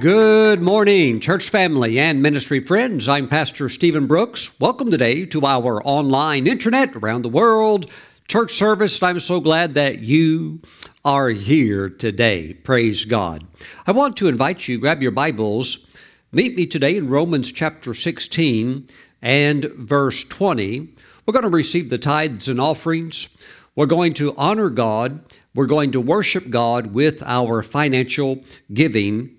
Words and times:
Good 0.00 0.62
morning, 0.62 1.18
church 1.18 1.50
family 1.50 1.98
and 1.98 2.22
ministry 2.22 2.60
friends. 2.60 3.08
I'm 3.08 3.26
Pastor 3.26 3.68
Steven 3.68 4.06
Brooks. 4.06 4.52
Welcome 4.60 4.92
today 4.92 5.26
to 5.26 5.44
our 5.44 5.82
online 5.84 6.46
internet 6.46 6.94
around 6.94 7.22
the 7.22 7.28
world 7.28 7.90
church 8.28 8.52
service. 8.52 9.02
I'm 9.02 9.18
so 9.18 9.40
glad 9.40 9.74
that 9.74 10.00
you 10.00 10.62
are 11.04 11.30
here 11.30 11.90
today. 11.90 12.54
Praise 12.54 13.04
God. 13.06 13.44
I 13.88 13.90
want 13.90 14.16
to 14.18 14.28
invite 14.28 14.68
you, 14.68 14.78
grab 14.78 15.02
your 15.02 15.10
Bibles, 15.10 15.88
meet 16.30 16.54
me 16.54 16.64
today 16.64 16.96
in 16.96 17.08
Romans 17.08 17.50
chapter 17.50 17.92
16 17.92 18.86
and 19.20 19.64
verse 19.64 20.22
20. 20.22 20.94
We're 21.26 21.32
going 21.32 21.42
to 21.42 21.48
receive 21.48 21.90
the 21.90 21.98
tithes 21.98 22.48
and 22.48 22.60
offerings. 22.60 23.30
We're 23.74 23.86
going 23.86 24.12
to 24.14 24.32
honor 24.36 24.70
God. 24.70 25.24
We're 25.56 25.66
going 25.66 25.90
to 25.90 26.00
worship 26.00 26.50
God 26.50 26.94
with 26.94 27.20
our 27.24 27.64
financial 27.64 28.44
giving. 28.72 29.37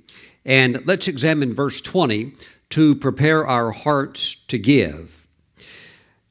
And 0.49 0.81
let's 0.87 1.07
examine 1.07 1.53
verse 1.53 1.79
20 1.79 2.33
to 2.71 2.95
prepare 2.95 3.45
our 3.45 3.69
hearts 3.69 4.33
to 4.47 4.57
give. 4.57 5.27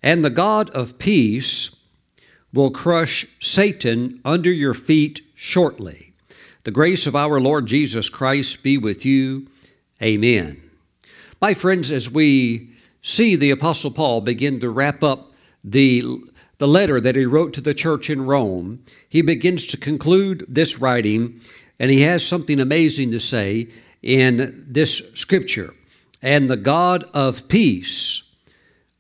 And 0.02 0.24
the 0.24 0.30
God 0.30 0.70
of 0.70 0.98
peace 0.98 1.70
will 2.52 2.72
crush 2.72 3.27
Satan 3.38 4.20
under 4.24 4.50
your 4.50 4.74
feet 4.74 5.20
shortly. 5.36 6.14
The 6.64 6.72
grace 6.72 7.06
of 7.06 7.14
our 7.14 7.41
Lord 7.41 7.66
Jesus 7.66 8.08
Christ 8.08 8.64
be 8.64 8.77
with 8.77 9.06
you. 9.06 9.46
Amen. 10.02 10.60
My 11.41 11.55
friends, 11.55 11.92
as 11.92 12.10
we 12.10 12.72
see 13.00 13.36
the 13.36 13.52
Apostle 13.52 13.92
Paul 13.92 14.20
begin 14.20 14.58
to 14.58 14.69
wrap 14.69 15.05
up 15.05 15.32
the, 15.62 16.02
the 16.58 16.66
letter 16.66 17.00
that 17.00 17.14
he 17.14 17.24
wrote 17.24 17.52
to 17.52 17.61
the 17.61 17.72
church 17.72 18.11
in 18.11 18.27
Rome, 18.27 18.83
he 19.08 19.22
begins 19.22 19.69
to 19.69 19.77
conclude 19.77 20.44
this 20.48 20.80
writing, 20.80 21.41
and 21.78 21.92
he 21.92 22.00
has 22.00 22.27
something 22.27 22.58
amazing 22.58 23.12
to 23.12 23.20
say 23.20 23.69
in 24.02 24.64
this 24.68 25.02
scripture. 25.14 25.74
And 26.22 26.48
the 26.48 26.56
God 26.56 27.04
of 27.14 27.48
peace 27.48 28.22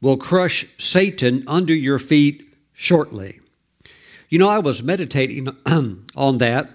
will 0.00 0.16
crush 0.16 0.66
Satan 0.78 1.44
under 1.46 1.74
your 1.74 1.98
feet 1.98 2.54
shortly. 2.72 3.40
You 4.28 4.38
know, 4.38 4.48
I 4.48 4.58
was 4.58 4.82
meditating 4.82 5.48
on 6.16 6.38
that, 6.38 6.70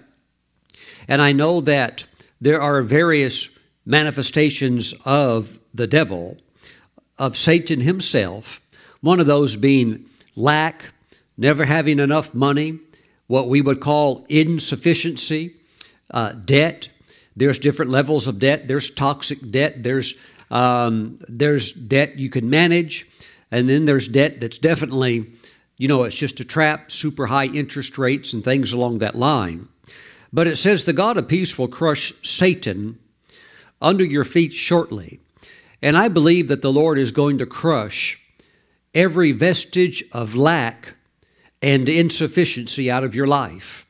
and 1.08 1.22
I 1.22 1.32
know 1.32 1.60
that 1.62 2.06
there 2.40 2.60
are 2.60 2.82
various 2.82 3.48
manifestations 3.86 4.94
of 5.04 5.58
the 5.72 5.86
devil, 5.86 6.38
of 7.18 7.36
Satan 7.36 7.80
himself, 7.80 8.60
one 9.00 9.20
of 9.20 9.26
those 9.26 9.56
being 9.56 10.06
lack, 10.34 10.92
never 11.36 11.64
having 11.64 11.98
enough 11.98 12.34
money, 12.34 12.80
what 13.26 13.48
we 13.48 13.60
would 13.60 13.80
call 13.80 14.26
insufficiency, 14.28 15.54
uh, 16.10 16.32
debt, 16.32 16.88
there's 17.36 17.58
different 17.58 17.90
levels 17.90 18.26
of 18.26 18.38
debt. 18.38 18.68
There's 18.68 18.90
toxic 18.90 19.50
debt. 19.50 19.82
There's 19.82 20.14
um, 20.50 21.18
there's 21.28 21.72
debt 21.72 22.18
you 22.18 22.30
can 22.30 22.48
manage, 22.48 23.08
and 23.50 23.68
then 23.68 23.86
there's 23.86 24.06
debt 24.06 24.40
that's 24.40 24.58
definitely, 24.58 25.26
you 25.78 25.88
know, 25.88 26.04
it's 26.04 26.14
just 26.14 26.38
a 26.38 26.44
trap, 26.44 26.92
super 26.92 27.26
high 27.26 27.46
interest 27.46 27.98
rates 27.98 28.32
and 28.32 28.44
things 28.44 28.72
along 28.72 28.98
that 28.98 29.16
line. 29.16 29.68
But 30.32 30.46
it 30.46 30.56
says 30.56 30.84
the 30.84 30.92
God 30.92 31.16
of 31.16 31.28
peace 31.28 31.58
will 31.58 31.68
crush 31.68 32.12
Satan 32.22 32.98
under 33.80 34.04
your 34.04 34.24
feet 34.24 34.52
shortly. 34.52 35.20
And 35.82 35.96
I 35.96 36.08
believe 36.08 36.48
that 36.48 36.62
the 36.62 36.72
Lord 36.72 36.98
is 36.98 37.10
going 37.10 37.38
to 37.38 37.46
crush 37.46 38.20
every 38.94 39.32
vestige 39.32 40.04
of 40.12 40.34
lack 40.34 40.94
and 41.60 41.88
insufficiency 41.88 42.90
out 42.90 43.04
of 43.04 43.14
your 43.14 43.26
life. 43.26 43.86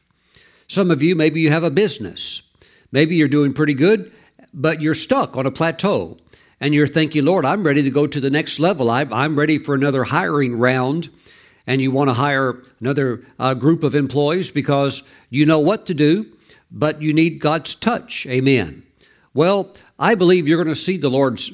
Some 0.67 0.91
of 0.91 1.03
you, 1.03 1.15
maybe 1.15 1.41
you 1.41 1.51
have 1.51 1.65
a 1.65 1.71
business 1.71 2.43
Maybe 2.95 3.17
you're 3.17 3.27
doing 3.27 3.53
pretty 3.53 3.75
good, 3.75 4.15
but 4.55 4.81
you're 4.81 4.95
stuck 4.95 5.37
on 5.37 5.47
a 5.47 5.51
plateau 5.51 6.17
and 6.61 6.73
you're 6.73 6.87
thinking, 6.87 7.25
Lord, 7.25 7.45
I'm 7.45 7.65
ready 7.65 7.83
to 7.83 7.91
go 7.91 8.07
to 8.07 8.21
the 8.21 8.31
next 8.31 8.61
level. 8.61 8.89
I'm 8.89 9.37
ready 9.37 9.59
for 9.59 9.75
another 9.75 10.05
hiring 10.05 10.57
round. 10.57 11.09
And 11.67 11.81
you 11.81 11.91
want 11.91 12.11
to 12.11 12.15
hire 12.15 12.63
another 12.79 13.25
uh, 13.37 13.55
group 13.55 13.83
of 13.83 13.97
employees 13.97 14.53
because 14.53 15.03
you 15.29 15.45
know 15.45 15.59
what 15.59 15.87
to 15.87 15.95
do, 15.95 16.37
but 16.71 17.03
you 17.03 17.13
need 17.13 17.41
God's 17.41 17.75
touch. 17.75 18.27
Amen. 18.27 18.85
Well, 19.35 19.75
I 19.99 20.15
believe 20.15 20.47
you're 20.47 20.63
going 20.63 20.73
to 20.73 20.81
see 20.81 20.97
the 20.97 21.11
Lord's 21.11 21.51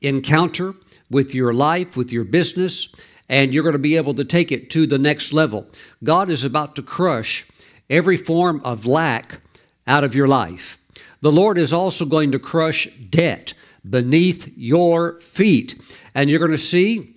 encounter 0.00 0.74
with 1.08 1.36
your 1.36 1.54
life, 1.54 1.96
with 1.96 2.10
your 2.10 2.24
business, 2.24 2.92
and 3.28 3.54
you're 3.54 3.62
going 3.62 3.74
to 3.74 3.78
be 3.78 3.96
able 3.96 4.14
to 4.14 4.24
take 4.24 4.50
it 4.50 4.70
to 4.70 4.88
the 4.88 4.98
next 4.98 5.32
level. 5.32 5.68
God 6.02 6.30
is 6.30 6.44
about 6.44 6.74
to 6.74 6.82
crush 6.82 7.46
every 7.88 8.16
form 8.16 8.60
of 8.64 8.86
lack 8.86 9.40
out 9.86 10.02
of 10.02 10.16
your 10.16 10.26
life. 10.26 10.79
The 11.20 11.32
Lord 11.32 11.58
is 11.58 11.72
also 11.72 12.04
going 12.04 12.32
to 12.32 12.38
crush 12.38 12.86
debt 13.10 13.54
beneath 13.88 14.52
your 14.56 15.18
feet. 15.20 15.80
And 16.14 16.28
you're 16.28 16.38
going 16.38 16.50
to 16.50 16.58
see 16.58 17.16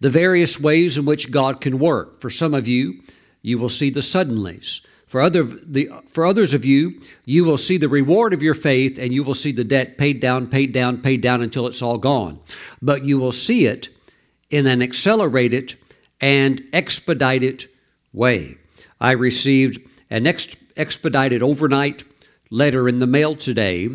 the 0.00 0.10
various 0.10 0.58
ways 0.58 0.98
in 0.98 1.04
which 1.04 1.30
God 1.30 1.60
can 1.60 1.78
work. 1.78 2.20
For 2.20 2.30
some 2.30 2.54
of 2.54 2.66
you, 2.66 3.02
you 3.42 3.58
will 3.58 3.68
see 3.68 3.90
the 3.90 4.00
suddenlies. 4.00 4.84
For, 5.06 5.20
other, 5.20 5.42
the, 5.42 5.90
for 6.08 6.24
others 6.24 6.54
of 6.54 6.64
you, 6.64 7.00
you 7.24 7.44
will 7.44 7.58
see 7.58 7.76
the 7.76 7.88
reward 7.88 8.32
of 8.32 8.42
your 8.42 8.54
faith 8.54 8.96
and 8.96 9.12
you 9.12 9.24
will 9.24 9.34
see 9.34 9.50
the 9.50 9.64
debt 9.64 9.98
paid 9.98 10.20
down, 10.20 10.46
paid 10.46 10.72
down, 10.72 11.02
paid 11.02 11.20
down 11.20 11.42
until 11.42 11.66
it's 11.66 11.82
all 11.82 11.98
gone. 11.98 12.38
But 12.80 13.04
you 13.04 13.18
will 13.18 13.32
see 13.32 13.66
it 13.66 13.88
in 14.50 14.66
an 14.66 14.82
accelerated 14.82 15.74
and 16.20 16.62
expedited 16.72 17.68
way. 18.12 18.56
I 19.00 19.12
received 19.12 19.80
an 20.10 20.26
ex- 20.26 20.56
expedited 20.76 21.42
overnight 21.42 22.04
letter 22.50 22.88
in 22.88 22.98
the 22.98 23.06
mail 23.06 23.34
today. 23.34 23.88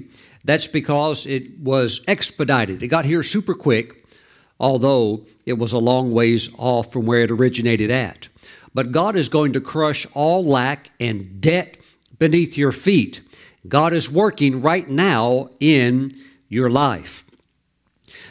That's 0.43 0.67
because 0.67 1.25
it 1.25 1.59
was 1.59 2.01
expedited. 2.07 2.81
It 2.81 2.87
got 2.87 3.05
here 3.05 3.23
super 3.23 3.53
quick, 3.53 4.05
although 4.59 5.25
it 5.45 5.53
was 5.53 5.73
a 5.73 5.79
long 5.79 6.11
ways 6.11 6.49
off 6.57 6.91
from 6.91 7.05
where 7.05 7.21
it 7.21 7.31
originated 7.31 7.91
at. 7.91 8.29
But 8.73 8.91
God 8.91 9.15
is 9.15 9.29
going 9.29 9.53
to 9.53 9.61
crush 9.61 10.05
all 10.13 10.43
lack 10.43 10.91
and 10.99 11.39
debt 11.41 11.77
beneath 12.19 12.57
your 12.57 12.71
feet. 12.71 13.21
God 13.67 13.93
is 13.93 14.11
working 14.11 14.61
right 14.61 14.87
now 14.89 15.49
in 15.59 16.11
your 16.49 16.69
life. 16.69 17.25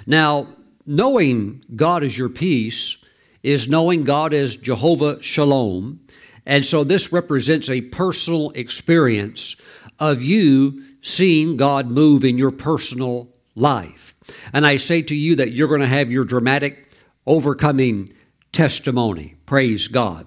Now, 0.07 0.49
knowing 0.87 1.65
God 1.75 2.03
is 2.03 2.17
your 2.17 2.29
peace 2.29 2.99
is 3.43 3.69
knowing 3.69 4.05
God 4.05 4.33
as 4.33 4.57
Jehovah 4.57 5.23
Shalom. 5.23 6.01
And 6.47 6.65
so 6.65 6.83
this 6.83 7.13
represents 7.13 7.69
a 7.69 7.83
personal 7.83 8.51
experience 8.51 9.57
of 9.99 10.23
you 10.23 10.83
seeing 11.01 11.57
God 11.57 11.89
move 11.89 12.25
in 12.25 12.39
your 12.39 12.51
personal 12.51 13.29
life. 13.55 14.15
And 14.53 14.67
I 14.67 14.77
say 14.77 15.03
to 15.03 15.15
you 15.15 15.37
that 15.37 15.53
you're 15.53 15.69
going 15.69 15.81
to 15.81 15.87
have 15.87 16.11
your 16.11 16.25
dramatic 16.25 16.93
overcoming 17.27 18.09
testimony. 18.53 19.37
Praise 19.47 19.89
God. 19.89 20.27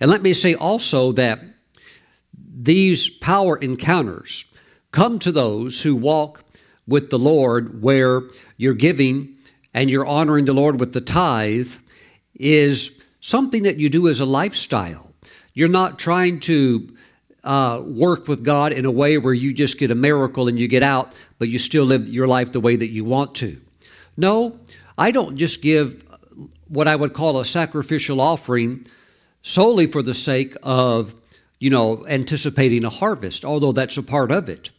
And 0.00 0.10
let 0.10 0.22
me 0.22 0.32
say 0.32 0.54
also 0.54 1.12
that 1.12 1.40
these 2.34 3.08
power 3.08 3.56
encounters 3.56 4.46
come 4.90 5.18
to 5.20 5.32
those 5.32 5.82
who 5.82 5.94
walk 5.94 6.44
with 6.86 7.10
the 7.10 7.18
Lord, 7.18 7.82
where 7.82 8.22
you're 8.56 8.74
giving 8.74 9.36
and 9.74 9.90
you're 9.90 10.06
honoring 10.06 10.44
the 10.44 10.54
Lord 10.54 10.80
with 10.80 10.92
the 10.92 11.00
tithe 11.00 11.74
is 12.34 13.02
something 13.20 13.64
that 13.64 13.76
you 13.76 13.88
do 13.88 14.08
as 14.08 14.20
a 14.20 14.26
lifestyle. 14.26 15.12
You're 15.52 15.68
not 15.68 15.98
trying 15.98 16.40
to 16.40 16.96
uh, 17.46 17.80
work 17.80 18.28
with 18.28 18.44
God 18.44 18.72
in 18.72 18.84
a 18.84 18.90
way 18.90 19.18
where 19.18 19.32
you 19.34 19.54
just 19.54 19.78
get 19.78 19.90
a 19.90 19.94
miracle 19.94 20.48
and 20.48 20.58
you 20.58 20.68
get 20.68 20.82
out, 20.82 21.12
but 21.38 21.48
you 21.48 21.58
still 21.58 21.84
live 21.84 22.08
your 22.08 22.26
life 22.26 22.52
the 22.52 22.60
way 22.60 22.76
that 22.76 22.90
you 22.90 23.04
want 23.04 23.34
to. 23.36 23.60
No, 24.16 24.58
I 24.98 25.10
don't 25.10 25.36
just 25.36 25.62
give 25.62 26.04
what 26.68 26.88
I 26.88 26.96
would 26.96 27.12
call 27.12 27.38
a 27.38 27.44
sacrificial 27.44 28.20
offering 28.20 28.86
solely 29.42 29.86
for 29.86 30.02
the 30.02 30.14
sake 30.14 30.56
of, 30.62 31.14
you 31.60 31.70
know, 31.70 32.06
anticipating 32.08 32.84
a 32.84 32.90
harvest, 32.90 33.44
although 33.44 33.72
that's 33.72 33.96
a 33.96 34.02
part 34.02 34.32
of 34.32 34.48
it. 34.48 34.70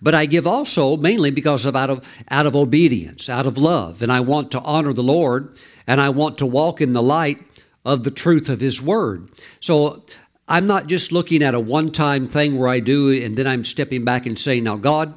But 0.00 0.14
I 0.14 0.26
give 0.26 0.46
also 0.46 0.96
mainly 0.96 1.30
because 1.30 1.64
of 1.64 1.74
out 1.74 1.90
of 1.90 2.06
out 2.30 2.46
of 2.46 2.54
obedience, 2.54 3.28
out 3.28 3.46
of 3.46 3.56
love, 3.56 4.02
and 4.02 4.12
I 4.12 4.20
want 4.20 4.50
to 4.52 4.60
honor 4.60 4.92
the 4.92 5.02
Lord 5.02 5.56
and 5.86 6.00
I 6.00 6.10
want 6.10 6.38
to 6.38 6.46
walk 6.46 6.80
in 6.80 6.92
the 6.92 7.02
light 7.02 7.38
of 7.84 8.04
the 8.04 8.10
truth 8.10 8.48
of 8.48 8.60
his 8.60 8.80
word. 8.80 9.28
So 9.60 10.04
I'm 10.52 10.66
not 10.66 10.86
just 10.86 11.12
looking 11.12 11.42
at 11.42 11.54
a 11.54 11.60
one 11.60 11.90
time 11.90 12.28
thing 12.28 12.58
where 12.58 12.68
I 12.68 12.78
do 12.78 13.10
and 13.10 13.38
then 13.38 13.46
I'm 13.46 13.64
stepping 13.64 14.04
back 14.04 14.26
and 14.26 14.38
saying, 14.38 14.64
Now, 14.64 14.76
God, 14.76 15.14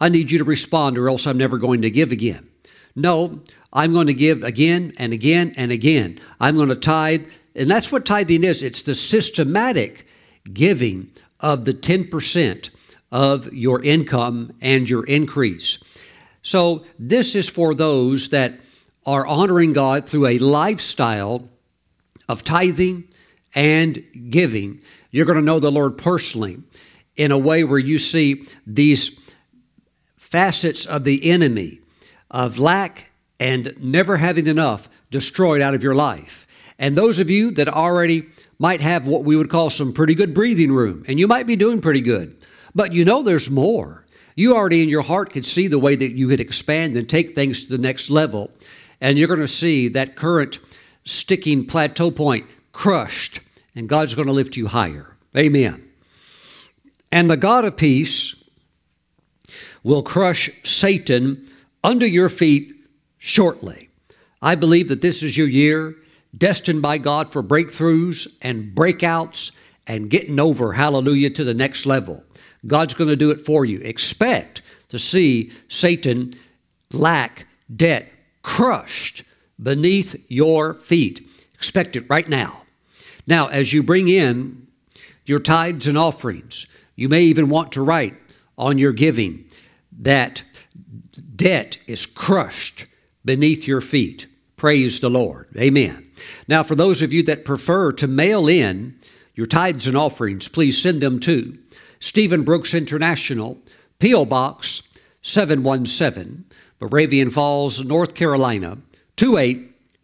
I 0.00 0.08
need 0.08 0.30
you 0.30 0.38
to 0.38 0.44
respond 0.44 0.96
or 0.96 1.10
else 1.10 1.26
I'm 1.26 1.36
never 1.36 1.58
going 1.58 1.82
to 1.82 1.90
give 1.90 2.10
again. 2.10 2.48
No, 2.96 3.42
I'm 3.70 3.92
going 3.92 4.06
to 4.06 4.14
give 4.14 4.42
again 4.42 4.94
and 4.96 5.12
again 5.12 5.52
and 5.58 5.70
again. 5.70 6.18
I'm 6.40 6.56
going 6.56 6.70
to 6.70 6.74
tithe. 6.74 7.28
And 7.54 7.70
that's 7.70 7.92
what 7.92 8.06
tithing 8.06 8.44
is 8.44 8.62
it's 8.62 8.80
the 8.80 8.94
systematic 8.94 10.06
giving 10.54 11.10
of 11.38 11.66
the 11.66 11.74
10% 11.74 12.70
of 13.12 13.52
your 13.52 13.82
income 13.82 14.54
and 14.62 14.88
your 14.88 15.04
increase. 15.04 15.84
So, 16.40 16.86
this 16.98 17.34
is 17.34 17.50
for 17.50 17.74
those 17.74 18.30
that 18.30 18.58
are 19.04 19.26
honoring 19.26 19.74
God 19.74 20.08
through 20.08 20.28
a 20.28 20.38
lifestyle 20.38 21.50
of 22.26 22.42
tithing, 22.42 23.04
and 23.58 24.04
giving, 24.30 24.80
you're 25.10 25.26
going 25.26 25.34
to 25.34 25.42
know 25.42 25.58
the 25.58 25.72
Lord 25.72 25.98
personally 25.98 26.58
in 27.16 27.32
a 27.32 27.38
way 27.38 27.64
where 27.64 27.80
you 27.80 27.98
see 27.98 28.46
these 28.64 29.18
facets 30.16 30.86
of 30.86 31.02
the 31.02 31.28
enemy 31.28 31.80
of 32.30 32.60
lack 32.60 33.10
and 33.40 33.74
never 33.80 34.18
having 34.18 34.46
enough 34.46 34.88
destroyed 35.10 35.60
out 35.60 35.74
of 35.74 35.82
your 35.82 35.96
life. 35.96 36.46
And 36.78 36.96
those 36.96 37.18
of 37.18 37.28
you 37.28 37.50
that 37.52 37.68
already 37.68 38.26
might 38.60 38.80
have 38.80 39.08
what 39.08 39.24
we 39.24 39.34
would 39.34 39.50
call 39.50 39.70
some 39.70 39.92
pretty 39.92 40.14
good 40.14 40.32
breathing 40.32 40.70
room, 40.70 41.04
and 41.08 41.18
you 41.18 41.26
might 41.26 41.48
be 41.48 41.56
doing 41.56 41.80
pretty 41.80 42.00
good, 42.00 42.36
but 42.76 42.92
you 42.92 43.04
know 43.04 43.24
there's 43.24 43.50
more. 43.50 44.06
You 44.36 44.54
already 44.54 44.84
in 44.84 44.88
your 44.88 45.02
heart 45.02 45.32
could 45.32 45.44
see 45.44 45.66
the 45.66 45.80
way 45.80 45.96
that 45.96 46.12
you 46.12 46.28
could 46.28 46.40
expand 46.40 46.96
and 46.96 47.08
take 47.08 47.34
things 47.34 47.64
to 47.64 47.70
the 47.70 47.82
next 47.82 48.08
level, 48.08 48.52
and 49.00 49.18
you're 49.18 49.26
going 49.26 49.40
to 49.40 49.48
see 49.48 49.88
that 49.88 50.14
current 50.14 50.60
sticking 51.04 51.66
plateau 51.66 52.12
point 52.12 52.46
crushed, 52.72 53.40
and 53.78 53.88
God's 53.88 54.16
going 54.16 54.26
to 54.26 54.32
lift 54.32 54.56
you 54.56 54.66
higher. 54.66 55.16
Amen. 55.36 55.88
And 57.12 57.30
the 57.30 57.36
God 57.36 57.64
of 57.64 57.76
peace 57.76 58.34
will 59.84 60.02
crush 60.02 60.50
Satan 60.64 61.48
under 61.84 62.04
your 62.04 62.28
feet 62.28 62.74
shortly. 63.18 63.88
I 64.42 64.56
believe 64.56 64.88
that 64.88 65.00
this 65.00 65.22
is 65.22 65.38
your 65.38 65.46
year, 65.46 65.94
destined 66.36 66.82
by 66.82 66.98
God 66.98 67.30
for 67.32 67.40
breakthroughs 67.40 68.26
and 68.42 68.74
breakouts 68.74 69.52
and 69.86 70.10
getting 70.10 70.40
over, 70.40 70.72
hallelujah, 70.72 71.30
to 71.30 71.44
the 71.44 71.54
next 71.54 71.86
level. 71.86 72.24
God's 72.66 72.94
going 72.94 73.10
to 73.10 73.16
do 73.16 73.30
it 73.30 73.46
for 73.46 73.64
you. 73.64 73.78
Expect 73.82 74.60
to 74.88 74.98
see 74.98 75.52
Satan 75.68 76.32
lack, 76.92 77.46
debt 77.74 78.08
crushed 78.42 79.22
beneath 79.62 80.16
your 80.26 80.74
feet. 80.74 81.24
Expect 81.54 81.94
it 81.94 82.06
right 82.10 82.28
now. 82.28 82.62
Now, 83.28 83.48
as 83.48 83.74
you 83.74 83.82
bring 83.82 84.08
in 84.08 84.66
your 85.26 85.38
tithes 85.38 85.86
and 85.86 85.98
offerings, 85.98 86.66
you 86.96 87.10
may 87.10 87.22
even 87.24 87.50
want 87.50 87.72
to 87.72 87.82
write 87.82 88.16
on 88.56 88.78
your 88.78 88.92
giving 88.92 89.44
that 90.00 90.42
debt 91.36 91.78
is 91.86 92.06
crushed 92.06 92.86
beneath 93.26 93.68
your 93.68 93.82
feet. 93.82 94.26
Praise 94.56 95.00
the 95.00 95.10
Lord. 95.10 95.46
Amen. 95.58 96.10
Now, 96.48 96.62
for 96.62 96.74
those 96.74 97.02
of 97.02 97.12
you 97.12 97.22
that 97.24 97.44
prefer 97.44 97.92
to 97.92 98.06
mail 98.06 98.48
in 98.48 98.98
your 99.34 99.46
tithes 99.46 99.86
and 99.86 99.96
offerings, 99.96 100.48
please 100.48 100.80
send 100.80 101.02
them 101.02 101.20
to 101.20 101.58
Steven 102.00 102.44
Brooks 102.44 102.72
International, 102.72 103.58
P.O. 103.98 104.24
Box 104.24 104.82
717, 105.20 106.46
Moravian 106.80 107.30
Falls, 107.30 107.84
North 107.84 108.14
Carolina 108.14 108.78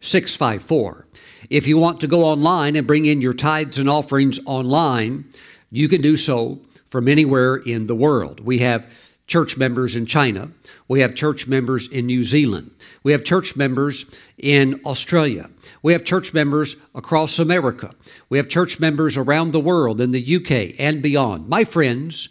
28654. 0.05 1.07
If 1.49 1.67
you 1.67 1.77
want 1.77 1.99
to 2.01 2.07
go 2.07 2.23
online 2.23 2.75
and 2.75 2.87
bring 2.87 3.05
in 3.05 3.21
your 3.21 3.33
tithes 3.33 3.77
and 3.77 3.89
offerings 3.89 4.39
online, 4.45 5.25
you 5.71 5.89
can 5.89 6.01
do 6.01 6.15
so 6.15 6.61
from 6.85 7.07
anywhere 7.07 7.55
in 7.55 7.87
the 7.87 7.95
world. 7.95 8.39
We 8.39 8.59
have 8.59 8.87
church 9.27 9.57
members 9.57 9.95
in 9.95 10.05
China. 10.05 10.49
We 10.87 11.01
have 11.01 11.15
church 11.15 11.47
members 11.47 11.87
in 11.87 12.05
New 12.05 12.23
Zealand. 12.23 12.71
We 13.03 13.11
have 13.11 13.23
church 13.23 13.55
members 13.55 14.05
in 14.37 14.79
Australia. 14.85 15.49
We 15.81 15.93
have 15.93 16.03
church 16.03 16.33
members 16.33 16.75
across 16.93 17.39
America. 17.39 17.93
We 18.29 18.37
have 18.37 18.47
church 18.47 18.79
members 18.79 19.17
around 19.17 19.51
the 19.51 19.59
world 19.59 19.99
in 19.99 20.11
the 20.11 20.35
UK 20.35 20.75
and 20.79 21.01
beyond. 21.01 21.49
My 21.49 21.63
friends, 21.63 22.29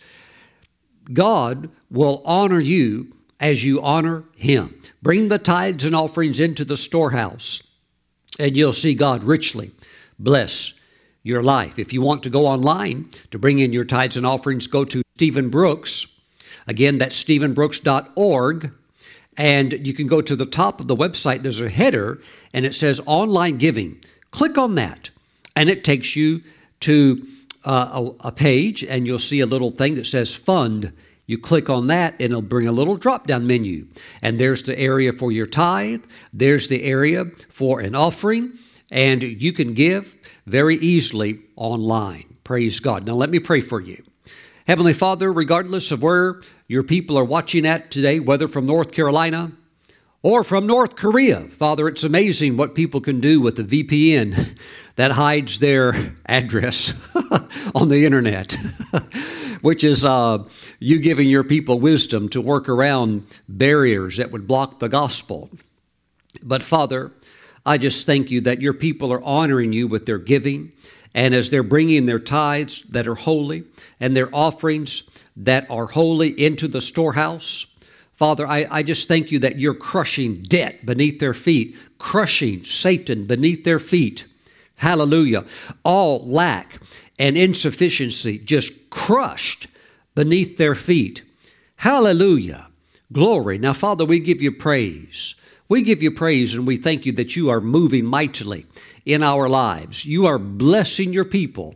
God 1.12 1.69
will 1.91 2.23
honor 2.25 2.61
you 2.61 3.12
as 3.41 3.65
you 3.65 3.82
honor 3.82 4.25
Him. 4.37 4.81
Bring 5.05 5.29
the 5.29 5.39
tithes 5.39 5.85
and 5.85 5.95
offerings 5.95 6.41
into 6.41 6.65
the 6.65 6.77
storehouse, 6.77 7.62
and 8.41 8.56
you'll 8.56 8.73
see 8.73 8.95
God 8.95 9.23
richly 9.23 9.71
bless 10.19 10.75
your 11.23 11.45
life. 11.45 11.79
If 11.79 11.93
you 11.93 12.03
want 12.03 12.25
to 12.25 12.31
go 12.31 12.47
online 12.47 13.11
to 13.31 13.39
bring 13.39 13.61
in 13.61 13.73
your 13.73 13.85
tithes 13.85 14.17
and 14.17 14.27
offerings, 14.27 14.67
go 14.67 14.85
to 14.85 15.03
Steven 15.15 15.49
Brooks 15.49 16.06
Again, 16.67 16.99
that's 16.99 17.23
stevenbrooks.org. 17.23 18.73
And 19.37 19.87
you 19.87 19.93
can 19.93 20.06
go 20.06 20.21
to 20.21 20.37
the 20.37 20.47
top 20.47 20.81
of 20.81 20.87
the 20.87 20.97
website, 20.97 21.43
there's 21.43 21.61
a 21.61 21.69
header, 21.69 22.21
and 22.53 22.65
it 22.65 22.75
says 22.75 23.01
online 23.05 23.59
giving. 23.59 24.01
Click 24.31 24.56
on 24.56 24.77
that, 24.77 25.11
and 25.56 25.69
it 25.69 25.83
takes 25.83 26.15
you 26.15 26.43
to 26.81 27.27
uh, 27.65 28.05
a, 28.23 28.29
a, 28.29 28.33
page, 28.33 28.85
and 28.85 29.06
you'll 29.06 29.19
see 29.19 29.41
a 29.41 29.47
little 29.47 29.73
thing 29.73 29.95
that 29.95 30.06
says 30.06 30.37
fund. 30.37 30.93
You 31.26 31.38
click 31.38 31.71
on 31.71 31.87
that, 31.87 32.15
and 32.15 32.32
it'll 32.32 32.43
bring 32.43 32.67
a 32.67 32.73
little 32.73 32.97
drop 32.97 33.26
down 33.26 33.47
menu. 33.47 33.87
And 34.21 34.38
there's 34.38 34.62
the 34.62 34.79
area 34.79 35.12
for 35.12 35.32
your 35.32 35.47
tithe, 35.47 36.05
there's 36.32 36.69
the 36.69 36.85
area 36.85 37.26
for 37.49 37.81
an 37.81 37.94
offering, 37.94 38.59
and 38.91 39.23
you 39.23 39.53
can 39.53 39.75
give 39.75 40.17
very 40.47 40.76
easily 40.76 41.41
online. 41.56 42.25
Praise 42.44 42.79
God. 42.81 43.06
Now, 43.06 43.15
let 43.15 43.31
me 43.31 43.38
pray 43.38 43.61
for 43.61 43.81
you. 43.81 44.03
Heavenly 44.67 44.93
Father, 44.93 45.32
regardless 45.32 45.91
of 45.91 46.03
where 46.03 46.41
your 46.69 46.82
people 46.82 47.19
are 47.19 47.25
watching 47.25 47.67
at 47.67 47.91
today, 47.91 48.20
whether 48.20 48.49
from 48.49 48.67
North 48.67 48.93
Carolina 48.93 49.53
or 50.25 50.43
from 50.43 50.67
North 50.67 50.97
Korea. 50.97 51.43
Father, 51.43 51.87
it's 51.87 52.03
amazing 52.03 52.56
what 52.56 52.75
people 52.75 53.03
can 53.03 53.21
do 53.21 53.43
with 53.43 53.56
the 53.56 53.85
VPN 53.85 54.56
that 54.97 55.12
hides 55.12 55.59
their 55.59 56.15
address 56.25 56.94
on 57.75 57.91
the 57.91 58.06
internet, 58.06 58.53
which 59.61 59.85
is 59.85 60.03
uh, 60.03 60.43
you 60.81 60.99
giving 60.99 61.29
your 61.29 61.44
people 61.44 61.79
wisdom 61.79 62.31
to 62.31 62.41
work 62.41 62.71
around 62.71 63.26
barriers 63.49 64.17
that 64.17 64.32
would 64.32 64.47
block 64.47 64.81
the 64.81 64.88
gospel. 64.88 65.50
But 66.43 66.62
Father, 66.62 67.12
I 67.67 67.77
just 67.77 68.06
thank 68.06 68.31
you 68.31 68.41
that 68.43 68.62
your 68.62 68.73
people 68.73 69.12
are 69.12 69.23
honoring 69.23 69.75
you 69.75 69.87
with 69.87 70.06
their 70.06 70.19
giving. 70.19 70.73
And 71.15 71.35
as 71.35 71.50
they're 71.50 71.62
bringing 71.62 72.06
their 72.06 72.19
tithes 72.19 72.82
that 72.88 73.06
are 73.06 73.15
holy 73.15 73.65
and 74.00 74.17
their 74.17 74.35
offerings 74.35 75.05
that 75.37 75.70
are 75.70 75.87
holy 75.87 76.29
into 76.29 76.67
the 76.67 76.81
storehouse. 76.81 77.67
Father, 78.14 78.46
I, 78.46 78.66
I 78.70 78.82
just 78.82 79.08
thank 79.08 79.32
you 79.32 79.40
that 79.40 79.58
you're 79.58 79.75
crushing 79.75 80.43
debt 80.43 80.87
beneath 80.87 81.19
their 81.19 81.34
feet, 81.34 81.76
crushing 81.99 82.62
Satan 82.62 83.26
beneath 83.26 83.64
their 83.64 83.81
feet. 83.81 84.25
Hallelujah. 84.76 85.44
All 85.82 86.26
lack 86.26 86.81
and 87.19 87.37
insufficiency 87.37 88.38
just 88.38 88.90
crushed 88.90 89.66
beneath 90.14 90.56
their 90.58 90.75
feet. 90.75 91.22
Hallelujah. 91.76 92.69
Glory. 93.12 93.58
Now, 93.58 93.72
Father, 93.72 94.05
we 94.05 94.20
give 94.20 94.40
you 94.40 94.52
praise. 94.52 95.34
We 95.69 95.82
give 95.82 96.02
you 96.02 96.10
praise 96.10 96.55
and 96.55 96.67
we 96.67 96.76
thank 96.76 97.06
you 97.06 97.12
that 97.12 97.37
you 97.37 97.50
are 97.50 97.60
moving 97.60 98.05
mightily 98.05 98.67
in 99.05 99.22
our 99.22 99.48
lives. 99.48 100.05
You 100.05 100.27
are 100.27 100.39
blessing 100.39 101.12
your 101.12 101.24
people. 101.24 101.74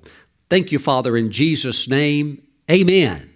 Thank 0.51 0.73
you, 0.73 0.79
Father, 0.79 1.17
in 1.17 1.31
Jesus' 1.31 1.89
name. 1.89 2.43
Amen. 2.71 3.28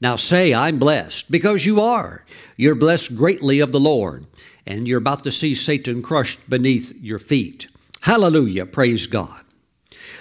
Now 0.00 0.16
say, 0.16 0.54
I'm 0.54 0.78
blessed, 0.78 1.30
because 1.30 1.66
you 1.66 1.80
are. 1.80 2.24
You're 2.56 2.74
blessed 2.74 3.16
greatly 3.16 3.60
of 3.60 3.72
the 3.72 3.80
Lord, 3.80 4.26
and 4.66 4.88
you're 4.88 4.98
about 4.98 5.24
to 5.24 5.30
see 5.30 5.54
Satan 5.54 6.02
crushed 6.02 6.38
beneath 6.48 6.94
your 7.00 7.18
feet. 7.18 7.68
Hallelujah. 8.00 8.64
Praise 8.64 9.06
God. 9.06 9.44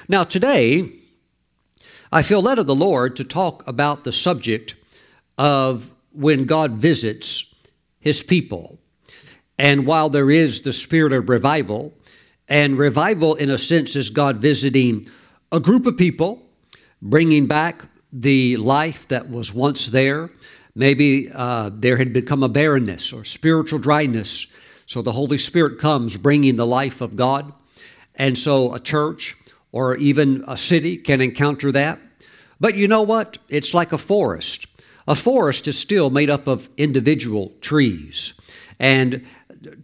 Now, 0.09 0.23
today, 0.23 0.89
I 2.11 2.23
feel 2.23 2.41
led 2.41 2.59
of 2.59 2.67
the 2.67 2.75
Lord 2.75 3.15
to 3.17 3.23
talk 3.23 3.65
about 3.67 4.03
the 4.03 4.11
subject 4.11 4.75
of 5.37 5.93
when 6.11 6.45
God 6.45 6.73
visits 6.73 7.53
his 7.99 8.23
people. 8.23 8.79
And 9.57 9.85
while 9.85 10.09
there 10.09 10.31
is 10.31 10.61
the 10.61 10.73
spirit 10.73 11.13
of 11.13 11.29
revival, 11.29 11.93
and 12.47 12.77
revival, 12.77 13.35
in 13.35 13.49
a 13.49 13.57
sense, 13.57 13.95
is 13.95 14.09
God 14.09 14.37
visiting 14.37 15.07
a 15.51 15.59
group 15.59 15.85
of 15.85 15.97
people, 15.97 16.43
bringing 17.01 17.45
back 17.45 17.88
the 18.11 18.57
life 18.57 19.07
that 19.09 19.29
was 19.29 19.53
once 19.53 19.87
there. 19.87 20.29
Maybe 20.75 21.31
uh, 21.31 21.71
there 21.73 21.97
had 21.97 22.13
become 22.13 22.43
a 22.43 22.49
barrenness 22.49 23.11
or 23.13 23.23
spiritual 23.23 23.79
dryness. 23.79 24.47
So 24.85 25.01
the 25.01 25.11
Holy 25.11 25.37
Spirit 25.37 25.79
comes 25.79 26.17
bringing 26.17 26.55
the 26.55 26.65
life 26.65 27.01
of 27.01 27.15
God. 27.15 27.53
And 28.15 28.37
so 28.37 28.73
a 28.73 28.79
church 28.79 29.37
or 29.71 29.95
even 29.97 30.43
a 30.47 30.57
city 30.57 30.97
can 30.97 31.21
encounter 31.21 31.71
that. 31.71 31.99
But 32.59 32.75
you 32.75 32.87
know 32.87 33.01
what? 33.01 33.37
It's 33.47 33.73
like 33.73 33.91
a 33.91 33.97
forest. 33.97 34.65
A 35.07 35.15
forest 35.15 35.67
is 35.67 35.77
still 35.77 36.09
made 36.09 36.29
up 36.29 36.47
of 36.47 36.69
individual 36.77 37.53
trees. 37.61 38.33
And 38.79 39.25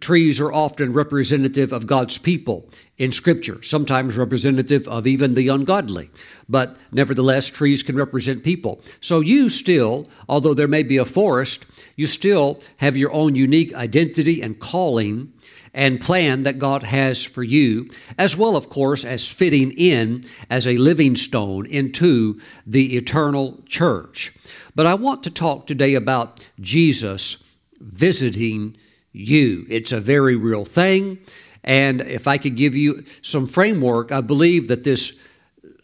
trees 0.00 0.40
are 0.40 0.52
often 0.52 0.92
representative 0.92 1.72
of 1.72 1.86
God's 1.86 2.18
people 2.18 2.68
in 2.98 3.12
Scripture, 3.12 3.62
sometimes 3.62 4.16
representative 4.16 4.88
of 4.88 5.06
even 5.06 5.34
the 5.34 5.48
ungodly. 5.48 6.10
But 6.48 6.76
nevertheless, 6.92 7.50
trees 7.50 7.82
can 7.82 7.96
represent 7.96 8.42
people. 8.42 8.80
So 9.00 9.20
you 9.20 9.48
still, 9.48 10.08
although 10.28 10.54
there 10.54 10.68
may 10.68 10.82
be 10.82 10.96
a 10.96 11.04
forest, 11.04 11.66
you 11.96 12.06
still 12.06 12.60
have 12.78 12.96
your 12.96 13.12
own 13.12 13.34
unique 13.34 13.74
identity 13.74 14.40
and 14.40 14.58
calling 14.58 15.32
and 15.74 16.00
plan 16.00 16.44
that 16.44 16.58
God 16.58 16.82
has 16.84 17.26
for 17.26 17.42
you, 17.42 17.90
as 18.16 18.34
well, 18.34 18.56
of 18.56 18.70
course, 18.70 19.04
as 19.04 19.30
fitting 19.30 19.72
in 19.72 20.24
as 20.48 20.66
a 20.66 20.78
living 20.78 21.14
stone 21.16 21.66
into 21.66 22.40
the 22.66 22.96
eternal 22.96 23.62
church. 23.66 24.32
But 24.74 24.86
I 24.86 24.94
want 24.94 25.22
to 25.24 25.30
talk 25.30 25.66
today 25.66 25.94
about 25.94 26.48
Jesus 26.60 27.44
visiting 27.78 28.74
you. 29.12 29.66
It's 29.68 29.92
a 29.92 30.00
very 30.00 30.34
real 30.34 30.64
thing. 30.64 31.18
And 31.66 32.00
if 32.00 32.28
I 32.28 32.38
could 32.38 32.56
give 32.56 32.74
you 32.76 33.04
some 33.22 33.46
framework, 33.46 34.12
I 34.12 34.20
believe 34.20 34.68
that 34.68 34.84
this 34.84 35.18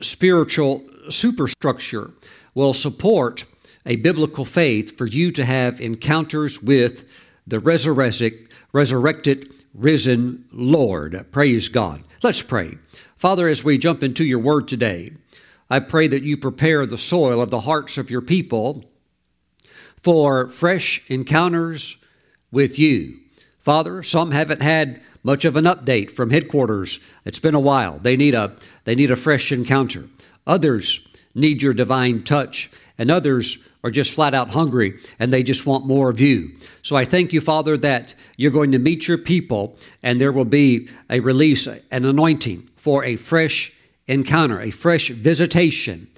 spiritual 0.01 0.85
superstructure 1.09 2.13
will 2.55 2.73
support 2.73 3.45
a 3.85 3.97
biblical 3.97 4.45
faith 4.45 4.97
for 4.97 5.07
you 5.07 5.33
to 5.33 5.45
have 5.45 5.81
encounters 5.81 6.63
with 6.63 7.09
the 7.47 7.59
resurrected, 7.59 8.49
resurrected, 8.73 9.53
risen 9.75 10.45
Lord. 10.53 11.27
Praise 11.33 11.69
God. 11.69 12.05
Let's 12.23 12.43
pray. 12.43 12.79
Father, 13.17 13.49
as 13.49 13.65
we 13.65 13.79
jump 13.79 14.03
into 14.03 14.25
your 14.25 14.39
word 14.39 14.69
today, 14.69 15.13
I 15.69 15.81
pray 15.81 16.07
that 16.09 16.23
you 16.23 16.37
prepare 16.37 16.87
the 16.87 16.99
soil 16.99 17.41
of 17.41 17.51
the 17.51 17.61
hearts 17.61 17.99
of 17.99 18.11
your 18.11 18.21
people 18.21 18.85
for 19.97 20.47
fresh 20.49 21.03
encounters 21.09 21.97
with 22.53 22.79
you. 22.79 23.22
Father, 23.63 24.03
some 24.03 24.33
haven't 24.33 24.61
had 24.61 25.01
much 25.23 25.45
of 25.45 25.55
an 25.57 25.65
update 25.65 26.11
from 26.11 26.31
headquarters. 26.31 26.99
It's 27.25 27.39
been 27.39 27.55
a 27.55 27.61
while. 27.61 27.99
They 27.99 28.17
need 28.17 28.35
a 28.35 28.57
they 28.85 28.95
need 28.95 29.11
a 29.11 29.17
fresh 29.17 29.53
encounter. 29.53 30.09
Others 30.47 31.07
need 31.35 31.63
your 31.63 31.73
divine 31.73 32.25
touch, 32.25 32.71
and 32.99 33.11
others 33.11 33.59
are 33.85 33.91
just 33.91 34.15
flat 34.15 34.35
out 34.35 34.51
hungry 34.51 34.99
and 35.19 35.33
they 35.33 35.43
just 35.43 35.67
want 35.67 35.87
more 35.87 36.09
of 36.09 36.21
you. 36.21 36.51
So 36.83 36.97
I 36.97 37.05
thank 37.05 37.33
you, 37.33 37.41
Father, 37.41 37.77
that 37.79 38.15
you're 38.37 38.51
going 38.51 38.73
to 38.73 38.79
meet 38.79 39.09
your 39.09 39.19
people 39.19 39.77
and 40.03 40.21
there 40.21 40.33
will 40.33 40.45
be 40.45 40.89
a 41.11 41.21
release, 41.21 41.67
an 41.67 42.05
anointing 42.05 42.69
for 42.77 43.05
a 43.05 43.17
fresh 43.17 43.73
encounter, 44.07 44.61
a 44.61 44.71
fresh 44.71 45.09
visitation 45.09 46.09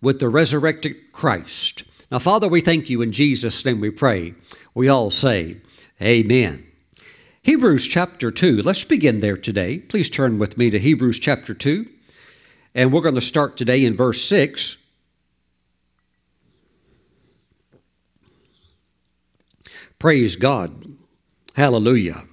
with 0.00 0.18
the 0.18 0.28
resurrected 0.28 1.12
Christ. 1.12 1.84
Now, 2.10 2.18
Father, 2.18 2.48
we 2.48 2.60
thank 2.60 2.88
you 2.88 3.02
in 3.02 3.12
Jesus' 3.12 3.64
name 3.64 3.80
we 3.80 3.90
pray. 3.90 4.34
We 4.74 4.88
all 4.88 5.10
say, 5.10 5.58
Amen. 6.00 6.66
Hebrews 7.44 7.86
chapter 7.86 8.30
2. 8.30 8.62
Let's 8.62 8.84
begin 8.84 9.20
there 9.20 9.36
today. 9.36 9.78
Please 9.78 10.08
turn 10.08 10.38
with 10.38 10.56
me 10.56 10.70
to 10.70 10.78
Hebrews 10.78 11.18
chapter 11.18 11.52
2. 11.52 11.86
And 12.74 12.90
we're 12.90 13.02
going 13.02 13.16
to 13.16 13.20
start 13.20 13.58
today 13.58 13.84
in 13.84 13.94
verse 13.94 14.24
6. 14.24 14.78
Praise 19.98 20.36
God. 20.36 20.96
Hallelujah. 21.54 22.24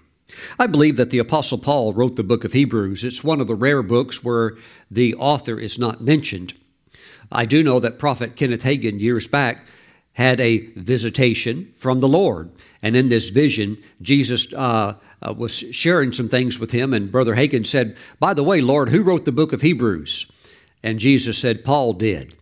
I 0.57 0.67
believe 0.67 0.95
that 0.95 1.09
the 1.09 1.19
Apostle 1.19 1.57
Paul 1.57 1.91
wrote 1.91 2.15
the 2.15 2.23
book 2.23 2.45
of 2.45 2.53
Hebrews. 2.53 3.03
It's 3.03 3.21
one 3.21 3.41
of 3.41 3.47
the 3.47 3.53
rare 3.53 3.83
books 3.83 4.23
where 4.23 4.55
the 4.89 5.13
author 5.15 5.59
is 5.59 5.77
not 5.77 5.99
mentioned. 5.99 6.53
I 7.29 7.43
do 7.43 7.63
know 7.63 7.81
that 7.81 7.99
Prophet 7.99 8.37
Kenneth 8.37 8.63
Hagin, 8.63 9.01
years 9.01 9.27
back, 9.27 9.67
had 10.13 10.39
a 10.39 10.67
visitation 10.77 11.69
from 11.75 11.99
the 11.99 12.07
Lord. 12.07 12.51
And 12.83 12.95
in 12.95 13.09
this 13.09 13.29
vision, 13.29 13.77
Jesus 14.01 14.51
uh, 14.53 14.95
uh, 15.21 15.33
was 15.33 15.53
sharing 15.53 16.13
some 16.13 16.29
things 16.29 16.59
with 16.59 16.71
him, 16.71 16.93
and 16.93 17.11
Brother 17.11 17.35
Hagin 17.35 17.65
said, 17.65 17.95
By 18.19 18.33
the 18.33 18.43
way, 18.43 18.59
Lord, 18.61 18.89
who 18.89 19.03
wrote 19.03 19.25
the 19.25 19.31
book 19.31 19.53
of 19.53 19.61
Hebrews? 19.61 20.31
And 20.83 21.00
Jesus 21.00 21.38
said, 21.38 21.63
Paul 21.63 21.93
did. 21.93 22.35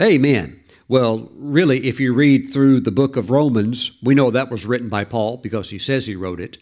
Amen. 0.00 0.60
Well, 0.88 1.30
really, 1.34 1.86
if 1.86 2.00
you 2.00 2.14
read 2.14 2.52
through 2.52 2.80
the 2.80 2.90
book 2.90 3.16
of 3.16 3.30
Romans, 3.30 3.98
we 4.02 4.14
know 4.14 4.30
that 4.30 4.50
was 4.50 4.66
written 4.66 4.88
by 4.88 5.04
Paul 5.04 5.38
because 5.38 5.70
he 5.70 5.78
says 5.78 6.06
he 6.06 6.16
wrote 6.16 6.40
it. 6.40 6.58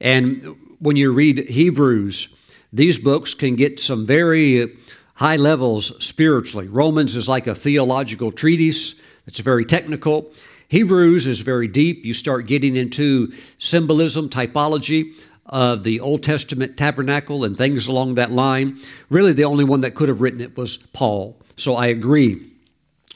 And 0.00 0.56
when 0.78 0.96
you 0.96 1.12
read 1.12 1.48
Hebrews, 1.48 2.34
these 2.72 2.98
books 2.98 3.34
can 3.34 3.54
get 3.54 3.80
some 3.80 4.06
very 4.06 4.76
high 5.14 5.36
levels 5.36 6.04
spiritually. 6.04 6.68
Romans 6.68 7.16
is 7.16 7.28
like 7.28 7.46
a 7.46 7.54
theological 7.54 8.32
treatise, 8.32 8.94
it's 9.26 9.40
very 9.40 9.64
technical. 9.64 10.32
Hebrews 10.72 11.26
is 11.26 11.42
very 11.42 11.68
deep. 11.68 12.04
You 12.04 12.14
start 12.14 12.46
getting 12.46 12.76
into 12.76 13.32
symbolism, 13.58 14.28
typology 14.28 15.14
of 15.46 15.84
the 15.84 16.00
Old 16.00 16.22
Testament 16.22 16.76
tabernacle 16.76 17.44
and 17.44 17.56
things 17.56 17.86
along 17.86 18.16
that 18.16 18.32
line. 18.32 18.80
Really, 19.08 19.32
the 19.32 19.44
only 19.44 19.64
one 19.64 19.82
that 19.82 19.94
could 19.94 20.08
have 20.08 20.20
written 20.20 20.40
it 20.40 20.56
was 20.56 20.78
Paul. 20.78 21.36
So 21.56 21.76
I 21.76 21.86
agree 21.86 22.52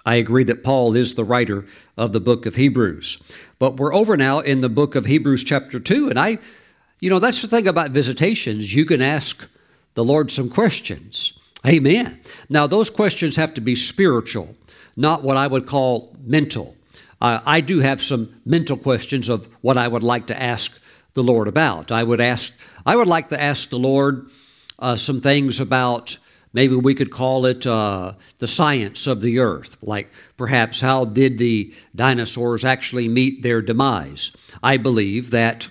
I 0.06 0.14
agree 0.14 0.44
that 0.44 0.62
Paul 0.62 0.94
is 0.94 1.16
the 1.16 1.24
writer 1.24 1.66
of 1.96 2.12
the 2.12 2.20
book 2.20 2.46
of 2.46 2.54
Hebrews. 2.54 3.18
But 3.58 3.76
we're 3.76 3.92
over 3.92 4.16
now 4.16 4.38
in 4.38 4.60
the 4.60 4.68
book 4.68 4.94
of 4.94 5.04
Hebrews, 5.04 5.42
chapter 5.42 5.80
2. 5.80 6.08
And 6.08 6.18
I, 6.18 6.38
you 7.00 7.10
know, 7.10 7.18
that's 7.18 7.42
the 7.42 7.48
thing 7.48 7.66
about 7.66 7.90
visitations. 7.90 8.72
You 8.72 8.84
can 8.84 9.02
ask 9.02 9.48
the 9.94 10.04
Lord 10.04 10.30
some 10.30 10.48
questions. 10.48 11.36
Amen. 11.66 12.20
Now, 12.48 12.68
those 12.68 12.88
questions 12.88 13.34
have 13.34 13.52
to 13.54 13.60
be 13.60 13.74
spiritual, 13.74 14.54
not 14.96 15.24
what 15.24 15.36
I 15.36 15.48
would 15.48 15.66
call 15.66 16.14
mental. 16.24 16.75
Uh, 17.20 17.40
I 17.44 17.60
do 17.60 17.80
have 17.80 18.02
some 18.02 18.40
mental 18.44 18.76
questions 18.76 19.28
of 19.28 19.46
what 19.62 19.78
I 19.78 19.88
would 19.88 20.02
like 20.02 20.26
to 20.28 20.42
ask 20.42 20.78
the 21.14 21.22
Lord 21.22 21.48
about. 21.48 21.90
I 21.90 22.02
would 22.02 22.20
ask, 22.20 22.52
I 22.84 22.96
would 22.96 23.08
like 23.08 23.28
to 23.28 23.40
ask 23.40 23.70
the 23.70 23.78
Lord 23.78 24.30
uh, 24.78 24.96
some 24.96 25.20
things 25.20 25.60
about 25.60 26.18
Maybe 26.56 26.74
we 26.74 26.94
could 26.94 27.10
call 27.10 27.44
it 27.44 27.66
uh, 27.66 28.14
the 28.38 28.46
science 28.46 29.06
of 29.06 29.20
the 29.20 29.40
earth, 29.40 29.76
like 29.82 30.10
perhaps 30.38 30.80
how 30.80 31.04
did 31.04 31.36
the 31.36 31.74
dinosaurs 31.94 32.64
actually 32.64 33.08
meet 33.08 33.42
their 33.42 33.60
demise? 33.60 34.32
I 34.62 34.78
believe 34.78 35.32
that, 35.32 35.68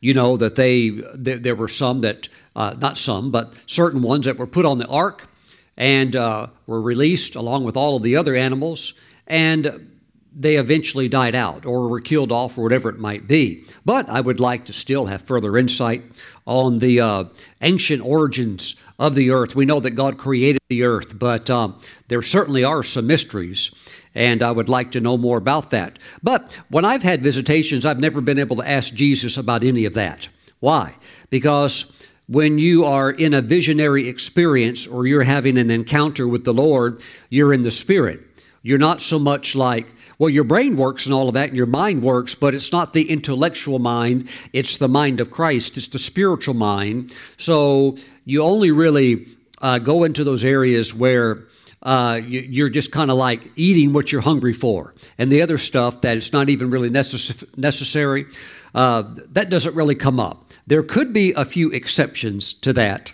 you 0.00 0.12
know, 0.12 0.36
that 0.38 0.56
they, 0.56 0.90
there, 1.14 1.38
there 1.38 1.54
were 1.54 1.68
some 1.68 2.00
that, 2.00 2.28
uh, 2.56 2.74
not 2.80 2.98
some, 2.98 3.30
but 3.30 3.54
certain 3.66 4.02
ones 4.02 4.26
that 4.26 4.38
were 4.38 4.48
put 4.48 4.66
on 4.66 4.78
the 4.78 4.88
ark 4.88 5.28
and 5.76 6.16
uh, 6.16 6.48
were 6.66 6.82
released 6.82 7.36
along 7.36 7.62
with 7.62 7.76
all 7.76 7.94
of 7.94 8.02
the 8.02 8.16
other 8.16 8.34
animals, 8.34 8.94
and 9.28 9.88
they 10.36 10.56
eventually 10.56 11.08
died 11.08 11.34
out 11.34 11.64
or 11.64 11.88
were 11.88 12.00
killed 12.00 12.32
off 12.32 12.58
or 12.58 12.62
whatever 12.62 12.88
it 12.88 12.98
might 12.98 13.28
be. 13.28 13.64
But 13.84 14.08
I 14.08 14.20
would 14.20 14.40
like 14.40 14.64
to 14.66 14.72
still 14.72 15.06
have 15.06 15.22
further 15.22 15.56
insight 15.56 16.02
on 16.46 16.80
the 16.80 17.00
uh, 17.00 17.24
ancient 17.62 18.02
origins 18.02 18.76
of 18.98 19.14
the 19.14 19.30
earth. 19.30 19.54
We 19.54 19.64
know 19.64 19.80
that 19.80 19.92
God 19.92 20.18
created 20.18 20.60
the 20.68 20.82
earth, 20.82 21.18
but 21.18 21.48
um, 21.50 21.80
there 22.08 22.22
certainly 22.22 22.64
are 22.64 22.82
some 22.82 23.06
mysteries, 23.06 23.70
and 24.14 24.42
I 24.42 24.50
would 24.50 24.68
like 24.68 24.90
to 24.92 25.00
know 25.00 25.16
more 25.16 25.38
about 25.38 25.70
that. 25.70 25.98
But 26.22 26.60
when 26.68 26.84
I've 26.84 27.02
had 27.02 27.22
visitations, 27.22 27.86
I've 27.86 28.00
never 28.00 28.20
been 28.20 28.38
able 28.38 28.56
to 28.56 28.68
ask 28.68 28.92
Jesus 28.92 29.36
about 29.36 29.62
any 29.62 29.84
of 29.84 29.94
that. 29.94 30.28
Why? 30.60 30.96
Because 31.30 31.92
when 32.26 32.58
you 32.58 32.84
are 32.84 33.10
in 33.10 33.34
a 33.34 33.42
visionary 33.42 34.08
experience 34.08 34.86
or 34.86 35.06
you're 35.06 35.22
having 35.22 35.58
an 35.58 35.70
encounter 35.70 36.26
with 36.26 36.44
the 36.44 36.54
Lord, 36.54 37.02
you're 37.28 37.52
in 37.52 37.62
the 37.62 37.70
Spirit. 37.70 38.20
You're 38.64 38.78
not 38.78 39.02
so 39.02 39.18
much 39.18 39.54
like, 39.54 39.86
well, 40.18 40.30
your 40.30 40.42
brain 40.42 40.76
works 40.76 41.04
and 41.04 41.14
all 41.14 41.28
of 41.28 41.34
that, 41.34 41.48
and 41.48 41.56
your 41.56 41.66
mind 41.66 42.02
works, 42.02 42.34
but 42.34 42.54
it's 42.54 42.72
not 42.72 42.94
the 42.94 43.10
intellectual 43.10 43.78
mind, 43.78 44.28
it's 44.54 44.78
the 44.78 44.88
mind 44.88 45.20
of 45.20 45.30
Christ, 45.30 45.76
it's 45.76 45.88
the 45.88 45.98
spiritual 45.98 46.54
mind. 46.54 47.14
So 47.36 47.98
you 48.24 48.42
only 48.42 48.70
really 48.70 49.26
uh, 49.60 49.78
go 49.78 50.04
into 50.04 50.24
those 50.24 50.44
areas 50.44 50.94
where 50.94 51.44
uh, 51.82 52.18
you, 52.26 52.64
are 52.64 52.70
just 52.70 52.90
kind 52.90 53.10
of 53.10 53.18
like 53.18 53.50
eating 53.54 53.92
what 53.92 54.10
you're 54.10 54.22
hungry 54.22 54.54
for. 54.54 54.94
And 55.18 55.30
the 55.30 55.42
other 55.42 55.58
stuff 55.58 56.00
that 56.00 56.16
it's 56.16 56.32
not 56.32 56.48
even 56.48 56.70
really 56.70 56.88
necess- 56.88 57.58
necessary, 57.58 58.24
uh, 58.74 59.02
that 59.32 59.50
doesn't 59.50 59.74
really 59.74 59.94
come 59.94 60.18
up. 60.18 60.54
There 60.66 60.82
could 60.82 61.12
be 61.12 61.32
a 61.32 61.44
few 61.44 61.70
exceptions 61.70 62.54
to 62.54 62.72
that. 62.72 63.12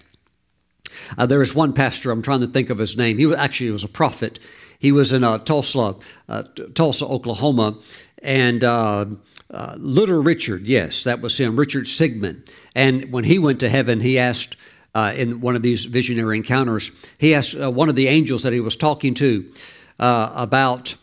Uh, 1.19 1.27
there 1.27 1.41
was 1.41 1.57
one 1.57 1.73
pastor, 1.73 2.13
I'm 2.13 2.23
trying 2.23 2.41
to 2.41 2.47
think 2.47 2.71
of 2.71 2.79
his 2.79 2.97
name. 2.97 3.19
He 3.19 3.27
was, 3.27 3.37
actually 3.37 3.71
was 3.73 3.83
a 3.83 3.89
prophet. 3.89 4.39
He 4.81 4.93
was 4.93 5.13
in 5.13 5.23
uh, 5.23 5.37
Tulsa, 5.39 5.97
uh, 6.27 6.43
Tulsa, 6.75 7.05
Oklahoma, 7.05 7.77
and 8.23 8.65
uh, 8.65 9.05
uh, 9.51 9.75
Little 9.77 10.23
Richard, 10.23 10.67
yes, 10.67 11.05
that 11.05 11.21
was 11.21 11.39
him, 11.39 11.55
Richard 11.57 11.87
Sigmund. 11.87 12.51
And 12.75 13.13
when 13.13 13.25
he 13.25 13.39
went 13.39 13.61
to 13.61 13.69
heaven, 13.69 14.01
he 14.01 14.19
asked 14.19 14.57
uh, 14.95 15.13
in 15.15 15.43
one 15.43 15.55
of 15.55 15.63
these 15.63 15.85
visionary 15.85 16.39
encounters, 16.39 16.91
he 17.19 17.35
asked 17.35 17.55
uh, 17.61 17.71
one 17.71 17.91
of 17.91 17.95
the 17.95 18.09
angels 18.09 18.43
that 18.43 18.55
he 18.55 18.61
was 18.61 18.75
talking 18.75 19.13
to 19.15 19.53
about 19.99 20.95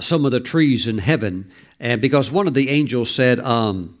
some 0.00 0.24
of 0.24 0.32
the 0.32 0.40
trees 0.40 0.86
in 0.86 0.96
heaven. 0.96 1.52
And 1.78 2.00
because 2.00 2.32
one 2.32 2.46
of 2.46 2.54
the 2.54 2.70
angels 2.70 3.10
said, 3.10 3.40
um, 3.40 3.98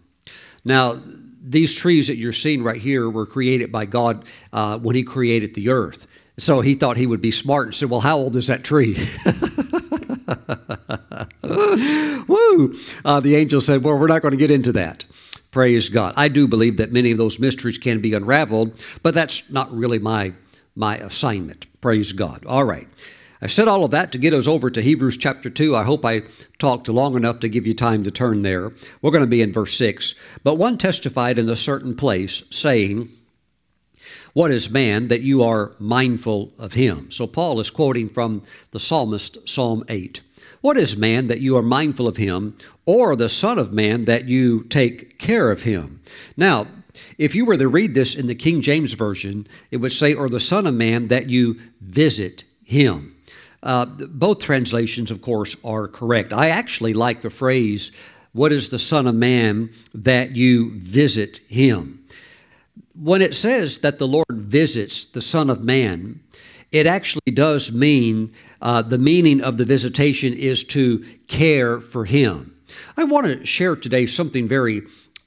Now, 0.64 0.98
these 1.42 1.74
trees 1.74 2.06
that 2.06 2.16
you're 2.16 2.32
seeing 2.32 2.62
right 2.62 2.80
here 2.80 3.10
were 3.10 3.26
created 3.26 3.70
by 3.70 3.84
God 3.84 4.24
when 4.50 4.96
He 4.96 5.02
created 5.02 5.54
the 5.54 5.68
earth. 5.68 6.06
So 6.38 6.60
he 6.60 6.74
thought 6.74 6.98
he 6.98 7.06
would 7.06 7.22
be 7.22 7.30
smart 7.30 7.68
and 7.68 7.74
said, 7.74 7.90
Well, 7.90 8.00
how 8.00 8.16
old 8.16 8.36
is 8.36 8.48
that 8.48 8.62
tree? 8.62 9.08
Woo! 12.28 12.74
Uh, 13.04 13.20
the 13.20 13.36
angel 13.36 13.60
said, 13.60 13.82
Well, 13.82 13.98
we're 13.98 14.06
not 14.06 14.22
going 14.22 14.32
to 14.32 14.38
get 14.38 14.50
into 14.50 14.72
that. 14.72 15.04
Praise 15.50 15.88
God. 15.88 16.12
I 16.16 16.28
do 16.28 16.46
believe 16.46 16.76
that 16.76 16.92
many 16.92 17.10
of 17.10 17.16
those 17.16 17.38
mysteries 17.38 17.78
can 17.78 18.02
be 18.02 18.12
unraveled, 18.12 18.84
but 19.02 19.14
that's 19.14 19.48
not 19.50 19.74
really 19.74 19.98
my, 19.98 20.34
my 20.74 20.98
assignment. 20.98 21.66
Praise 21.80 22.12
God. 22.12 22.44
All 22.44 22.64
right. 22.64 22.86
I 23.40 23.46
said 23.46 23.68
all 23.68 23.84
of 23.84 23.90
that 23.92 24.12
to 24.12 24.18
get 24.18 24.34
us 24.34 24.46
over 24.46 24.68
to 24.68 24.82
Hebrews 24.82 25.16
chapter 25.16 25.48
2. 25.48 25.74
I 25.74 25.84
hope 25.84 26.04
I 26.04 26.24
talked 26.58 26.88
long 26.88 27.16
enough 27.16 27.40
to 27.40 27.48
give 27.48 27.66
you 27.66 27.72
time 27.72 28.04
to 28.04 28.10
turn 28.10 28.42
there. 28.42 28.72
We're 29.00 29.10
going 29.10 29.22
to 29.22 29.26
be 29.26 29.40
in 29.40 29.52
verse 29.52 29.76
6. 29.78 30.14
But 30.42 30.56
one 30.56 30.76
testified 30.76 31.38
in 31.38 31.48
a 31.48 31.56
certain 31.56 31.96
place, 31.96 32.42
saying, 32.50 33.10
What 34.36 34.50
is 34.50 34.70
man 34.70 35.08
that 35.08 35.22
you 35.22 35.42
are 35.42 35.72
mindful 35.78 36.52
of 36.58 36.74
him? 36.74 37.10
So 37.10 37.26
Paul 37.26 37.58
is 37.58 37.70
quoting 37.70 38.10
from 38.10 38.42
the 38.70 38.78
psalmist, 38.78 39.38
Psalm 39.48 39.82
8. 39.88 40.20
What 40.60 40.76
is 40.76 40.94
man 40.94 41.28
that 41.28 41.40
you 41.40 41.56
are 41.56 41.62
mindful 41.62 42.06
of 42.06 42.18
him, 42.18 42.54
or 42.84 43.16
the 43.16 43.30
Son 43.30 43.58
of 43.58 43.72
Man 43.72 44.04
that 44.04 44.28
you 44.28 44.64
take 44.64 45.18
care 45.18 45.50
of 45.50 45.62
him? 45.62 46.02
Now, 46.36 46.66
if 47.16 47.34
you 47.34 47.46
were 47.46 47.56
to 47.56 47.66
read 47.66 47.94
this 47.94 48.14
in 48.14 48.26
the 48.26 48.34
King 48.34 48.60
James 48.60 48.92
Version, 48.92 49.46
it 49.70 49.78
would 49.78 49.92
say, 49.92 50.12
or 50.12 50.28
the 50.28 50.38
Son 50.38 50.66
of 50.66 50.74
Man 50.74 51.08
that 51.08 51.30
you 51.30 51.58
visit 51.80 52.44
him. 52.62 53.16
uh, 53.62 53.86
both 53.86 54.40
translations, 54.40 55.10
of 55.10 55.22
course, 55.22 55.56
are 55.64 55.88
correct. 55.88 56.34
I 56.34 56.50
actually 56.50 56.92
like 56.92 57.22
the 57.22 57.30
phrase, 57.30 57.90
What 58.32 58.52
is 58.52 58.68
the 58.68 58.78
Son 58.78 59.06
of 59.06 59.14
Man 59.14 59.70
that 59.94 60.36
you 60.36 60.78
visit 60.78 61.38
him? 61.48 62.05
When 62.98 63.20
it 63.20 63.34
says 63.34 63.78
that 63.78 63.98
the 63.98 64.08
Lord 64.08 64.24
visits 64.30 65.04
the 65.04 65.20
Son 65.20 65.50
of 65.50 65.62
Man, 65.62 66.20
it 66.72 66.86
actually 66.86 67.32
does 67.32 67.70
mean 67.70 68.32
uh, 68.62 68.80
the 68.80 68.96
meaning 68.96 69.42
of 69.42 69.58
the 69.58 69.66
visitation 69.66 70.32
is 70.32 70.64
to 70.64 71.04
care 71.28 71.78
for 71.78 72.06
him. 72.06 72.56
I 72.96 73.04
want 73.04 73.26
to 73.26 73.44
share 73.44 73.76
today 73.76 74.06
something 74.06 74.48
very 74.48 74.82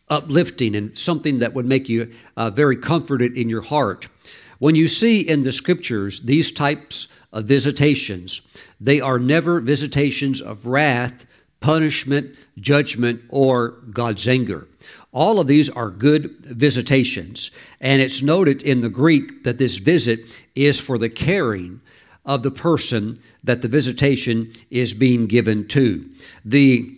uplifting 0.09 0.75
and 0.75 0.97
something 0.97 1.37
that 1.39 1.53
would 1.53 1.67
make 1.67 1.87
you 1.87 2.11
uh, 2.35 2.49
very 2.49 2.75
comforted 2.75 3.37
in 3.37 3.49
your 3.49 3.61
heart. 3.61 4.07
When 4.57 4.73
you 4.73 4.87
see 4.87 5.21
in 5.21 5.43
the 5.43 5.51
scriptures 5.51 6.21
these 6.21 6.51
types 6.51 7.07
of 7.31 7.45
visitations, 7.45 8.41
they 8.81 8.99
are 8.99 9.19
never 9.19 9.61
visitations 9.61 10.41
of 10.41 10.65
wrath, 10.65 11.27
punishment, 11.59 12.35
judgment, 12.57 13.21
or 13.29 13.69
God's 13.91 14.27
anger. 14.27 14.67
All 15.11 15.39
of 15.39 15.47
these 15.47 15.69
are 15.69 15.89
good 15.89 16.37
visitations, 16.45 17.49
and 17.81 18.01
it's 18.01 18.21
noted 18.21 18.61
in 18.61 18.81
the 18.81 18.89
Greek 18.89 19.43
that 19.43 19.57
this 19.57 19.77
visit 19.77 20.37
is 20.53 20.79
for 20.79 20.97
the 20.97 21.09
caring 21.09 21.81
of 22.25 22.43
the 22.43 22.51
person 22.51 23.17
that 23.43 23.61
the 23.63 23.67
visitation 23.67 24.51
is 24.69 24.93
being 24.93 25.25
given 25.25 25.67
to. 25.69 26.07
The, 26.45 26.95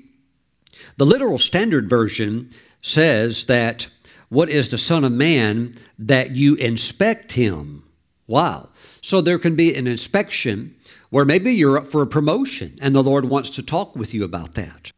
the 0.97 1.05
literal 1.05 1.37
standard 1.37 1.89
version 1.89 2.49
says 2.81 3.45
that 3.45 3.87
what 4.27 4.49
is 4.49 4.69
the 4.69 4.77
Son 4.77 5.05
of 5.05 5.11
Man 5.13 5.75
that 5.97 6.35
you 6.35 6.55
inspect 6.55 7.33
him? 7.33 7.83
Wow. 8.27 8.69
So 9.01 9.21
there 9.21 9.39
can 9.39 9.55
be 9.55 9.75
an 9.75 9.87
inspection 9.87 10.75
where 11.09 11.25
maybe 11.25 11.53
you're 11.53 11.77
up 11.77 11.87
for 11.87 12.01
a 12.01 12.07
promotion 12.07 12.77
and 12.81 12.95
the 12.95 13.03
Lord 13.03 13.25
wants 13.25 13.49
to 13.51 13.63
talk 13.63 13.95
with 13.95 14.13
you 14.13 14.23
about 14.23 14.53
that. 14.55 14.91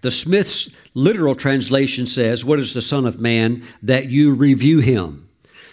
The 0.00 0.10
Smith's 0.10 0.70
literal 0.94 1.34
translation 1.34 2.06
says, 2.06 2.44
What 2.44 2.58
is 2.58 2.74
the 2.74 2.82
Son 2.82 3.06
of 3.06 3.20
Man 3.20 3.62
that 3.82 4.10
you 4.10 4.32
review 4.32 4.80
him? 4.80 5.28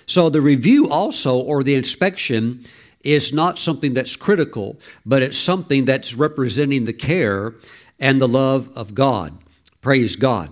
So 0.06 0.30
the 0.30 0.42
review 0.42 0.90
also, 0.90 1.38
or 1.38 1.64
the 1.64 1.76
inspection, 1.76 2.66
is 3.04 3.34
not 3.34 3.58
something 3.58 3.94
that's 3.94 4.16
critical, 4.16 4.80
but 5.06 5.22
it's 5.22 5.38
something 5.38 5.86
that's 5.86 6.16
representing 6.16 6.86
the 6.86 6.94
care 6.94 7.56
and 8.00 8.20
the 8.20 8.28
love 8.28 8.70
of 8.76 8.94
God. 8.94 9.38
Praise 9.82 10.16
God. 10.16 10.50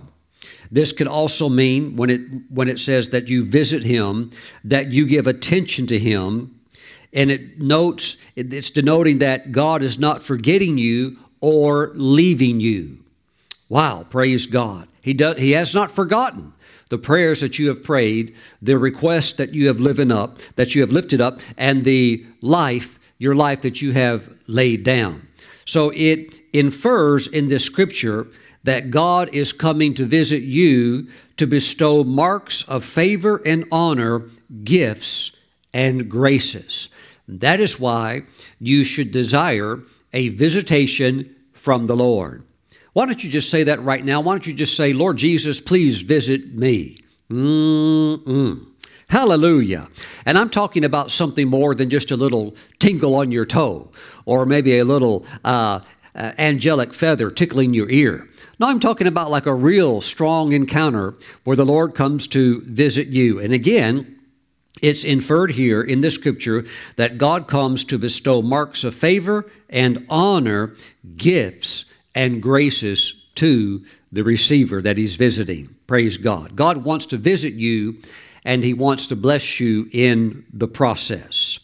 This 0.70 0.92
could 0.92 1.08
also 1.08 1.48
mean 1.48 1.96
when 1.96 2.10
it 2.10 2.20
when 2.48 2.68
it 2.68 2.78
says 2.78 3.08
that 3.08 3.28
you 3.28 3.44
visit 3.44 3.82
him, 3.82 4.30
that 4.64 4.92
you 4.92 5.04
give 5.04 5.26
attention 5.26 5.86
to 5.88 5.98
him, 5.98 6.60
and 7.12 7.30
it 7.30 7.60
notes 7.60 8.16
it's 8.36 8.70
denoting 8.70 9.18
that 9.18 9.50
God 9.50 9.82
is 9.82 9.98
not 9.98 10.22
forgetting 10.22 10.78
you 10.78 11.18
or 11.40 11.90
leaving 11.94 12.60
you. 12.60 12.99
Wow, 13.70 14.04
praise 14.10 14.46
God. 14.46 14.88
He 15.00 15.14
does 15.14 15.38
he 15.38 15.52
has 15.52 15.74
not 15.74 15.90
forgotten 15.92 16.52
the 16.90 16.98
prayers 16.98 17.40
that 17.40 17.58
you 17.58 17.68
have 17.68 17.84
prayed, 17.84 18.34
the 18.60 18.76
requests 18.76 19.32
that 19.34 19.54
you 19.54 19.68
have 19.68 19.78
lived 19.78 20.10
up, 20.10 20.40
that 20.56 20.74
you 20.74 20.80
have 20.82 20.90
lifted 20.90 21.20
up, 21.20 21.40
and 21.56 21.84
the 21.84 22.26
life, 22.42 22.98
your 23.16 23.36
life 23.36 23.62
that 23.62 23.80
you 23.80 23.92
have 23.92 24.28
laid 24.48 24.82
down. 24.82 25.28
So 25.64 25.92
it 25.94 26.34
infers 26.52 27.28
in 27.28 27.46
this 27.46 27.64
scripture 27.64 28.26
that 28.64 28.90
God 28.90 29.32
is 29.32 29.52
coming 29.52 29.94
to 29.94 30.04
visit 30.04 30.42
you 30.42 31.08
to 31.36 31.46
bestow 31.46 32.02
marks 32.02 32.64
of 32.64 32.84
favor 32.84 33.40
and 33.46 33.64
honor, 33.70 34.28
gifts, 34.64 35.30
and 35.72 36.10
graces. 36.10 36.88
That 37.28 37.60
is 37.60 37.78
why 37.78 38.22
you 38.58 38.82
should 38.82 39.12
desire 39.12 39.80
a 40.12 40.28
visitation 40.30 41.36
from 41.52 41.86
the 41.86 41.96
Lord. 41.96 42.42
Why 42.92 43.06
don't 43.06 43.22
you 43.22 43.30
just 43.30 43.50
say 43.50 43.64
that 43.64 43.82
right 43.82 44.04
now? 44.04 44.20
Why 44.20 44.34
don't 44.34 44.46
you 44.46 44.54
just 44.54 44.76
say, 44.76 44.92
Lord 44.92 45.16
Jesus, 45.16 45.60
please 45.60 46.00
visit 46.00 46.54
me? 46.54 46.98
Mm-mm. 47.30 48.66
Hallelujah. 49.08 49.88
And 50.26 50.38
I'm 50.38 50.50
talking 50.50 50.84
about 50.84 51.10
something 51.10 51.48
more 51.48 51.74
than 51.74 51.90
just 51.90 52.10
a 52.10 52.16
little 52.16 52.54
tingle 52.78 53.14
on 53.14 53.32
your 53.32 53.44
toe 53.44 53.90
or 54.24 54.46
maybe 54.46 54.78
a 54.78 54.84
little 54.84 55.26
uh, 55.44 55.80
uh, 56.14 56.32
angelic 56.38 56.94
feather 56.94 57.30
tickling 57.30 57.74
your 57.74 57.90
ear. 57.90 58.28
No, 58.58 58.68
I'm 58.68 58.80
talking 58.80 59.06
about 59.06 59.30
like 59.30 59.46
a 59.46 59.54
real 59.54 60.00
strong 60.00 60.52
encounter 60.52 61.14
where 61.44 61.56
the 61.56 61.66
Lord 61.66 61.94
comes 61.94 62.26
to 62.28 62.60
visit 62.62 63.08
you. 63.08 63.40
And 63.40 63.52
again, 63.52 64.20
it's 64.82 65.04
inferred 65.04 65.52
here 65.52 65.82
in 65.82 66.00
this 66.00 66.14
scripture 66.14 66.64
that 66.96 67.18
God 67.18 67.48
comes 67.48 67.84
to 67.84 67.98
bestow 67.98 68.42
marks 68.42 68.84
of 68.84 68.94
favor 68.94 69.50
and 69.68 70.06
honor, 70.08 70.74
gifts 71.16 71.89
and 72.14 72.42
graces 72.42 73.26
to 73.36 73.84
the 74.12 74.24
receiver 74.24 74.82
that 74.82 74.96
he's 74.96 75.16
visiting. 75.16 75.74
Praise 75.86 76.18
God. 76.18 76.56
God 76.56 76.84
wants 76.84 77.06
to 77.06 77.16
visit 77.16 77.54
you 77.54 78.00
and 78.44 78.64
he 78.64 78.74
wants 78.74 79.06
to 79.06 79.16
bless 79.16 79.60
you 79.60 79.88
in 79.92 80.44
the 80.52 80.68
process. 80.68 81.58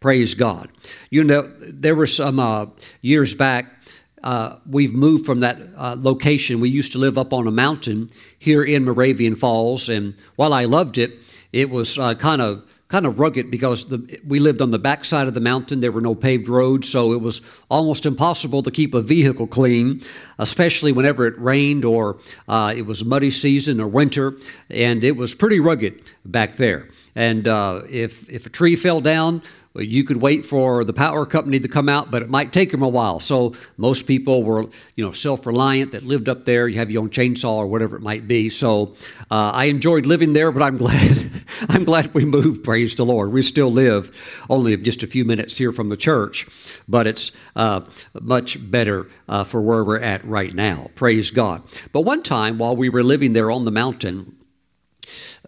Praise 0.00 0.34
God. 0.34 0.70
You 1.10 1.24
know, 1.24 1.52
there 1.60 1.94
were 1.94 2.06
some 2.06 2.38
uh, 2.38 2.66
years 3.00 3.34
back, 3.34 3.76
uh, 4.22 4.58
we've 4.68 4.92
moved 4.92 5.24
from 5.24 5.40
that 5.40 5.58
uh, 5.76 5.94
location. 5.98 6.58
We 6.58 6.68
used 6.68 6.92
to 6.92 6.98
live 6.98 7.16
up 7.16 7.32
on 7.32 7.46
a 7.46 7.50
mountain 7.52 8.10
here 8.38 8.64
in 8.64 8.84
Moravian 8.84 9.36
Falls, 9.36 9.88
and 9.88 10.14
while 10.34 10.52
I 10.52 10.64
loved 10.64 10.98
it, 10.98 11.12
it 11.52 11.70
was 11.70 11.96
uh, 11.96 12.14
kind 12.14 12.42
of 12.42 12.64
kind 12.88 13.04
of 13.04 13.18
rugged 13.18 13.50
because 13.50 13.86
the, 13.86 14.20
we 14.26 14.38
lived 14.38 14.62
on 14.62 14.70
the 14.70 14.78
backside 14.78 15.26
of 15.26 15.34
the 15.34 15.40
mountain. 15.40 15.80
There 15.80 15.92
were 15.92 16.00
no 16.00 16.14
paved 16.14 16.48
roads, 16.48 16.88
so 16.88 17.12
it 17.12 17.20
was 17.20 17.40
almost 17.68 18.06
impossible 18.06 18.62
to 18.62 18.70
keep 18.70 18.94
a 18.94 19.02
vehicle 19.02 19.46
clean, 19.46 20.02
especially 20.38 20.92
whenever 20.92 21.26
it 21.26 21.38
rained 21.38 21.84
or 21.84 22.18
uh, 22.48 22.72
it 22.76 22.86
was 22.86 23.04
muddy 23.04 23.30
season 23.30 23.80
or 23.80 23.88
winter. 23.88 24.36
And 24.70 25.02
it 25.02 25.16
was 25.16 25.34
pretty 25.34 25.58
rugged 25.58 26.02
back 26.24 26.56
there. 26.56 26.88
And 27.14 27.48
uh, 27.48 27.82
if 27.88 28.28
if 28.28 28.46
a 28.46 28.50
tree 28.50 28.76
fell 28.76 29.00
down, 29.00 29.42
you 29.84 30.04
could 30.04 30.18
wait 30.18 30.46
for 30.46 30.84
the 30.84 30.92
power 30.92 31.26
company 31.26 31.58
to 31.60 31.68
come 31.68 31.88
out, 31.88 32.10
but 32.10 32.22
it 32.22 32.30
might 32.30 32.52
take 32.52 32.70
them 32.70 32.82
a 32.82 32.88
while. 32.88 33.20
So 33.20 33.54
most 33.76 34.06
people 34.06 34.42
were, 34.42 34.66
you 34.94 35.04
know, 35.04 35.12
self-reliant 35.12 35.92
that 35.92 36.04
lived 36.04 36.28
up 36.28 36.44
there. 36.44 36.68
You 36.68 36.78
have 36.78 36.90
your 36.90 37.02
own 37.02 37.10
chainsaw 37.10 37.56
or 37.56 37.66
whatever 37.66 37.96
it 37.96 38.02
might 38.02 38.26
be. 38.26 38.50
So 38.50 38.94
uh, 39.30 39.50
I 39.52 39.66
enjoyed 39.66 40.06
living 40.06 40.32
there, 40.32 40.52
but 40.52 40.62
I'm 40.62 40.76
glad 40.86 41.30
I'm 41.68 41.84
glad 41.84 42.12
we 42.14 42.24
moved. 42.24 42.64
Praise 42.64 42.94
the 42.94 43.04
Lord. 43.04 43.32
We 43.32 43.42
still 43.42 43.70
live 43.70 44.14
only 44.50 44.76
just 44.76 45.02
a 45.02 45.06
few 45.06 45.24
minutes 45.24 45.56
here 45.56 45.72
from 45.72 45.88
the 45.88 45.96
church, 45.96 46.46
but 46.88 47.06
it's 47.06 47.32
uh, 47.54 47.80
much 48.20 48.70
better 48.70 49.08
uh, 49.28 49.44
for 49.44 49.60
where 49.62 49.84
we're 49.84 50.00
at 50.00 50.24
right 50.24 50.54
now. 50.54 50.90
Praise 50.94 51.30
God. 51.30 51.62
But 51.92 52.02
one 52.02 52.22
time 52.22 52.58
while 52.58 52.76
we 52.76 52.88
were 52.88 53.02
living 53.02 53.32
there 53.32 53.50
on 53.50 53.64
the 53.64 53.70
mountain, 53.70 54.35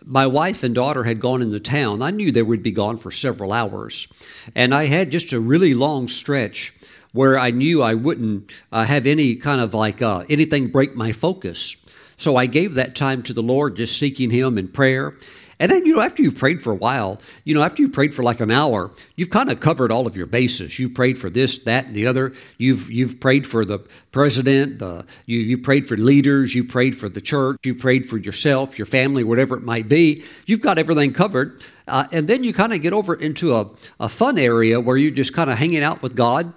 my 0.09 0.27
wife 0.27 0.63
and 0.63 0.75
daughter 0.75 1.05
had 1.05 1.21
gone 1.21 1.43
into 1.43 1.61
town. 1.61 2.01
I 2.01 2.11
knew 2.11 2.33
they 2.33 2.43
would 2.43 2.63
be 2.63 2.73
gone 2.73 2.97
for 2.97 3.11
several 3.11 3.53
hours. 3.53 4.09
And 4.55 4.75
I 4.75 4.87
had 4.87 5.13
just 5.13 5.35
a 5.35 5.41
really 5.41 5.75
long 5.75 6.09
stretch 6.09 6.73
where 7.13 7.39
I 7.39 7.51
knew 7.51 7.83
I 7.83 7.93
wouldn't 7.93 8.51
uh, 8.73 8.85
have 8.85 9.07
any 9.07 9.37
kind 9.37 9.61
of 9.61 9.75
like 9.75 10.01
uh, 10.01 10.25
anything 10.31 10.69
break 10.69 10.97
my 10.97 11.13
focus. 11.13 11.77
So 12.17 12.37
I 12.37 12.47
gave 12.47 12.75
that 12.75 12.97
time 12.97 13.23
to 13.25 13.35
the 13.35 13.43
Lord, 13.43 13.77
just 13.77 13.99
seeking 13.99 14.31
Him 14.31 14.57
in 14.57 14.69
prayer. 14.69 15.15
And 15.61 15.73
then, 15.73 15.85
you 15.87 15.97
know, 15.97 16.03
after 16.03 16.23
you've 16.23 16.37
prayed 16.37 16.63
for 16.63 16.73
a 16.73 16.77
while, 16.77 17.21
you 17.45 17.55
know, 17.55 17.63
after 17.63 17.83
you've 17.83 17.93
prayed 17.93 18.15
for 18.15 18.23
like 18.23 18.41
an 18.41 18.51
hour, 18.51 18.93
you've 19.17 19.31
kind 19.31 19.51
of 19.51 19.59
covered 19.59 19.91
all 19.91 20.07
of 20.07 20.17
your 20.17 20.27
bases. 20.27 20.79
You've 20.79 20.95
prayed 20.95 21.19
for 21.19 21.29
this, 21.31 21.59
that, 21.61 21.87
and 21.87 21.95
the 21.95 22.07
other. 22.07 22.33
You've 22.59 22.91
you've 22.91 23.19
prayed 23.19 23.47
for 23.47 23.65
the 23.65 23.81
president. 24.13 24.79
The 24.79 25.05
you 25.27 25.39
you 25.39 25.59
prayed 25.59 25.87
for 25.87 25.97
leaders. 25.97 26.55
You 26.55 26.63
prayed 26.65 26.97
for 26.97 27.09
the 27.09 27.21
church. 27.21 27.59
You 27.65 27.75
prayed 27.75 28.09
for 28.09 28.19
yourself, 28.19 28.79
your 28.79 28.87
family, 28.87 29.25
whatever 29.25 29.57
it 29.57 29.63
might 29.63 29.89
be. 29.89 30.23
You've 30.47 30.61
got 30.61 30.79
everything 30.79 31.13
covered. 31.13 31.63
Uh, 31.89 32.07
and 32.13 32.29
then 32.29 32.45
you 32.45 32.53
kind 32.53 32.73
of 32.73 32.83
get 32.83 32.93
over 32.93 33.15
into 33.15 33.57
a, 33.57 33.69
a 33.99 34.09
fun 34.09 34.39
area 34.39 34.79
where 34.79 34.97
you're 34.97 35.11
just 35.11 35.33
kind 35.33 35.51
of 35.51 35.59
hanging 35.59 35.83
out 35.83 36.03
with 36.03 36.15
God. 36.15 36.53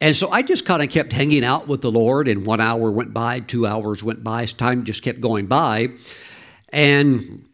And 0.00 0.14
so 0.14 0.30
I 0.30 0.42
just 0.42 0.64
kind 0.64 0.80
of 0.80 0.90
kept 0.90 1.12
hanging 1.12 1.44
out 1.44 1.66
with 1.66 1.82
the 1.82 1.90
Lord, 1.90 2.28
and 2.28 2.46
one 2.46 2.60
hour 2.60 2.88
went 2.90 3.12
by, 3.12 3.40
two 3.40 3.66
hours 3.66 4.04
went 4.04 4.22
by, 4.22 4.44
time 4.44 4.84
just 4.84 5.02
kept 5.02 5.20
going 5.20 5.46
by. 5.46 5.88
And 6.68 7.47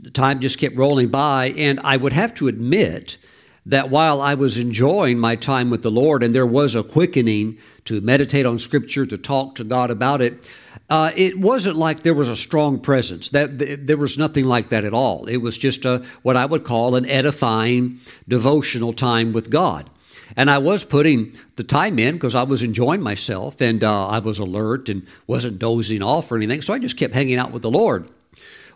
the 0.00 0.10
time 0.10 0.40
just 0.40 0.58
kept 0.58 0.76
rolling 0.76 1.08
by. 1.08 1.50
And 1.56 1.80
I 1.80 1.96
would 1.96 2.12
have 2.12 2.34
to 2.34 2.48
admit 2.48 3.18
that 3.66 3.90
while 3.90 4.22
I 4.22 4.34
was 4.34 4.56
enjoying 4.56 5.18
my 5.18 5.36
time 5.36 5.68
with 5.68 5.82
the 5.82 5.90
Lord 5.90 6.22
and 6.22 6.34
there 6.34 6.46
was 6.46 6.74
a 6.74 6.82
quickening 6.82 7.58
to 7.84 8.00
meditate 8.00 8.46
on 8.46 8.58
Scripture, 8.58 9.04
to 9.04 9.18
talk 9.18 9.56
to 9.56 9.64
God 9.64 9.90
about 9.90 10.22
it, 10.22 10.48
uh, 10.88 11.10
it 11.14 11.38
wasn't 11.38 11.76
like 11.76 12.02
there 12.02 12.14
was 12.14 12.30
a 12.30 12.36
strong 12.36 12.80
presence. 12.80 13.28
That 13.28 13.58
th- 13.58 13.80
there 13.82 13.98
was 13.98 14.16
nothing 14.16 14.46
like 14.46 14.70
that 14.70 14.84
at 14.84 14.94
all. 14.94 15.26
It 15.26 15.38
was 15.38 15.58
just 15.58 15.84
a 15.84 16.02
what 16.22 16.36
I 16.36 16.46
would 16.46 16.64
call 16.64 16.94
an 16.94 17.08
edifying 17.10 18.00
devotional 18.26 18.94
time 18.94 19.34
with 19.34 19.50
God. 19.50 19.90
And 20.36 20.50
I 20.50 20.58
was 20.58 20.84
putting 20.84 21.34
the 21.56 21.64
time 21.64 21.98
in 21.98 22.14
because 22.14 22.34
I 22.34 22.42
was 22.44 22.62
enjoying 22.62 23.02
myself 23.02 23.60
and 23.60 23.82
uh, 23.84 24.08
I 24.08 24.18
was 24.18 24.38
alert 24.38 24.88
and 24.88 25.06
wasn't 25.26 25.58
dozing 25.58 26.02
off 26.02 26.30
or 26.32 26.36
anything. 26.36 26.62
So 26.62 26.72
I 26.72 26.78
just 26.78 26.96
kept 26.96 27.14
hanging 27.14 27.38
out 27.38 27.52
with 27.52 27.62
the 27.62 27.70
Lord. 27.70 28.08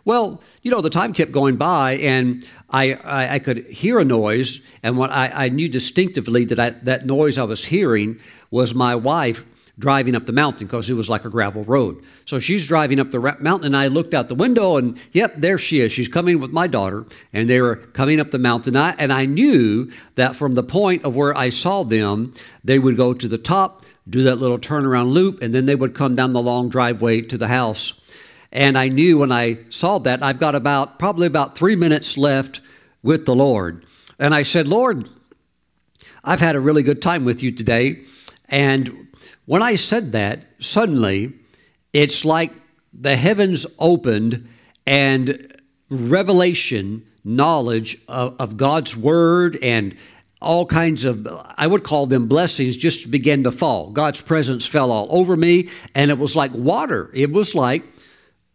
Well, 0.05 0.41
you 0.61 0.71
know, 0.71 0.81
the 0.81 0.89
time 0.89 1.13
kept 1.13 1.31
going 1.31 1.55
by, 1.55 1.95
and 1.95 2.45
I, 2.69 2.93
I, 2.93 3.35
I 3.35 3.39
could 3.39 3.65
hear 3.67 3.99
a 3.99 4.05
noise, 4.05 4.59
and 4.81 4.97
what 4.97 5.11
I, 5.11 5.45
I 5.45 5.49
knew 5.49 5.69
distinctively 5.69 6.43
that 6.45 6.59
I, 6.59 6.71
that 6.71 7.05
noise 7.05 7.37
I 7.37 7.43
was 7.43 7.65
hearing 7.65 8.19
was 8.51 8.75
my 8.75 8.95
wife 8.95 9.45
driving 9.79 10.13
up 10.15 10.25
the 10.25 10.33
mountain 10.33 10.67
because 10.67 10.89
it 10.89 10.93
was 10.93 11.09
like 11.09 11.25
a 11.25 11.29
gravel 11.29 11.63
road. 11.63 12.03
So 12.25 12.37
she's 12.37 12.67
driving 12.67 12.99
up 12.99 13.11
the 13.11 13.19
mountain, 13.39 13.67
and 13.67 13.77
I 13.77 13.87
looked 13.87 14.13
out 14.13 14.29
the 14.29 14.35
window, 14.35 14.77
and 14.77 14.99
yep, 15.13 15.33
there 15.37 15.57
she 15.57 15.79
is. 15.79 15.91
She's 15.91 16.07
coming 16.07 16.39
with 16.39 16.51
my 16.51 16.67
daughter, 16.67 17.05
and 17.31 17.49
they 17.49 17.61
were 17.61 17.77
coming 17.77 18.19
up 18.19 18.31
the 18.31 18.39
mountain. 18.39 18.75
I, 18.75 18.95
and 18.99 19.11
I 19.11 19.25
knew 19.25 19.91
that 20.15 20.35
from 20.35 20.53
the 20.53 20.63
point 20.63 21.05
of 21.05 21.15
where 21.15 21.35
I 21.35 21.49
saw 21.49 21.83
them, 21.83 22.33
they 22.63 22.77
would 22.77 22.97
go 22.97 23.13
to 23.13 23.27
the 23.27 23.37
top, 23.37 23.85
do 24.07 24.21
that 24.23 24.35
little 24.35 24.59
turnaround 24.59 25.13
loop, 25.13 25.41
and 25.41 25.55
then 25.55 25.65
they 25.65 25.75
would 25.75 25.95
come 25.95 26.13
down 26.13 26.33
the 26.33 26.41
long 26.41 26.69
driveway 26.69 27.21
to 27.21 27.37
the 27.37 27.47
house. 27.47 27.93
And 28.53 28.77
I 28.77 28.87
knew 28.87 29.17
when 29.17 29.31
I 29.31 29.57
saw 29.71 29.97
that, 29.99 30.21
I've 30.21 30.39
got 30.39 30.53
about 30.53 30.99
probably 30.99 31.25
about 31.25 31.57
three 31.57 31.75
minutes 31.75 32.17
left 32.17 32.61
with 33.01 33.25
the 33.25 33.35
Lord. 33.35 33.83
And 34.19 34.33
I 34.33 34.43
said, 34.43 34.67
Lord, 34.67 35.09
I've 36.23 36.39
had 36.39 36.55
a 36.55 36.59
really 36.59 36.83
good 36.83 37.01
time 37.01 37.25
with 37.25 37.41
you 37.41 37.51
today. 37.51 38.05
And 38.47 39.07
when 39.45 39.63
I 39.63 39.73
said 39.73 40.11
that, 40.11 40.45
suddenly 40.59 41.33
it's 41.93 42.23
like 42.23 42.53
the 42.93 43.15
heavens 43.15 43.65
opened 43.79 44.47
and 44.85 45.51
revelation, 45.89 47.07
knowledge 47.23 47.97
of, 48.07 48.35
of, 48.39 48.55
God's 48.55 48.95
word 48.95 49.57
and 49.63 49.95
all 50.41 50.65
kinds 50.65 51.05
of, 51.05 51.27
I 51.55 51.65
would 51.65 51.83
call 51.83 52.05
them 52.05 52.27
blessings, 52.27 52.77
just 52.77 53.09
began 53.09 53.43
to 53.43 53.51
fall. 53.51 53.91
God's 53.91 54.21
presence 54.21 54.65
fell 54.65 54.91
all 54.91 55.07
over 55.09 55.35
me, 55.37 55.69
and 55.95 56.11
it 56.11 56.19
was 56.19 56.35
like 56.35 56.51
water. 56.53 57.09
It 57.13 57.31
was 57.31 57.55
like 57.55 57.83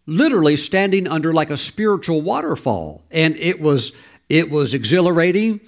literally 0.09 0.57
standing 0.57 1.07
under 1.07 1.33
like 1.33 1.51
a 1.51 1.57
spiritual 1.57 2.23
waterfall. 2.23 3.05
And 3.11 3.37
it 3.37 3.61
was, 3.61 3.93
it 4.29 4.51
was 4.51 4.75
exhilarating 4.75 5.61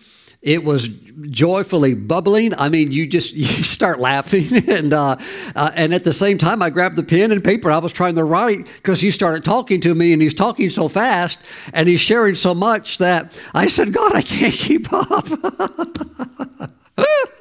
it 0.42 0.64
was 0.64 0.88
joyfully 0.88 1.92
bubbling. 1.92 2.55
I 2.55 2.70
mean, 2.70 2.90
you 2.90 3.07
just 3.07 3.33
you 3.35 3.62
start 3.62 3.98
laughing, 4.00 4.48
and 4.68 4.92
uh, 4.92 5.16
uh, 5.55 5.70
and 5.74 5.94
at 5.94 6.05
the 6.05 6.12
same 6.12 6.38
time, 6.38 6.62
I 6.62 6.70
grabbed 6.70 6.96
the 6.96 7.03
pen 7.03 7.33
and 7.33 7.44
paper. 7.44 7.70
I 7.70 7.79
was 7.79 7.92
trying 7.92 8.14
to 8.16 8.24
write 8.24 8.66
because 8.66 9.00
he 9.00 9.11
started 9.11 9.44
talking 9.44 9.81
to 9.83 9.94
me, 9.94 10.12
and 10.12 10.22
he's 10.22 10.35
talking 10.35 10.70
so 10.70 10.88
fast, 10.88 11.40
and 11.72 11.88
he's 11.88 12.00
sharing 12.00 12.35
so 12.35 12.55
much 12.55 12.98
that 12.98 13.38
I 13.55 13.68
said, 13.68 13.92
"God, 13.92 14.14
I 14.14 14.22
can't 14.22 14.55
keep 14.55 14.92
up." 14.92 15.29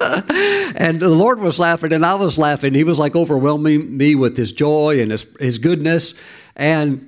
and 0.76 1.00
the 1.00 1.08
Lord 1.08 1.40
was 1.40 1.58
laughing, 1.58 1.92
and 1.92 2.04
I 2.04 2.14
was 2.14 2.38
laughing. 2.38 2.74
He 2.74 2.84
was 2.84 2.98
like 2.98 3.16
overwhelming 3.16 3.96
me 3.96 4.14
with 4.14 4.36
His 4.36 4.52
joy 4.52 5.00
and 5.00 5.10
His 5.10 5.26
His 5.38 5.58
goodness, 5.58 6.14
and 6.56 7.06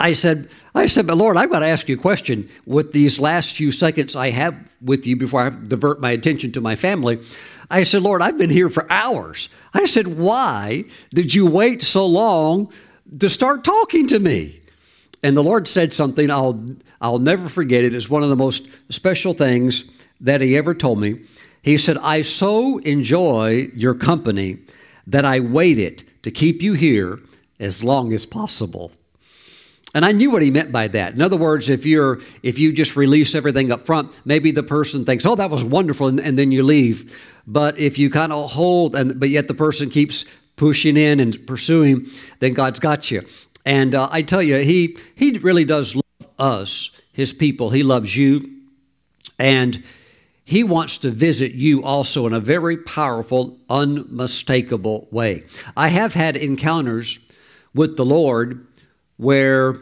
I 0.00 0.14
said, 0.14 0.48
I 0.74 0.86
said, 0.86 1.06
but 1.06 1.18
Lord, 1.18 1.36
I've 1.36 1.50
got 1.50 1.58
to 1.58 1.66
ask 1.66 1.88
you 1.88 1.96
a 1.96 2.00
question. 2.00 2.48
With 2.64 2.92
these 2.92 3.20
last 3.20 3.54
few 3.54 3.70
seconds 3.70 4.16
I 4.16 4.30
have 4.30 4.72
with 4.80 5.06
you 5.06 5.14
before 5.14 5.42
I 5.42 5.50
divert 5.50 6.00
my 6.00 6.10
attention 6.10 6.52
to 6.52 6.60
my 6.62 6.74
family, 6.74 7.20
I 7.70 7.82
said, 7.82 8.02
Lord, 8.02 8.22
I've 8.22 8.38
been 8.38 8.50
here 8.50 8.70
for 8.70 8.90
hours. 8.90 9.50
I 9.74 9.84
said, 9.84 10.06
why 10.18 10.84
did 11.10 11.34
you 11.34 11.44
wait 11.44 11.82
so 11.82 12.06
long 12.06 12.72
to 13.18 13.28
start 13.28 13.62
talking 13.62 14.06
to 14.08 14.18
me? 14.18 14.60
And 15.22 15.36
the 15.36 15.42
Lord 15.42 15.68
said 15.68 15.92
something 15.92 16.30
I'll, 16.30 16.64
I'll 17.02 17.18
never 17.18 17.50
forget 17.50 17.84
it. 17.84 17.92
It's 17.92 18.08
one 18.08 18.22
of 18.22 18.30
the 18.30 18.36
most 18.36 18.66
special 18.88 19.34
things 19.34 19.84
that 20.22 20.40
He 20.40 20.56
ever 20.56 20.74
told 20.74 20.98
me. 20.98 21.20
He 21.62 21.76
said, 21.76 21.98
I 21.98 22.22
so 22.22 22.78
enjoy 22.78 23.68
your 23.74 23.94
company 23.94 24.58
that 25.06 25.24
I 25.24 25.40
waited 25.40 26.04
to 26.22 26.30
keep 26.30 26.62
you 26.62 26.72
here 26.72 27.20
as 27.58 27.84
long 27.84 28.12
as 28.12 28.24
possible. 28.24 28.92
And 29.94 30.04
I 30.04 30.12
knew 30.12 30.30
what 30.30 30.42
he 30.42 30.50
meant 30.50 30.70
by 30.70 30.88
that. 30.88 31.14
In 31.14 31.20
other 31.22 31.36
words, 31.36 31.68
if 31.68 31.84
you're 31.84 32.20
if 32.42 32.58
you 32.58 32.72
just 32.72 32.94
release 32.94 33.34
everything 33.34 33.72
up 33.72 33.82
front, 33.82 34.20
maybe 34.24 34.52
the 34.52 34.62
person 34.62 35.04
thinks, 35.04 35.26
"Oh, 35.26 35.34
that 35.34 35.50
was 35.50 35.64
wonderful," 35.64 36.06
and, 36.06 36.20
and 36.20 36.38
then 36.38 36.52
you 36.52 36.62
leave. 36.62 37.20
But 37.46 37.76
if 37.76 37.98
you 37.98 38.08
kind 38.08 38.32
of 38.32 38.52
hold, 38.52 38.94
and 38.94 39.18
but 39.18 39.30
yet 39.30 39.48
the 39.48 39.54
person 39.54 39.90
keeps 39.90 40.24
pushing 40.54 40.96
in 40.96 41.18
and 41.18 41.44
pursuing, 41.44 42.06
then 42.38 42.54
God's 42.54 42.78
got 42.78 43.10
you. 43.10 43.26
And 43.66 43.94
uh, 43.94 44.08
I 44.12 44.22
tell 44.22 44.42
you, 44.42 44.58
he 44.58 44.96
he 45.16 45.38
really 45.38 45.64
does 45.64 45.96
love 45.96 46.28
us, 46.38 46.90
his 47.12 47.32
people. 47.32 47.70
He 47.70 47.82
loves 47.82 48.16
you, 48.16 48.48
and 49.40 49.82
he 50.50 50.64
wants 50.64 50.98
to 50.98 51.12
visit 51.12 51.52
you 51.52 51.80
also 51.84 52.26
in 52.26 52.32
a 52.32 52.40
very 52.40 52.76
powerful, 52.76 53.56
unmistakable 53.70 55.06
way. 55.12 55.44
I 55.76 55.86
have 55.86 56.12
had 56.12 56.36
encounters 56.36 57.20
with 57.72 57.96
the 57.96 58.04
Lord 58.04 58.66
where 59.16 59.76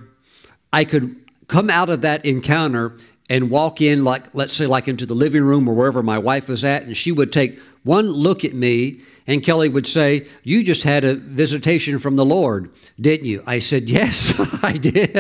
I 0.71 0.85
could 0.85 1.17
come 1.47 1.71
out 1.71 1.89
of 1.89 2.03
that 2.03 2.27
encounter 2.27 2.99
and 3.31 3.49
walk 3.49 3.81
in, 3.81 4.05
like, 4.05 4.35
let's 4.35 4.53
say, 4.53 4.67
like 4.67 4.89
into 4.89 5.07
the 5.07 5.15
living 5.15 5.43
room 5.43 5.67
or 5.67 5.75
wherever 5.75 6.03
my 6.03 6.19
wife 6.19 6.49
was 6.49 6.65
at, 6.65 6.83
and 6.83 6.95
she 6.95 7.13
would 7.13 7.33
take 7.33 7.59
one 7.83 8.11
look 8.11 8.45
at 8.45 8.53
me, 8.53 9.01
and 9.27 9.43
Kelly 9.43 9.71
would 9.71 9.87
say, 9.87 10.27
You 10.43 10.63
just 10.63 10.83
had 10.83 11.03
a 11.03 11.15
visitation 11.15 11.99
from 11.99 12.17
the 12.17 12.27
Lord, 12.27 12.71
didn't 13.01 13.25
you? 13.25 13.43
I 13.47 13.61
said, 13.61 13.89
Yes, 13.89 14.35
I 14.63 14.73
did. 14.73 15.15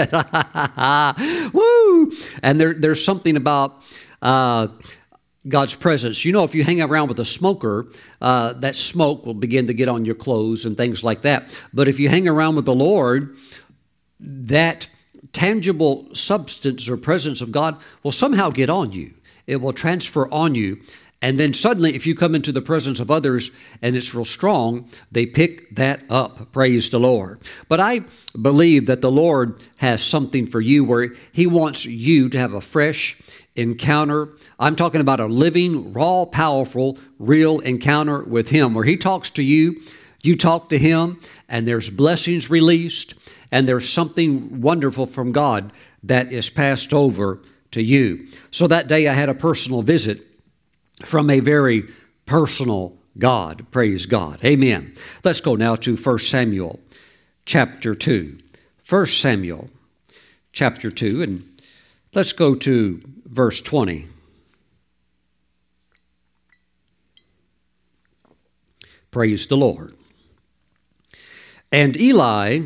Woo! 1.54 2.12
And 2.42 2.60
there, 2.60 2.74
there's 2.74 3.02
something 3.02 3.38
about. 3.38 3.82
Uh, 4.20 4.66
God's 5.48 5.74
presence. 5.74 6.24
You 6.24 6.32
know, 6.32 6.44
if 6.44 6.54
you 6.54 6.64
hang 6.64 6.80
around 6.80 7.08
with 7.08 7.18
a 7.20 7.24
smoker, 7.24 7.86
uh, 8.20 8.52
that 8.54 8.76
smoke 8.76 9.24
will 9.24 9.34
begin 9.34 9.66
to 9.66 9.74
get 9.74 9.88
on 9.88 10.04
your 10.04 10.14
clothes 10.14 10.64
and 10.64 10.76
things 10.76 11.02
like 11.02 11.22
that. 11.22 11.58
But 11.72 11.88
if 11.88 11.98
you 11.98 12.08
hang 12.08 12.28
around 12.28 12.56
with 12.56 12.64
the 12.64 12.74
Lord, 12.74 13.36
that 14.20 14.88
tangible 15.32 16.08
substance 16.14 16.88
or 16.88 16.96
presence 16.96 17.40
of 17.40 17.52
God 17.52 17.76
will 18.02 18.12
somehow 18.12 18.50
get 18.50 18.70
on 18.70 18.92
you. 18.92 19.14
It 19.46 19.56
will 19.56 19.72
transfer 19.72 20.30
on 20.32 20.54
you. 20.54 20.80
And 21.20 21.36
then 21.36 21.52
suddenly, 21.52 21.96
if 21.96 22.06
you 22.06 22.14
come 22.14 22.36
into 22.36 22.52
the 22.52 22.62
presence 22.62 23.00
of 23.00 23.10
others 23.10 23.50
and 23.82 23.96
it's 23.96 24.14
real 24.14 24.24
strong, 24.24 24.88
they 25.10 25.26
pick 25.26 25.74
that 25.74 26.02
up. 26.08 26.52
Praise 26.52 26.90
the 26.90 27.00
Lord. 27.00 27.40
But 27.68 27.80
I 27.80 28.02
believe 28.40 28.86
that 28.86 29.00
the 29.00 29.10
Lord 29.10 29.64
has 29.76 30.00
something 30.02 30.46
for 30.46 30.60
you 30.60 30.84
where 30.84 31.14
He 31.32 31.46
wants 31.46 31.84
you 31.84 32.28
to 32.28 32.38
have 32.38 32.54
a 32.54 32.60
fresh 32.60 33.16
encounter. 33.58 34.30
I'm 34.58 34.76
talking 34.76 35.00
about 35.00 35.20
a 35.20 35.26
living, 35.26 35.92
raw, 35.92 36.24
powerful, 36.24 36.98
real 37.18 37.58
encounter 37.60 38.22
with 38.22 38.48
Him 38.48 38.72
where 38.72 38.84
He 38.84 38.96
talks 38.96 39.28
to 39.30 39.42
you, 39.42 39.82
you 40.22 40.36
talk 40.36 40.68
to 40.70 40.78
Him, 40.78 41.20
and 41.48 41.66
there's 41.66 41.90
blessings 41.90 42.48
released 42.48 43.14
and 43.50 43.68
there's 43.68 43.88
something 43.88 44.60
wonderful 44.60 45.06
from 45.06 45.32
God 45.32 45.72
that 46.02 46.32
is 46.32 46.50
passed 46.50 46.92
over 46.92 47.40
to 47.70 47.82
you. 47.82 48.28
So 48.50 48.66
that 48.66 48.88
day 48.88 49.08
I 49.08 49.14
had 49.14 49.28
a 49.28 49.34
personal 49.34 49.82
visit 49.82 50.26
from 51.04 51.30
a 51.30 51.40
very 51.40 51.84
personal 52.26 52.96
God. 53.18 53.66
Praise 53.70 54.06
God. 54.06 54.44
Amen. 54.44 54.94
Let's 55.24 55.40
go 55.40 55.56
now 55.56 55.74
to 55.76 55.96
1 55.96 56.18
Samuel 56.18 56.78
chapter 57.46 57.94
2. 57.94 58.38
1 58.88 59.06
Samuel 59.06 59.70
chapter 60.52 60.90
2, 60.90 61.22
and 61.22 61.62
let's 62.14 62.32
go 62.32 62.54
to 62.54 63.02
verse 63.28 63.60
20. 63.60 64.08
Praise 69.10 69.46
the 69.46 69.56
Lord. 69.56 69.94
And 71.70 71.98
Eli 71.98 72.60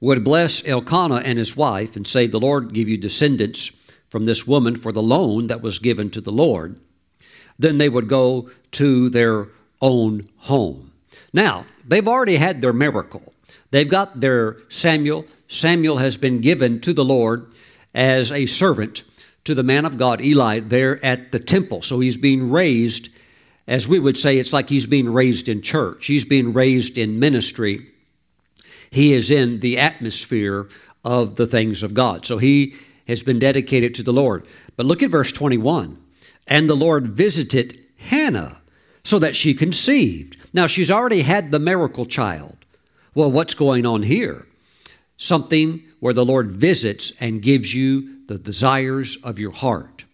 would 0.00 0.24
bless 0.24 0.66
Elkanah 0.66 1.22
and 1.24 1.38
his 1.38 1.56
wife 1.56 1.96
and 1.96 2.06
say, 2.06 2.26
The 2.26 2.40
Lord 2.40 2.72
give 2.72 2.88
you 2.88 2.96
descendants 2.96 3.70
from 4.08 4.26
this 4.26 4.46
woman 4.46 4.76
for 4.76 4.92
the 4.92 5.02
loan 5.02 5.46
that 5.48 5.62
was 5.62 5.78
given 5.78 6.10
to 6.10 6.20
the 6.20 6.32
Lord, 6.32 6.78
then 7.58 7.78
they 7.78 7.88
would 7.88 8.08
go 8.08 8.50
to 8.72 9.10
their 9.10 9.48
own 9.80 10.28
home. 10.38 10.92
Now, 11.32 11.66
they've 11.86 12.06
already 12.06 12.36
had 12.36 12.60
their 12.60 12.72
miracle. 12.72 13.32
They've 13.70 13.88
got 13.88 14.20
their 14.20 14.58
Samuel. 14.68 15.26
Samuel 15.48 15.98
has 15.98 16.16
been 16.16 16.40
given 16.40 16.80
to 16.82 16.92
the 16.92 17.04
Lord 17.04 17.50
as 17.94 18.30
a 18.30 18.46
servant 18.46 19.02
to 19.46 19.54
the 19.54 19.62
man 19.62 19.84
of 19.84 19.96
God, 19.96 20.20
Eli, 20.20 20.60
there 20.60 21.04
at 21.04 21.32
the 21.32 21.38
temple. 21.38 21.82
So 21.82 22.00
he's 22.00 22.16
being 22.16 22.50
raised, 22.50 23.08
as 23.66 23.88
we 23.88 23.98
would 23.98 24.18
say, 24.18 24.38
it's 24.38 24.52
like 24.52 24.68
he's 24.68 24.86
being 24.86 25.12
raised 25.12 25.48
in 25.48 25.62
church. 25.62 26.06
He's 26.06 26.24
being 26.24 26.52
raised 26.52 26.98
in 26.98 27.18
ministry 27.18 27.86
he 28.90 29.12
is 29.12 29.30
in 29.30 29.60
the 29.60 29.78
atmosphere 29.78 30.68
of 31.04 31.36
the 31.36 31.46
things 31.46 31.82
of 31.82 31.94
God. 31.94 32.26
So 32.26 32.38
he 32.38 32.74
has 33.06 33.22
been 33.22 33.38
dedicated 33.38 33.94
to 33.94 34.02
the 34.02 34.12
Lord. 34.12 34.46
But 34.76 34.86
look 34.86 35.02
at 35.02 35.10
verse 35.10 35.32
21. 35.32 35.98
And 36.46 36.68
the 36.68 36.76
Lord 36.76 37.08
visited 37.08 37.78
Hannah 37.98 38.58
so 39.04 39.18
that 39.18 39.36
she 39.36 39.54
conceived. 39.54 40.36
Now, 40.52 40.66
she's 40.66 40.90
already 40.90 41.22
had 41.22 41.50
the 41.50 41.58
miracle 41.58 42.06
child. 42.06 42.56
Well, 43.14 43.30
what's 43.30 43.54
going 43.54 43.86
on 43.86 44.02
here? 44.02 44.46
Something 45.16 45.82
where 46.00 46.14
the 46.14 46.24
Lord 46.24 46.50
visits 46.50 47.12
and 47.20 47.42
gives 47.42 47.74
you 47.74 48.15
the 48.28 48.38
desires 48.38 49.16
of 49.22 49.38
your 49.38 49.52
heart. 49.52 50.04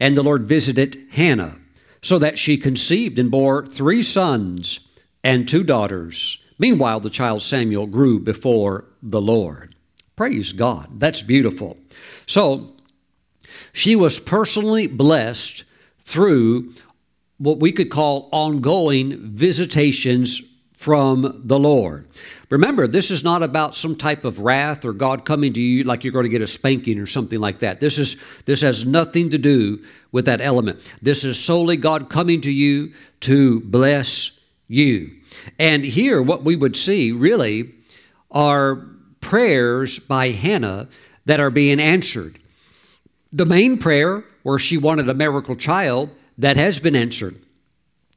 And 0.00 0.16
the 0.16 0.22
Lord 0.22 0.46
visited 0.46 0.96
Hannah 1.12 1.58
so 2.02 2.18
that 2.18 2.38
she 2.38 2.56
conceived 2.56 3.18
and 3.18 3.30
bore 3.30 3.66
three 3.66 4.02
sons 4.02 4.80
and 5.24 5.48
two 5.48 5.64
daughters. 5.64 6.38
Meanwhile, 6.58 7.00
the 7.00 7.10
child 7.10 7.42
Samuel 7.42 7.86
grew 7.86 8.18
before 8.18 8.84
the 9.02 9.20
Lord. 9.20 9.74
Praise 10.16 10.52
God. 10.52 10.98
That's 10.98 11.22
beautiful. 11.22 11.76
So, 12.26 12.74
she 13.72 13.94
was 13.94 14.18
personally 14.18 14.86
blessed 14.86 15.64
through 16.00 16.72
what 17.38 17.60
we 17.60 17.70
could 17.70 17.90
call 17.90 18.28
ongoing 18.32 19.18
visitations 19.18 20.42
from 20.72 21.42
the 21.44 21.58
Lord. 21.58 22.08
Remember, 22.50 22.86
this 22.86 23.10
is 23.10 23.22
not 23.22 23.42
about 23.42 23.74
some 23.74 23.94
type 23.94 24.24
of 24.24 24.38
wrath 24.38 24.84
or 24.84 24.94
God 24.94 25.26
coming 25.26 25.52
to 25.52 25.60
you 25.60 25.84
like 25.84 26.02
you're 26.02 26.12
going 26.12 26.24
to 26.24 26.30
get 26.30 26.40
a 26.40 26.46
spanking 26.46 26.98
or 26.98 27.06
something 27.06 27.40
like 27.40 27.58
that. 27.58 27.78
This 27.78 27.98
is 27.98 28.16
this 28.46 28.62
has 28.62 28.86
nothing 28.86 29.30
to 29.30 29.38
do 29.38 29.84
with 30.12 30.24
that 30.24 30.40
element. 30.40 30.94
This 31.02 31.24
is 31.24 31.38
solely 31.38 31.76
God 31.76 32.08
coming 32.08 32.40
to 32.42 32.50
you 32.50 32.94
to 33.20 33.60
bless 33.60 34.40
you. 34.66 35.10
And 35.58 35.84
here 35.84 36.22
what 36.22 36.42
we 36.42 36.56
would 36.56 36.74
see 36.74 37.12
really 37.12 37.74
are 38.30 38.76
prayers 39.20 39.98
by 39.98 40.30
Hannah 40.30 40.88
that 41.26 41.40
are 41.40 41.50
being 41.50 41.80
answered. 41.80 42.38
The 43.30 43.46
main 43.46 43.76
prayer 43.76 44.24
where 44.42 44.58
she 44.58 44.78
wanted 44.78 45.10
a 45.10 45.14
miracle 45.14 45.54
child 45.54 46.08
that 46.38 46.56
has 46.56 46.78
been 46.78 46.96
answered. 46.96 47.36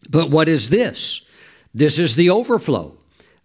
But 0.10 0.30
what 0.30 0.48
is 0.48 0.70
this? 0.70 1.28
This 1.74 2.00
is 2.00 2.16
the 2.16 2.30
overflow. 2.30 2.96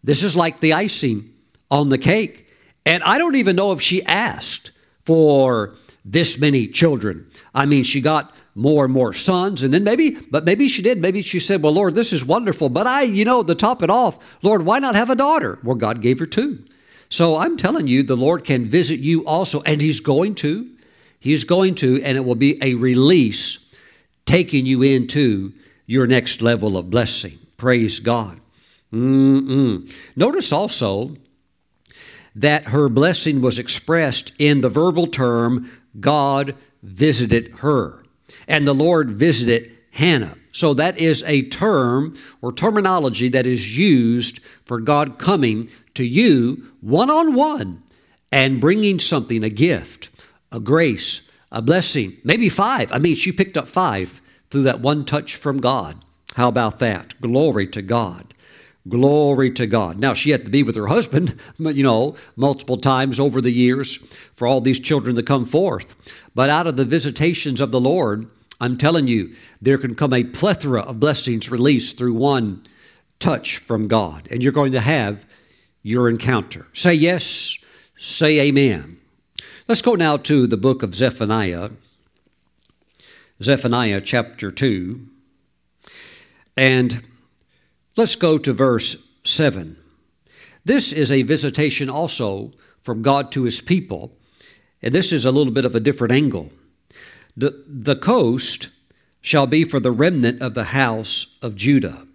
This 0.06 0.22
is 0.22 0.36
like 0.36 0.60
the 0.60 0.72
icing 0.72 1.34
on 1.68 1.88
the 1.88 1.98
cake. 1.98 2.46
And 2.86 3.02
I 3.02 3.18
don't 3.18 3.34
even 3.34 3.56
know 3.56 3.72
if 3.72 3.82
she 3.82 4.04
asked 4.04 4.70
for 5.04 5.74
this 6.04 6.38
many 6.38 6.68
children. 6.68 7.28
I 7.52 7.66
mean, 7.66 7.82
she 7.82 8.00
got 8.00 8.32
more 8.54 8.84
and 8.84 8.94
more 8.94 9.12
sons, 9.12 9.64
and 9.64 9.74
then 9.74 9.82
maybe, 9.82 10.10
but 10.30 10.44
maybe 10.44 10.68
she 10.68 10.80
did. 10.80 11.00
Maybe 11.00 11.22
she 11.22 11.40
said, 11.40 11.60
Well, 11.60 11.72
Lord, 11.72 11.96
this 11.96 12.12
is 12.12 12.24
wonderful, 12.24 12.68
but 12.68 12.86
I, 12.86 13.02
you 13.02 13.24
know, 13.24 13.42
to 13.42 13.54
top 13.54 13.82
it 13.82 13.90
off, 13.90 14.18
Lord, 14.42 14.62
why 14.62 14.78
not 14.78 14.94
have 14.94 15.10
a 15.10 15.16
daughter? 15.16 15.58
Well, 15.64 15.74
God 15.74 16.00
gave 16.00 16.20
her 16.20 16.26
two. 16.26 16.64
So 17.08 17.36
I'm 17.36 17.56
telling 17.56 17.88
you, 17.88 18.04
the 18.04 18.16
Lord 18.16 18.44
can 18.44 18.66
visit 18.66 19.00
you 19.00 19.26
also, 19.26 19.60
and 19.62 19.80
He's 19.80 20.00
going 20.00 20.36
to. 20.36 20.70
He's 21.18 21.42
going 21.42 21.74
to, 21.76 22.00
and 22.02 22.16
it 22.16 22.24
will 22.24 22.36
be 22.36 22.62
a 22.62 22.74
release 22.74 23.58
taking 24.24 24.66
you 24.66 24.82
into 24.82 25.52
your 25.84 26.06
next 26.06 26.40
level 26.40 26.76
of 26.76 26.90
blessing. 26.90 27.38
Praise 27.56 27.98
God. 27.98 28.40
Mm-mm. 28.96 29.92
Notice 30.16 30.52
also 30.52 31.16
that 32.34 32.68
her 32.68 32.88
blessing 32.88 33.42
was 33.42 33.58
expressed 33.58 34.32
in 34.38 34.62
the 34.62 34.68
verbal 34.68 35.06
term, 35.06 35.70
God 36.00 36.54
visited 36.82 37.48
her. 37.58 38.04
And 38.48 38.66
the 38.66 38.74
Lord 38.74 39.10
visited 39.10 39.70
Hannah. 39.92 40.36
So 40.52 40.72
that 40.74 40.98
is 40.98 41.22
a 41.24 41.42
term 41.42 42.14
or 42.40 42.52
terminology 42.52 43.28
that 43.28 43.46
is 43.46 43.76
used 43.76 44.40
for 44.64 44.80
God 44.80 45.18
coming 45.18 45.68
to 45.94 46.04
you 46.04 46.70
one 46.80 47.10
on 47.10 47.34
one 47.34 47.82
and 48.32 48.60
bringing 48.60 48.98
something, 48.98 49.44
a 49.44 49.50
gift, 49.50 50.08
a 50.50 50.60
grace, 50.60 51.30
a 51.52 51.60
blessing, 51.60 52.16
maybe 52.24 52.48
five. 52.48 52.90
I 52.92 52.98
mean, 52.98 53.16
she 53.16 53.32
picked 53.32 53.56
up 53.58 53.68
five 53.68 54.22
through 54.50 54.62
that 54.62 54.80
one 54.80 55.04
touch 55.04 55.36
from 55.36 55.58
God. 55.58 56.02
How 56.34 56.48
about 56.48 56.78
that? 56.78 57.20
Glory 57.20 57.66
to 57.68 57.82
God. 57.82 58.32
Glory 58.88 59.50
to 59.52 59.66
God. 59.66 59.98
Now, 59.98 60.14
she 60.14 60.30
had 60.30 60.44
to 60.44 60.50
be 60.50 60.62
with 60.62 60.76
her 60.76 60.86
husband, 60.86 61.38
you 61.58 61.82
know, 61.82 62.16
multiple 62.36 62.76
times 62.76 63.18
over 63.18 63.40
the 63.40 63.50
years 63.50 63.96
for 64.34 64.46
all 64.46 64.60
these 64.60 64.78
children 64.78 65.16
to 65.16 65.22
come 65.22 65.44
forth. 65.44 65.96
But 66.34 66.50
out 66.50 66.66
of 66.66 66.76
the 66.76 66.84
visitations 66.84 67.60
of 67.60 67.72
the 67.72 67.80
Lord, 67.80 68.28
I'm 68.60 68.78
telling 68.78 69.06
you, 69.06 69.34
there 69.60 69.78
can 69.78 69.94
come 69.94 70.12
a 70.12 70.24
plethora 70.24 70.82
of 70.82 71.00
blessings 71.00 71.50
released 71.50 71.98
through 71.98 72.14
one 72.14 72.62
touch 73.18 73.58
from 73.58 73.88
God. 73.88 74.28
And 74.30 74.42
you're 74.42 74.52
going 74.52 74.72
to 74.72 74.80
have 74.80 75.26
your 75.82 76.08
encounter. 76.08 76.66
Say 76.72 76.94
yes, 76.94 77.58
say 77.98 78.40
amen. 78.40 78.98
Let's 79.68 79.82
go 79.82 79.94
now 79.94 80.16
to 80.18 80.46
the 80.46 80.56
book 80.56 80.82
of 80.82 80.94
Zephaniah, 80.94 81.70
Zephaniah 83.42 84.00
chapter 84.00 84.50
2. 84.50 85.06
And 86.56 87.02
let's 87.96 88.16
go 88.16 88.38
to 88.38 88.52
verse 88.52 88.96
7. 89.24 89.76
This 90.64 90.92
is 90.92 91.10
a 91.10 91.22
visitation 91.22 91.88
also 91.88 92.52
from 92.80 93.02
God 93.02 93.32
to 93.32 93.44
his 93.44 93.60
people. 93.60 94.12
And 94.82 94.94
this 94.94 95.12
is 95.12 95.24
a 95.24 95.30
little 95.30 95.52
bit 95.52 95.64
of 95.64 95.74
a 95.74 95.80
different 95.80 96.12
angle. 96.12 96.50
The, 97.36 97.64
the 97.66 97.96
coast 97.96 98.68
shall 99.20 99.46
be 99.46 99.64
for 99.64 99.80
the 99.80 99.90
remnant 99.90 100.40
of 100.40 100.54
the 100.54 100.64
house 100.64 101.36
of 101.42 101.56
Judah. 101.56 102.06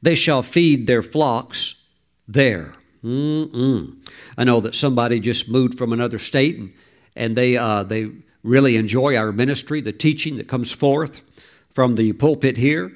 They 0.00 0.14
shall 0.14 0.42
feed 0.42 0.86
their 0.86 1.02
flocks 1.02 1.82
there. 2.26 2.74
Mm-mm. 3.02 3.96
I 4.36 4.44
know 4.44 4.60
that 4.60 4.74
somebody 4.74 5.20
just 5.20 5.48
moved 5.48 5.76
from 5.76 5.92
another 5.92 6.18
state 6.18 6.58
and, 6.58 6.72
and 7.16 7.36
they, 7.36 7.56
uh, 7.56 7.82
they 7.82 8.10
really 8.42 8.76
enjoy 8.76 9.16
our 9.16 9.32
ministry, 9.32 9.80
the 9.80 9.92
teaching 9.92 10.36
that 10.36 10.48
comes 10.48 10.72
forth 10.72 11.22
from 11.70 11.92
the 11.92 12.12
pulpit 12.12 12.56
here. 12.56 12.92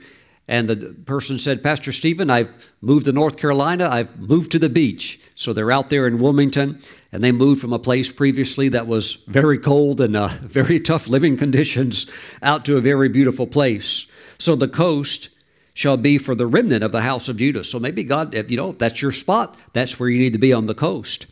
And 0.52 0.68
the 0.68 0.76
person 1.06 1.38
said, 1.38 1.62
Pastor 1.62 1.92
Steven, 1.92 2.28
I've 2.28 2.50
moved 2.82 3.06
to 3.06 3.12
North 3.12 3.38
Carolina. 3.38 3.88
I've 3.90 4.18
moved 4.18 4.52
to 4.52 4.58
the 4.58 4.68
beach. 4.68 5.18
So 5.34 5.54
they're 5.54 5.72
out 5.72 5.88
there 5.88 6.06
in 6.06 6.18
Wilmington, 6.18 6.78
and 7.10 7.24
they 7.24 7.32
moved 7.32 7.62
from 7.62 7.72
a 7.72 7.78
place 7.78 8.12
previously 8.12 8.68
that 8.68 8.86
was 8.86 9.14
very 9.26 9.56
cold 9.56 9.98
and 9.98 10.14
uh, 10.14 10.28
very 10.42 10.78
tough 10.78 11.08
living 11.08 11.38
conditions 11.38 12.04
out 12.42 12.66
to 12.66 12.76
a 12.76 12.82
very 12.82 13.08
beautiful 13.08 13.46
place. 13.46 14.04
So 14.38 14.54
the 14.54 14.68
coast 14.68 15.30
shall 15.72 15.96
be 15.96 16.18
for 16.18 16.34
the 16.34 16.46
remnant 16.46 16.84
of 16.84 16.92
the 16.92 17.00
house 17.00 17.30
of 17.30 17.38
Judah. 17.38 17.64
So 17.64 17.78
maybe 17.78 18.04
God, 18.04 18.34
you 18.50 18.58
know, 18.58 18.72
if 18.72 18.78
that's 18.78 19.00
your 19.00 19.10
spot, 19.10 19.56
that's 19.72 19.98
where 19.98 20.10
you 20.10 20.18
need 20.18 20.34
to 20.34 20.38
be 20.38 20.52
on 20.52 20.66
the 20.66 20.74
coast. 20.74 21.28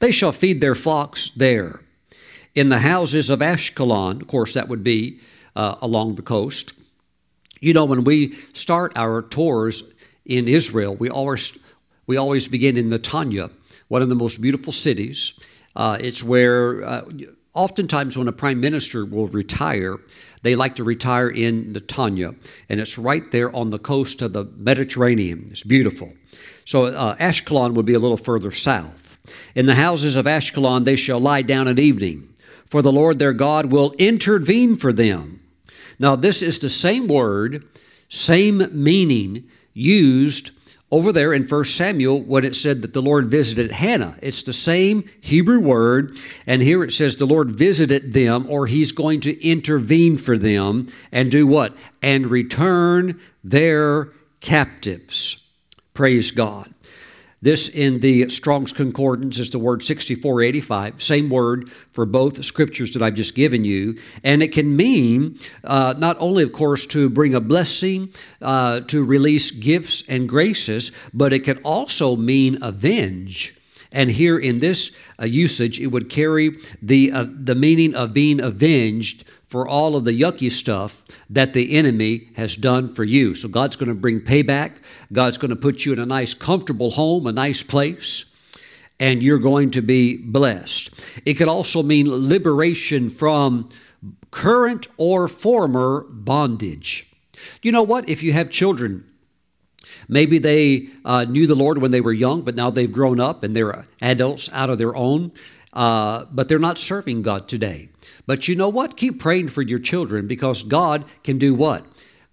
They 0.00 0.12
shall 0.12 0.30
feed 0.30 0.60
their 0.60 0.74
flocks 0.74 1.30
there. 1.34 1.80
In 2.54 2.68
the 2.68 2.80
houses 2.80 3.30
of 3.30 3.38
Ashkelon, 3.38 4.20
of 4.20 4.28
course, 4.28 4.52
that 4.52 4.68
would 4.68 4.84
be 4.84 5.20
uh, 5.56 5.76
along 5.80 6.16
the 6.16 6.22
coast. 6.22 6.74
You 7.62 7.72
know, 7.72 7.84
when 7.84 8.02
we 8.02 8.36
start 8.54 8.92
our 8.96 9.22
tours 9.22 9.84
in 10.26 10.48
Israel, 10.48 10.96
we 10.96 11.08
always 11.08 11.56
we 12.08 12.16
always 12.16 12.48
begin 12.48 12.76
in 12.76 12.90
Netanya, 12.90 13.52
one 13.86 14.02
of 14.02 14.08
the 14.08 14.16
most 14.16 14.40
beautiful 14.40 14.72
cities. 14.72 15.38
Uh, 15.76 15.96
it's 16.00 16.24
where 16.24 16.84
uh, 16.84 17.04
oftentimes 17.54 18.18
when 18.18 18.26
a 18.26 18.32
prime 18.32 18.58
minister 18.60 19.06
will 19.06 19.28
retire, 19.28 19.98
they 20.42 20.56
like 20.56 20.74
to 20.74 20.82
retire 20.82 21.28
in 21.28 21.72
Netanya, 21.72 22.34
and 22.68 22.80
it's 22.80 22.98
right 22.98 23.30
there 23.30 23.54
on 23.54 23.70
the 23.70 23.78
coast 23.78 24.22
of 24.22 24.32
the 24.32 24.44
Mediterranean. 24.56 25.46
It's 25.52 25.62
beautiful. 25.62 26.12
So 26.64 26.86
uh, 26.86 27.14
Ashkelon 27.18 27.74
would 27.74 27.86
be 27.86 27.94
a 27.94 28.00
little 28.00 28.16
further 28.16 28.50
south. 28.50 29.18
In 29.54 29.66
the 29.66 29.76
houses 29.76 30.16
of 30.16 30.26
Ashkelon 30.26 30.84
they 30.84 30.96
shall 30.96 31.20
lie 31.20 31.42
down 31.42 31.68
at 31.68 31.78
evening 31.78 32.28
for 32.66 32.82
the 32.82 32.90
Lord 32.90 33.20
their 33.20 33.34
God 33.34 33.66
will 33.66 33.92
intervene 33.98 34.76
for 34.76 34.92
them. 34.92 35.41
Now, 36.02 36.16
this 36.16 36.42
is 36.42 36.58
the 36.58 36.68
same 36.68 37.06
word, 37.06 37.64
same 38.08 38.66
meaning 38.72 39.48
used 39.72 40.50
over 40.90 41.12
there 41.12 41.32
in 41.32 41.44
1 41.44 41.64
Samuel 41.64 42.20
when 42.20 42.44
it 42.44 42.56
said 42.56 42.82
that 42.82 42.92
the 42.92 43.00
Lord 43.00 43.30
visited 43.30 43.70
Hannah. 43.70 44.16
It's 44.20 44.42
the 44.42 44.52
same 44.52 45.08
Hebrew 45.20 45.60
word, 45.60 46.18
and 46.44 46.60
here 46.60 46.82
it 46.82 46.90
says 46.90 47.14
the 47.14 47.24
Lord 47.24 47.52
visited 47.52 48.14
them, 48.14 48.46
or 48.50 48.66
He's 48.66 48.90
going 48.90 49.20
to 49.20 49.48
intervene 49.48 50.16
for 50.18 50.36
them 50.36 50.88
and 51.12 51.30
do 51.30 51.46
what? 51.46 51.76
And 52.02 52.26
return 52.26 53.20
their 53.44 54.08
captives. 54.40 55.46
Praise 55.94 56.32
God. 56.32 56.74
This 57.42 57.68
in 57.68 57.98
the 57.98 58.28
Strong's 58.30 58.72
Concordance 58.72 59.40
is 59.40 59.50
the 59.50 59.58
word 59.58 59.82
6485, 59.82 61.02
same 61.02 61.28
word 61.28 61.70
for 61.90 62.06
both 62.06 62.44
scriptures 62.44 62.92
that 62.92 63.02
I've 63.02 63.14
just 63.14 63.34
given 63.34 63.64
you. 63.64 63.98
And 64.22 64.44
it 64.44 64.52
can 64.52 64.76
mean 64.76 65.40
uh, 65.64 65.94
not 65.98 66.16
only, 66.20 66.44
of 66.44 66.52
course, 66.52 66.86
to 66.86 67.10
bring 67.10 67.34
a 67.34 67.40
blessing, 67.40 68.10
uh, 68.40 68.80
to 68.82 69.04
release 69.04 69.50
gifts 69.50 70.04
and 70.08 70.28
graces, 70.28 70.92
but 71.12 71.32
it 71.32 71.40
can 71.40 71.58
also 71.58 72.14
mean 72.14 72.62
avenge. 72.62 73.56
And 73.92 74.10
here 74.10 74.38
in 74.38 74.58
this 74.58 74.90
uh, 75.20 75.26
usage, 75.26 75.78
it 75.78 75.88
would 75.88 76.08
carry 76.08 76.58
the, 76.80 77.12
uh, 77.12 77.26
the 77.28 77.54
meaning 77.54 77.94
of 77.94 78.12
being 78.12 78.40
avenged 78.40 79.24
for 79.44 79.68
all 79.68 79.96
of 79.96 80.06
the 80.06 80.18
yucky 80.18 80.50
stuff 80.50 81.04
that 81.28 81.52
the 81.52 81.76
enemy 81.76 82.30
has 82.36 82.56
done 82.56 82.88
for 82.88 83.04
you. 83.04 83.34
So 83.34 83.48
God's 83.48 83.76
going 83.76 83.90
to 83.90 83.94
bring 83.94 84.20
payback. 84.20 84.78
God's 85.12 85.36
going 85.36 85.50
to 85.50 85.56
put 85.56 85.84
you 85.84 85.92
in 85.92 85.98
a 85.98 86.06
nice, 86.06 86.32
comfortable 86.32 86.92
home, 86.92 87.26
a 87.26 87.32
nice 87.32 87.62
place, 87.62 88.24
and 88.98 89.22
you're 89.22 89.38
going 89.38 89.70
to 89.72 89.82
be 89.82 90.16
blessed. 90.16 90.88
It 91.26 91.34
could 91.34 91.48
also 91.48 91.82
mean 91.82 92.08
liberation 92.08 93.10
from 93.10 93.68
current 94.30 94.86
or 94.96 95.28
former 95.28 96.06
bondage. 96.08 97.12
You 97.60 97.72
know 97.72 97.82
what? 97.82 98.08
If 98.08 98.22
you 98.22 98.32
have 98.32 98.48
children, 98.48 99.04
Maybe 100.08 100.38
they 100.38 100.88
uh, 101.04 101.24
knew 101.24 101.46
the 101.46 101.54
Lord 101.54 101.78
when 101.78 101.90
they 101.90 102.00
were 102.00 102.12
young, 102.12 102.42
but 102.42 102.54
now 102.54 102.70
they've 102.70 102.92
grown 102.92 103.20
up 103.20 103.42
and 103.42 103.54
they're 103.54 103.84
adults 104.00 104.50
out 104.52 104.70
of 104.70 104.78
their 104.78 104.94
own, 104.94 105.32
uh, 105.72 106.24
but 106.30 106.48
they're 106.48 106.58
not 106.58 106.78
serving 106.78 107.22
God 107.22 107.48
today. 107.48 107.88
But 108.26 108.48
you 108.48 108.54
know 108.54 108.68
what? 108.68 108.96
Keep 108.96 109.18
praying 109.18 109.48
for 109.48 109.62
your 109.62 109.78
children 109.78 110.26
because 110.26 110.62
God 110.62 111.04
can 111.24 111.38
do 111.38 111.54
what? 111.54 111.84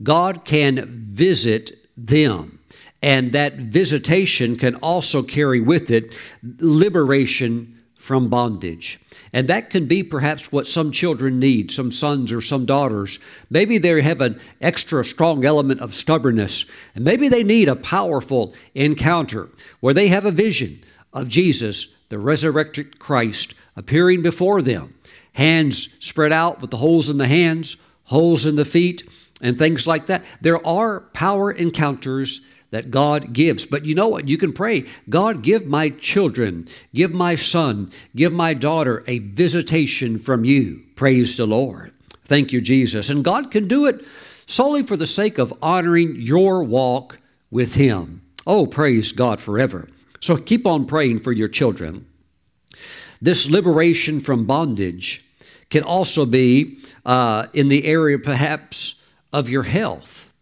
God 0.03 0.45
can 0.45 0.85
visit 0.85 1.87
them. 1.97 2.59
And 3.01 3.31
that 3.31 3.55
visitation 3.55 4.57
can 4.57 4.75
also 4.75 5.23
carry 5.23 5.61
with 5.61 5.89
it 5.89 6.17
liberation 6.59 7.78
from 7.99 8.29
bondage. 8.29 8.97
And 9.33 9.47
that 9.49 9.69
can 9.69 9.85
be 9.85 10.03
perhaps 10.03 10.53
what 10.53 10.67
some 10.67 10.91
children 10.91 11.37
need, 11.37 11.69
some 11.69 11.91
sons 11.91 12.31
or 12.31 12.39
some 12.39 12.65
daughters. 12.65 13.19
Maybe 13.49 13.77
they 13.77 14.01
have 14.01 14.21
an 14.21 14.39
extra 14.61 15.03
strong 15.03 15.43
element 15.43 15.81
of 15.81 15.93
stubbornness, 15.93 16.65
and 16.95 17.03
maybe 17.03 17.27
they 17.27 17.43
need 17.43 17.67
a 17.67 17.75
powerful 17.75 18.55
encounter 18.73 19.49
where 19.81 19.93
they 19.93 20.07
have 20.07 20.23
a 20.23 20.31
vision 20.31 20.79
of 21.11 21.27
Jesus, 21.27 21.93
the 22.07 22.17
resurrected 22.17 22.99
Christ, 22.99 23.53
appearing 23.75 24.21
before 24.21 24.61
them. 24.61 24.95
Hands 25.33 25.89
spread 25.99 26.31
out 26.31 26.61
with 26.61 26.71
the 26.71 26.77
holes 26.77 27.09
in 27.09 27.17
the 27.17 27.27
hands, 27.27 27.75
holes 28.05 28.45
in 28.45 28.55
the 28.55 28.65
feet, 28.65 29.03
and 29.41 29.57
things 29.57 29.85
like 29.85 30.05
that. 30.05 30.23
There 30.39 30.65
are 30.65 31.01
power 31.01 31.51
encounters 31.51 32.39
that 32.71 32.91
God 32.91 33.33
gives. 33.33 33.65
But 33.65 33.85
you 33.85 33.95
know 33.95 34.07
what? 34.07 34.27
You 34.27 34.37
can 34.37 34.53
pray, 34.53 34.85
God, 35.09 35.41
give 35.41 35.65
my 35.65 35.89
children, 35.89 36.67
give 36.93 37.11
my 37.11 37.35
son, 37.35 37.91
give 38.15 38.33
my 38.33 38.53
daughter 38.53 39.03
a 39.07 39.19
visitation 39.19 40.19
from 40.19 40.45
you. 40.45 40.83
Praise 40.95 41.37
the 41.37 41.47
Lord. 41.47 41.93
Thank 42.25 42.51
you, 42.51 42.61
Jesus. 42.61 43.09
And 43.09 43.23
God 43.23 43.51
can 43.51 43.67
do 43.67 43.87
it 43.87 44.05
solely 44.45 44.83
for 44.83 44.97
the 44.97 45.07
sake 45.07 45.37
of 45.37 45.53
honoring 45.61 46.15
your 46.15 46.63
walk 46.63 47.19
with 47.49 47.75
Him. 47.75 48.21
Oh, 48.45 48.65
praise 48.65 49.11
God 49.11 49.39
forever. 49.39 49.87
So 50.19 50.37
keep 50.37 50.67
on 50.67 50.85
praying 50.85 51.19
for 51.19 51.31
your 51.31 51.47
children. 51.47 52.05
This 53.21 53.49
liberation 53.49 54.19
from 54.21 54.45
bondage 54.45 55.25
can 55.69 55.83
also 55.83 56.25
be 56.25 56.79
uh, 57.05 57.47
in 57.53 57.67
the 57.67 57.85
area 57.85 58.17
perhaps 58.17 59.01
of 59.31 59.49
your 59.49 59.63
health. 59.63 60.33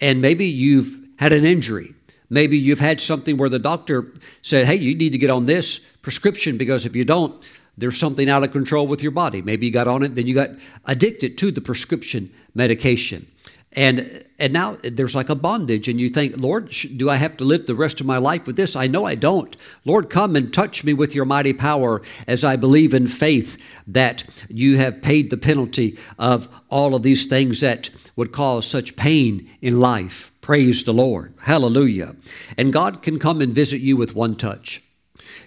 And 0.00 0.20
maybe 0.20 0.46
you've 0.46 1.07
had 1.18 1.32
an 1.32 1.44
injury. 1.44 1.94
Maybe 2.30 2.58
you've 2.58 2.80
had 2.80 3.00
something 3.00 3.36
where 3.36 3.48
the 3.48 3.58
doctor 3.58 4.12
said, 4.42 4.66
hey, 4.66 4.76
you 4.76 4.94
need 4.94 5.12
to 5.12 5.18
get 5.18 5.30
on 5.30 5.46
this 5.46 5.78
prescription 6.02 6.58
because 6.58 6.84
if 6.84 6.94
you 6.94 7.04
don't, 7.04 7.44
there's 7.76 7.96
something 7.96 8.28
out 8.28 8.42
of 8.42 8.52
control 8.52 8.86
with 8.86 9.02
your 9.02 9.12
body. 9.12 9.40
Maybe 9.40 9.66
you 9.66 9.72
got 9.72 9.88
on 9.88 10.02
it, 10.02 10.14
then 10.14 10.26
you 10.26 10.34
got 10.34 10.50
addicted 10.84 11.38
to 11.38 11.50
the 11.50 11.60
prescription 11.60 12.32
medication. 12.54 13.26
And 13.72 14.24
and 14.38 14.52
now 14.52 14.78
there's 14.82 15.14
like 15.14 15.28
a 15.28 15.34
bondage, 15.34 15.88
and 15.88 16.00
you 16.00 16.08
think, 16.08 16.40
Lord, 16.40 16.74
do 16.96 17.10
I 17.10 17.16
have 17.16 17.36
to 17.36 17.44
live 17.44 17.66
the 17.66 17.74
rest 17.74 18.00
of 18.00 18.06
my 18.06 18.16
life 18.16 18.46
with 18.46 18.56
this? 18.56 18.76
I 18.76 18.86
know 18.86 19.04
I 19.04 19.14
don't. 19.14 19.56
Lord, 19.84 20.10
come 20.10 20.36
and 20.36 20.52
touch 20.52 20.84
me 20.84 20.94
with 20.94 21.14
your 21.14 21.24
mighty 21.24 21.52
power 21.52 22.00
as 22.26 22.44
I 22.44 22.56
believe 22.56 22.94
in 22.94 23.08
faith 23.08 23.58
that 23.86 24.24
you 24.48 24.78
have 24.78 25.02
paid 25.02 25.30
the 25.30 25.36
penalty 25.36 25.98
of 26.18 26.48
all 26.70 26.94
of 26.94 27.02
these 27.02 27.26
things 27.26 27.60
that 27.60 27.90
would 28.16 28.32
cause 28.32 28.64
such 28.64 28.96
pain 28.96 29.50
in 29.60 29.80
life. 29.80 30.32
Praise 30.48 30.82
the 30.82 30.94
Lord. 30.94 31.34
Hallelujah. 31.42 32.16
And 32.56 32.72
God 32.72 33.02
can 33.02 33.18
come 33.18 33.42
and 33.42 33.54
visit 33.54 33.82
you 33.82 33.98
with 33.98 34.14
one 34.14 34.34
touch. 34.34 34.82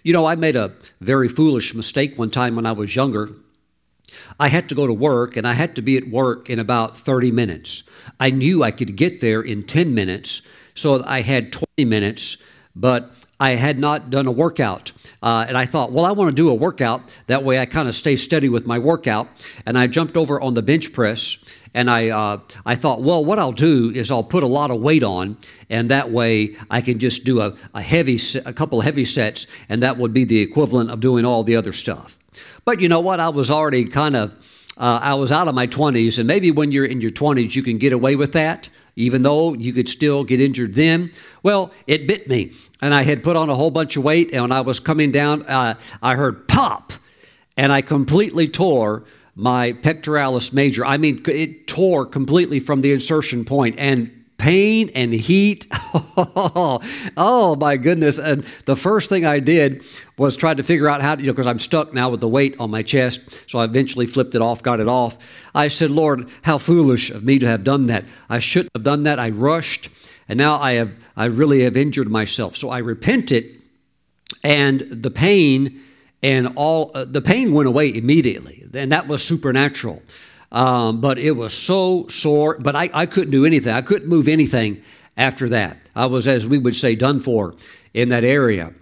You 0.04 0.14
know, 0.14 0.28
I 0.28 0.36
made 0.36 0.56
a 0.56 0.74
very 1.00 1.28
foolish 1.28 1.74
mistake 1.74 2.20
one 2.20 2.30
time 2.30 2.56
when 2.56 2.68
I 2.68 2.74
was 2.74 2.96
younger. 2.96 3.32
I 4.40 4.50
had 4.50 4.70
to 4.70 4.76
go 4.76 4.86
to 4.86 4.94
work 4.94 5.36
and 5.36 5.48
I 5.48 5.54
had 5.54 5.76
to 5.78 5.82
be 5.82 5.98
at 5.98 6.10
work 6.10 6.52
in 6.52 6.60
about 6.60 6.96
30 6.96 7.32
minutes. 7.32 7.82
I 8.20 8.30
knew 8.30 8.62
I 8.62 8.70
could 8.70 8.96
get 8.96 9.22
there 9.22 9.42
in 9.42 9.64
10 9.64 9.96
minutes, 9.96 10.44
so 10.76 11.04
I 11.04 11.22
had 11.22 11.52
20 11.52 11.84
minutes, 11.84 12.38
but 12.76 13.12
I 13.40 13.56
had 13.56 13.80
not 13.80 14.12
done 14.12 14.28
a 14.28 14.32
workout. 14.32 14.92
Uh, 15.24 15.46
and 15.48 15.58
I 15.58 15.66
thought, 15.66 15.92
well, 15.92 16.06
I 16.06 16.12
want 16.12 16.30
to 16.30 16.36
do 16.36 16.48
a 16.52 16.54
workout. 16.54 17.02
That 17.26 17.44
way 17.44 17.58
I 17.58 17.66
kind 17.66 17.90
of 17.90 17.96
stay 17.96 18.16
steady 18.18 18.50
with 18.50 18.68
my 18.68 18.78
workout. 18.78 19.30
And 19.66 19.80
I 19.80 19.88
jumped 19.88 20.16
over 20.16 20.40
on 20.40 20.54
the 20.54 20.62
bench 20.62 20.94
press 20.94 21.44
and 21.74 21.90
I, 21.90 22.10
uh, 22.10 22.40
I 22.66 22.76
thought, 22.76 23.02
well, 23.02 23.24
what 23.24 23.40
I'll 23.40 23.54
do 23.54 23.92
is 23.92 24.12
I'll 24.12 24.24
put 24.24 24.44
a 24.44 24.48
lot 24.48 24.72
of 24.72 24.82
weight 24.82 25.04
on, 25.04 25.38
and 25.70 25.90
that 25.90 26.12
way 26.12 26.56
I 26.70 26.82
can 26.82 27.00
just 27.00 27.24
do 27.24 27.42
a, 27.42 27.56
a 27.74 27.82
heavy, 27.82 28.20
a 28.46 28.52
couple 28.54 28.80
of 28.80 28.86
heavy 28.86 29.06
sets, 29.06 29.48
and 29.70 29.82
that 29.82 29.98
would 29.98 30.14
be 30.14 30.26
the 30.26 30.40
equivalent 30.40 30.92
of 30.92 31.00
doing 31.00 31.24
all 31.24 31.44
the 31.44 31.56
other 31.56 31.72
stuff. 31.72 32.20
But 32.66 32.82
you 32.82 32.90
know 32.90 33.00
what? 33.00 33.20
I 33.20 33.30
was 33.30 33.50
already 33.50 33.86
kind 33.86 34.16
of, 34.16 34.32
uh, 34.78 35.00
I 35.02 35.14
was 35.14 35.32
out 35.32 35.48
of 35.48 35.56
my 35.56 35.68
20s, 35.68 36.18
and 36.18 36.28
maybe 36.28 36.52
when 36.52 36.72
you're 36.72 36.86
in 36.86 37.00
your 37.00 37.12
20s, 37.12 37.56
you 37.56 37.64
can 37.64 37.78
get 37.78 37.94
away 37.94 38.16
with 38.18 38.34
that, 38.34 38.70
even 38.98 39.22
though 39.22 39.54
you 39.54 39.72
could 39.72 39.88
still 39.88 40.26
get 40.26 40.42
injured 40.42 40.76
then. 40.76 41.12
Well, 41.42 41.72
it 41.88 42.06
bit 42.06 42.28
me, 42.28 42.52
and 42.82 42.94
I 42.94 43.04
had 43.04 43.24
put 43.24 43.38
on 43.38 43.50
a 43.50 43.56
whole 43.56 43.72
bunch 43.72 43.96
of 43.96 44.04
weight, 44.04 44.32
and 44.34 44.42
when 44.42 44.52
I 44.52 44.62
was 44.62 44.82
coming 44.82 45.12
down, 45.12 45.44
uh, 45.44 45.76
I 46.02 46.16
heard 46.16 46.50
pop, 46.50 46.92
and 47.56 47.72
I 47.72 47.82
completely 47.82 48.50
tore 48.50 49.06
my 49.36 49.74
pectoralis 49.74 50.54
major. 50.54 50.86
I 50.86 50.98
mean, 50.98 51.22
it 51.26 51.68
tore 51.68 52.06
completely 52.06 52.60
from 52.60 52.82
the 52.82 52.92
insertion 52.92 53.46
point 53.46 53.76
and 53.78 54.12
pain 54.42 54.90
and 54.96 55.14
heat. 55.14 55.68
oh 56.18 57.56
my 57.60 57.78
goodness. 57.78 58.18
And 58.18 58.44
the 58.66 58.76
first 58.76 59.08
thing 59.08 59.24
I 59.24 59.40
did 59.40 59.86
was 60.18 60.36
try 60.36 60.56
to 60.56 60.64
figure 60.64 60.90
out 60.90 61.02
how 61.02 61.16
to, 61.16 61.22
you 61.22 61.28
know, 61.28 61.34
because 61.34 61.46
I'm 61.46 61.60
stuck 61.60 61.94
now 61.94 62.10
with 62.10 62.22
the 62.22 62.28
weight 62.28 62.56
on 62.60 62.72
my 62.72 62.82
chest. 62.82 63.22
So 63.50 63.60
I 63.60 63.66
eventually 63.66 64.08
flipped 64.08 64.34
it 64.34 64.42
off, 64.42 64.64
got 64.64 64.80
it 64.80 64.88
off. 64.88 65.18
I 65.54 65.68
said, 65.68 65.92
Lord, 65.92 66.28
how 66.42 66.58
foolish 66.58 67.12
of 67.12 67.24
me 67.24 67.38
to 67.38 67.48
have 67.48 67.64
done 67.64 67.86
that. 67.88 68.04
I 68.30 68.40
shouldn't 68.40 68.72
have 68.76 68.84
done 68.84 69.04
that. 69.04 69.20
I 69.20 69.30
rushed. 69.30 69.90
And 70.28 70.38
now 70.38 70.60
I 70.60 70.74
have, 70.74 70.92
I 71.16 71.26
really 71.26 71.64
have 71.64 71.78
injured 71.78 72.10
myself. 72.10 72.58
So 72.58 72.72
I 72.72 72.80
repented 72.80 73.62
and 74.44 74.82
the 74.82 75.12
pain 75.12 75.82
and 76.24 76.54
all 76.56 76.92
uh, 76.94 77.06
the 77.06 77.22
pain 77.22 77.54
went 77.54 77.68
away 77.68 77.94
immediately, 77.94 78.68
and 78.74 78.92
that 78.92 79.08
was 79.08 79.24
supernatural. 79.24 80.02
Um, 80.52 81.00
but 81.00 81.18
it 81.18 81.32
was 81.32 81.54
so 81.54 82.08
sore, 82.10 82.58
but 82.60 82.76
I, 82.76 82.90
I 82.94 83.06
couldn't 83.06 83.32
do 83.32 83.46
anything. 83.46 83.74
I 83.74 83.82
couldn't 83.82 84.10
move 84.10 84.28
anything 84.28 84.82
after 85.16 85.48
that. 85.50 85.78
I 85.96 86.08
was, 86.08 86.28
as 86.28 86.46
we 86.46 86.58
would 86.58 86.76
say, 86.76 86.96
done 86.96 87.20
for 87.22 87.56
in 87.94 88.10
that 88.10 88.24
area. 88.24 88.74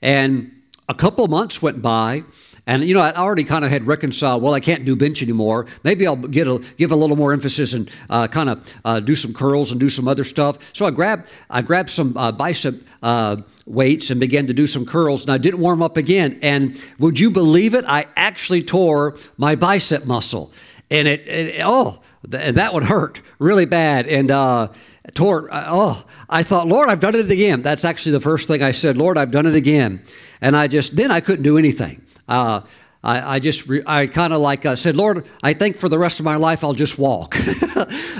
And 0.00 0.52
a 0.88 0.94
couple 0.94 1.26
months 1.26 1.60
went 1.60 1.82
by, 1.82 2.22
and 2.68 2.84
you 2.84 2.92
know, 2.92 3.00
I 3.00 3.14
already 3.14 3.44
kind 3.44 3.64
of 3.64 3.70
had 3.70 3.86
reconciled. 3.86 4.42
Well, 4.42 4.52
I 4.52 4.60
can't 4.60 4.84
do 4.84 4.94
bench 4.94 5.22
anymore. 5.22 5.66
Maybe 5.84 6.06
I'll 6.06 6.16
get 6.16 6.46
a, 6.46 6.62
give 6.76 6.92
a 6.92 6.96
little 6.96 7.16
more 7.16 7.32
emphasis 7.32 7.72
and 7.72 7.90
uh, 8.10 8.28
kind 8.28 8.50
of 8.50 8.74
uh, 8.84 9.00
do 9.00 9.16
some 9.16 9.32
curls 9.32 9.70
and 9.70 9.80
do 9.80 9.88
some 9.88 10.06
other 10.06 10.22
stuff. 10.22 10.74
So 10.74 10.84
I 10.84 10.90
grabbed 10.90 11.30
I 11.48 11.62
grabbed 11.62 11.88
some 11.88 12.14
uh, 12.16 12.30
bicep 12.30 12.76
uh, 13.02 13.36
weights 13.64 14.10
and 14.10 14.20
began 14.20 14.46
to 14.48 14.52
do 14.52 14.66
some 14.66 14.84
curls, 14.84 15.22
and 15.22 15.30
I 15.30 15.38
didn't 15.38 15.60
warm 15.60 15.82
up 15.82 15.96
again. 15.96 16.38
And 16.42 16.78
would 16.98 17.18
you 17.18 17.30
believe 17.30 17.72
it? 17.72 17.86
I 17.88 18.04
actually 18.16 18.62
tore 18.62 19.16
my 19.38 19.54
bicep 19.54 20.04
muscle, 20.04 20.52
and 20.90 21.08
it, 21.08 21.26
it 21.26 21.62
oh, 21.64 22.00
and 22.30 22.58
that 22.58 22.74
would 22.74 22.84
hurt 22.84 23.22
really 23.38 23.64
bad. 23.64 24.06
And 24.06 24.30
uh, 24.30 24.68
tore. 25.14 25.50
Uh, 25.50 25.68
oh, 25.68 26.04
I 26.28 26.42
thought, 26.42 26.68
Lord, 26.68 26.90
I've 26.90 27.00
done 27.00 27.14
it 27.14 27.30
again. 27.30 27.62
That's 27.62 27.86
actually 27.86 28.12
the 28.12 28.20
first 28.20 28.46
thing 28.46 28.62
I 28.62 28.72
said. 28.72 28.98
Lord, 28.98 29.16
I've 29.16 29.30
done 29.30 29.46
it 29.46 29.54
again. 29.54 30.02
And 30.42 30.54
I 30.54 30.68
just 30.68 30.96
then 30.96 31.10
I 31.10 31.20
couldn't 31.20 31.44
do 31.44 31.56
anything. 31.56 32.04
Uh, 32.28 32.60
I, 33.02 33.36
I, 33.36 33.38
just, 33.38 33.70
I 33.86 34.06
kind 34.06 34.32
of 34.32 34.40
like 34.40 34.66
uh, 34.66 34.74
said, 34.74 34.96
Lord, 34.96 35.24
I 35.42 35.54
think 35.54 35.76
for 35.76 35.88
the 35.88 35.98
rest 35.98 36.18
of 36.18 36.24
my 36.24 36.36
life 36.36 36.64
I'll 36.64 36.74
just 36.74 36.98
walk. 36.98 37.36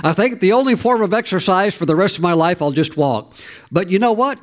I 0.03 0.13
think 0.15 0.39
the 0.39 0.53
only 0.53 0.75
form 0.75 1.01
of 1.01 1.13
exercise 1.13 1.75
for 1.75 1.85
the 1.85 1.95
rest 1.95 2.15
of 2.15 2.21
my 2.21 2.33
life 2.33 2.61
I'll 2.61 2.71
just 2.71 2.95
walk. 2.95 3.35
But 3.71 3.89
you 3.89 3.99
know 3.99 4.13
what? 4.13 4.39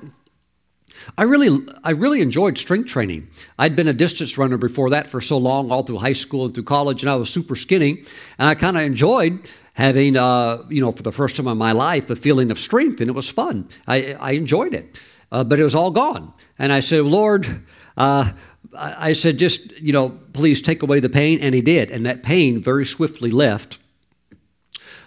I 1.17 1.23
really, 1.23 1.67
I 1.85 1.91
really 1.91 2.21
enjoyed 2.21 2.59
strength 2.59 2.89
training. 2.89 3.29
I'd 3.59 3.77
been 3.77 3.89
a 3.89 3.93
distance 3.93 4.37
runner 4.37 4.57
before 4.57 4.91
that 4.91 5.09
for 5.09 5.21
so 5.21 5.39
long, 5.39 5.71
all 5.71 5.83
through 5.83 5.99
high 5.99 6.13
school 6.13 6.47
and 6.47 6.55
through 6.55 6.65
college, 6.65 7.03
and 7.03 7.11
I 7.11 7.17
was 7.17 7.31
super 7.31 7.57
skinny. 7.57 8.05
And 8.39 8.49
I 8.49 8.55
kind 8.55 8.77
of 8.77 8.83
enjoyed 8.83 9.49
having, 9.75 10.17
uh, 10.17 10.65
you 10.69 10.81
know, 10.81 10.91
for 10.91 11.03
the 11.03 11.13
first 11.13 11.37
time 11.37 11.47
in 11.49 11.59
my 11.59 11.73
life, 11.73 12.07
the 12.07 12.17
feeling 12.17 12.51
of 12.51 12.59
strength, 12.59 13.01
and 13.01 13.09
it 13.09 13.15
was 13.15 13.31
fun. 13.31 13.69
I, 13.87 14.15
I 14.15 14.33
enjoyed 14.33 14.75
it, 14.75 14.99
uh, 15.31 15.45
but 15.45 15.59
it 15.59 15.63
was 15.63 15.75
all 15.75 15.91
gone. 15.91 16.33
And 16.59 16.73
I 16.73 16.81
said, 16.81 17.03
Lord, 17.03 17.65
uh, 17.97 18.33
I 18.75 19.13
said, 19.13 19.39
just, 19.39 19.81
you 19.81 19.93
know, 19.93 20.11
please 20.33 20.63
take 20.63 20.83
away 20.83 21.01
the 21.01 21.09
pain. 21.09 21.39
And 21.41 21.55
he 21.55 21.61
did. 21.61 21.91
And 21.91 22.07
that 22.07 22.23
pain 22.23 22.61
very 22.61 22.85
swiftly 22.85 23.31
left. 23.31 23.79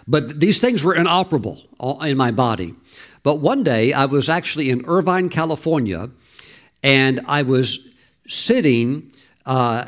But 0.06 0.40
these 0.40 0.60
things 0.60 0.82
were 0.82 0.94
inoperable 0.94 1.62
in 2.02 2.16
my 2.16 2.30
body. 2.30 2.74
But 3.22 3.36
one 3.36 3.62
day 3.62 3.92
I 3.92 4.06
was 4.06 4.28
actually 4.28 4.70
in 4.70 4.84
Irvine, 4.86 5.28
California, 5.28 6.10
and 6.82 7.20
I 7.26 7.42
was 7.42 7.88
sitting 8.26 9.12
uh, 9.44 9.86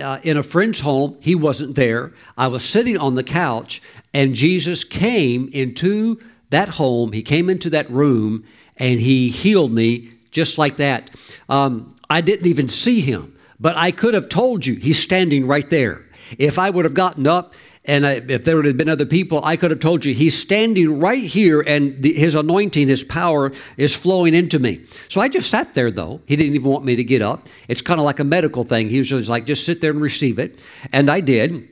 uh, 0.00 0.20
in 0.22 0.36
a 0.36 0.42
friend's 0.42 0.80
home. 0.80 1.16
He 1.20 1.34
wasn't 1.34 1.74
there. 1.74 2.12
I 2.38 2.46
was 2.46 2.64
sitting 2.64 2.96
on 2.96 3.16
the 3.16 3.24
couch, 3.24 3.82
and 4.14 4.34
Jesus 4.34 4.84
came 4.84 5.50
into 5.52 6.20
that 6.50 6.70
home. 6.70 7.12
He 7.12 7.22
came 7.22 7.50
into 7.50 7.70
that 7.70 7.90
room, 7.90 8.44
and 8.76 9.00
he 9.00 9.28
healed 9.28 9.72
me 9.72 10.12
just 10.30 10.58
like 10.58 10.76
that. 10.76 11.10
Um, 11.48 11.96
I 12.10 12.20
didn't 12.20 12.46
even 12.46 12.68
see 12.68 13.00
him, 13.00 13.38
but 13.58 13.76
I 13.76 13.92
could 13.92 14.14
have 14.14 14.28
told 14.28 14.66
you 14.66 14.74
he's 14.74 14.98
standing 14.98 15.46
right 15.46 15.70
there. 15.70 16.04
If 16.38 16.58
I 16.58 16.68
would 16.68 16.84
have 16.84 16.94
gotten 16.94 17.26
up 17.26 17.54
and 17.84 18.06
I, 18.06 18.12
if 18.28 18.44
there 18.44 18.56
would 18.56 18.66
have 18.66 18.76
been 18.76 18.88
other 18.88 19.06
people, 19.06 19.42
I 19.44 19.56
could 19.56 19.70
have 19.70 19.80
told 19.80 20.04
you 20.04 20.12
he's 20.12 20.36
standing 20.36 21.00
right 21.00 21.22
here 21.22 21.60
and 21.60 21.98
the, 21.98 22.12
his 22.12 22.34
anointing, 22.34 22.88
his 22.88 23.04
power 23.04 23.52
is 23.76 23.96
flowing 23.96 24.34
into 24.34 24.58
me. 24.58 24.84
So 25.08 25.20
I 25.20 25.28
just 25.28 25.48
sat 25.48 25.74
there 25.74 25.90
though. 25.90 26.20
He 26.26 26.36
didn't 26.36 26.54
even 26.54 26.70
want 26.70 26.84
me 26.84 26.96
to 26.96 27.04
get 27.04 27.22
up. 27.22 27.48
It's 27.68 27.80
kind 27.80 27.98
of 27.98 28.04
like 28.04 28.20
a 28.20 28.24
medical 28.24 28.64
thing. 28.64 28.88
He 28.88 28.98
was 28.98 29.08
just 29.08 29.28
like, 29.28 29.46
just 29.46 29.64
sit 29.64 29.80
there 29.80 29.92
and 29.92 30.00
receive 30.00 30.38
it. 30.38 30.60
And 30.92 31.08
I 31.08 31.20
did. 31.20 31.68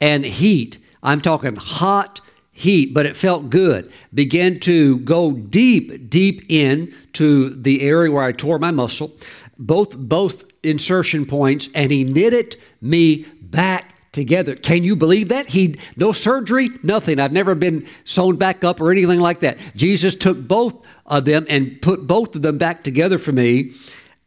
And 0.00 0.24
heat, 0.24 0.78
I'm 1.02 1.20
talking 1.20 1.56
hot 1.56 2.20
heat, 2.58 2.92
but 2.92 3.06
it 3.06 3.16
felt 3.16 3.50
good. 3.50 3.92
Began 4.12 4.58
to 4.60 4.98
go 4.98 5.32
deep, 5.32 6.10
deep 6.10 6.44
in 6.48 6.92
to 7.12 7.50
the 7.50 7.82
area 7.82 8.10
where 8.10 8.24
I 8.24 8.32
tore 8.32 8.58
my 8.58 8.72
muscle. 8.72 9.12
Both 9.58 9.96
both 9.96 10.44
insertion 10.64 11.24
points 11.24 11.68
and 11.72 11.92
he 11.92 12.02
knitted 12.02 12.56
me 12.80 13.26
back 13.40 13.94
together. 14.10 14.56
Can 14.56 14.82
you 14.82 14.96
believe 14.96 15.28
that? 15.28 15.46
He 15.46 15.76
no 15.96 16.10
surgery, 16.10 16.68
nothing. 16.82 17.20
I've 17.20 17.32
never 17.32 17.54
been 17.54 17.86
sewn 18.04 18.36
back 18.36 18.64
up 18.64 18.80
or 18.80 18.90
anything 18.90 19.20
like 19.20 19.40
that. 19.40 19.58
Jesus 19.76 20.16
took 20.16 20.36
both 20.48 20.84
of 21.06 21.26
them 21.26 21.46
and 21.48 21.80
put 21.80 22.08
both 22.08 22.34
of 22.34 22.42
them 22.42 22.58
back 22.58 22.82
together 22.82 23.18
for 23.18 23.30
me. 23.30 23.72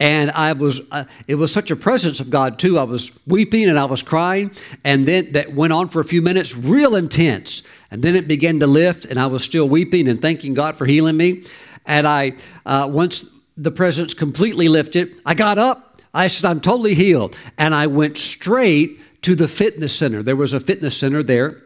And 0.02 0.32
I 0.32 0.54
was, 0.54 0.82
uh, 0.90 1.04
it 1.28 1.36
was 1.36 1.54
such 1.54 1.70
a 1.70 1.76
presence 1.76 2.20
of 2.20 2.32
God 2.32 2.58
too. 2.58 2.80
I 2.80 2.84
was 2.84 3.12
weeping 3.28 3.70
and 3.70 3.78
I 3.78 3.86
was 3.86 4.02
crying. 4.02 4.50
And 4.84 5.08
then 5.08 5.34
that 5.34 5.54
went 5.54 5.74
on 5.74 5.90
for 5.90 6.00
a 6.00 6.04
few 6.04 6.24
minutes, 6.24 6.58
real 6.58 6.96
intense. 6.96 7.62
And 7.92 8.02
then 8.02 8.16
it 8.16 8.28
began 8.28 8.60
to 8.62 8.68
lift, 8.68 9.06
and 9.06 9.20
I 9.20 9.28
was 9.28 9.44
still 9.44 9.70
weeping 9.70 10.08
and 10.08 10.20
thanking 10.20 10.56
God 10.56 10.76
for 10.76 10.88
healing 10.88 11.18
me. 11.18 11.44
And 11.86 12.08
I, 12.08 12.34
uh, 12.66 12.90
once 12.92 13.26
the 13.56 13.70
presence 13.70 14.16
completely 14.16 14.70
lifted, 14.70 15.22
I 15.24 15.36
got 15.36 15.60
up. 15.60 16.02
I 16.16 16.26
said, 16.26 16.50
I'm 16.50 16.62
totally 16.62 16.96
healed. 16.96 17.38
And 17.60 17.76
I 17.76 17.86
went 17.86 18.18
straight 18.18 19.00
to 19.22 19.36
the 19.36 19.48
fitness 19.48 19.96
center. 19.96 20.24
There 20.24 20.36
was 20.36 20.54
a 20.54 20.60
fitness 20.60 20.98
center 20.98 21.22
there 21.22 21.62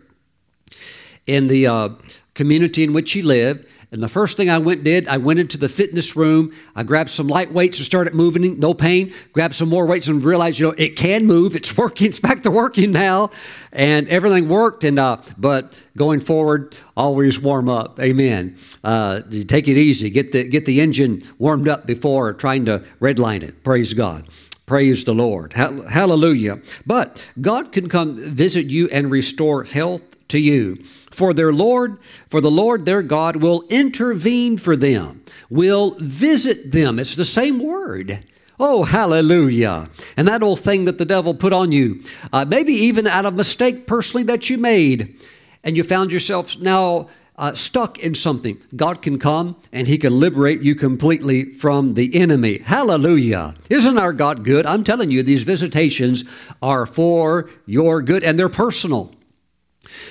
in 1.25 1.47
the 1.47 1.67
uh, 1.67 1.89
community 2.35 2.83
in 2.83 2.93
which 2.93 3.13
he 3.13 3.21
lived. 3.21 3.65
And 3.91 4.03
the 4.03 4.09
first 4.09 4.35
thing 4.35 4.49
I 4.49 4.57
went 4.57 4.83
did, 4.83 5.07
I 5.07 5.17
went 5.17 5.39
into 5.39 5.57
the 5.57 5.69
fitness 5.69 6.17
room. 6.17 6.53
I 6.75 6.83
grabbed 6.83 7.09
some 7.09 7.27
light 7.27 7.53
weights 7.53 7.77
and 7.77 7.85
started 7.85 8.13
moving, 8.13 8.59
no 8.59 8.73
pain. 8.73 9.13
Grabbed 9.31 9.55
some 9.55 9.69
more 9.69 9.85
weights 9.85 10.09
and 10.09 10.21
realized, 10.21 10.59
you 10.59 10.67
know, 10.67 10.75
it 10.77 10.97
can 10.97 11.25
move. 11.25 11.55
It's 11.55 11.77
working. 11.77 12.07
It's 12.07 12.19
back 12.19 12.41
to 12.41 12.51
working 12.51 12.91
now, 12.91 13.29
and 13.71 14.07
everything 14.09 14.49
worked. 14.49 14.83
And 14.83 14.99
uh, 14.99 15.21
but 15.37 15.81
going 15.95 16.19
forward, 16.19 16.77
always 16.97 17.39
warm 17.39 17.69
up. 17.69 17.99
Amen. 17.99 18.57
Uh, 18.83 19.21
take 19.47 19.67
it 19.69 19.77
easy. 19.77 20.09
Get 20.09 20.33
the 20.33 20.43
get 20.47 20.65
the 20.65 20.81
engine 20.81 21.21
warmed 21.37 21.69
up 21.69 21.85
before 21.85 22.33
trying 22.33 22.65
to 22.65 22.79
redline 22.99 23.43
it. 23.43 23.63
Praise 23.63 23.93
God. 23.93 24.27
Praise 24.65 25.03
the 25.03 25.13
Lord. 25.13 25.53
Hallelujah. 25.53 26.59
But 26.87 27.29
God 27.39 27.71
can 27.71 27.87
come 27.87 28.17
visit 28.17 28.65
you 28.65 28.89
and 28.89 29.11
restore 29.11 29.63
health 29.63 30.03
to 30.29 30.39
you. 30.39 30.83
For 31.15 31.33
their 31.33 31.53
Lord, 31.53 31.97
for 32.27 32.41
the 32.41 32.51
Lord 32.51 32.83
their 32.83 33.01
God 33.01 33.37
will 33.37 33.63
intervene 33.69 34.57
for 34.57 34.75
them, 34.75 35.23
will 35.49 35.95
visit 35.97 36.73
them. 36.73 36.99
It's 36.99 37.15
the 37.15 37.23
same 37.23 37.59
word. 37.59 38.25
Oh, 38.59 38.83
hallelujah. 38.83 39.89
And 40.17 40.27
that 40.27 40.43
old 40.43 40.59
thing 40.59 40.83
that 40.85 40.97
the 40.97 41.05
devil 41.05 41.33
put 41.33 41.53
on 41.53 41.71
you, 41.71 42.01
uh, 42.33 42.43
maybe 42.43 42.73
even 42.73 43.07
out 43.07 43.25
of 43.25 43.33
mistake 43.33 43.87
personally 43.87 44.23
that 44.23 44.49
you 44.49 44.57
made, 44.57 45.17
and 45.63 45.77
you 45.77 45.83
found 45.83 46.11
yourself 46.11 46.59
now 46.59 47.07
uh, 47.37 47.53
stuck 47.53 47.99
in 47.99 48.13
something, 48.13 48.57
God 48.75 49.01
can 49.01 49.17
come 49.17 49.55
and 49.71 49.87
He 49.87 49.97
can 49.97 50.19
liberate 50.19 50.61
you 50.61 50.75
completely 50.75 51.51
from 51.51 51.93
the 51.93 52.13
enemy. 52.15 52.59
Hallelujah. 52.59 53.55
Isn't 53.69 53.97
our 53.97 54.13
God 54.13 54.43
good? 54.43 54.65
I'm 54.65 54.83
telling 54.83 55.11
you, 55.11 55.23
these 55.23 55.43
visitations 55.43 56.23
are 56.61 56.85
for 56.85 57.49
your 57.65 58.01
good 58.01 58.23
and 58.23 58.37
they're 58.37 58.49
personal. 58.49 59.13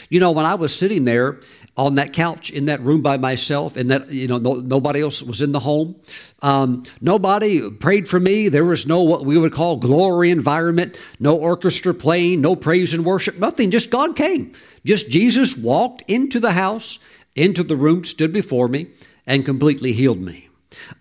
You 0.09 0.21
know, 0.21 0.33
when 0.33 0.45
I 0.45 0.55
was 0.55 0.75
sitting 0.75 1.05
there 1.05 1.41
on 1.77 1.97
that 1.97 2.13
couch 2.13 2.51
in 2.51 2.67
that 2.67 2.81
room 2.81 3.03
by 3.03 3.17
myself, 3.17 3.77
and 3.77 3.91
that 3.91 4.11
you 4.13 4.29
know 4.29 4.39
no, 4.39 4.55
nobody 4.55 5.01
else 5.01 5.23
was 5.23 5.43
in 5.43 5.53
the 5.53 5.61
home, 5.61 5.97
um, 6.43 6.85
nobody 7.01 7.69
prayed 7.71 8.09
for 8.09 8.21
me. 8.21 8.49
There 8.49 8.65
was 8.65 8.87
no 8.87 9.03
what 9.03 9.25
we 9.25 9.39
would 9.39 9.53
call 9.53 9.77
glory 9.77 10.31
environment, 10.31 10.97
no 11.19 11.37
orchestra 11.37 11.95
playing, 11.95 12.41
no 12.41 12.55
praise 12.57 12.95
and 12.95 13.05
worship, 13.05 13.39
nothing. 13.39 13.71
Just 13.71 13.91
God 13.91 14.17
came. 14.17 14.53
Just 14.85 15.09
Jesus 15.09 15.57
walked 15.57 16.03
into 16.07 16.39
the 16.39 16.53
house, 16.53 16.99
into 17.35 17.63
the 17.63 17.77
room, 17.77 18.05
stood 18.05 18.33
before 18.33 18.69
me, 18.69 18.89
and 19.27 19.45
completely 19.45 19.93
healed 19.93 20.21
me. 20.21 20.49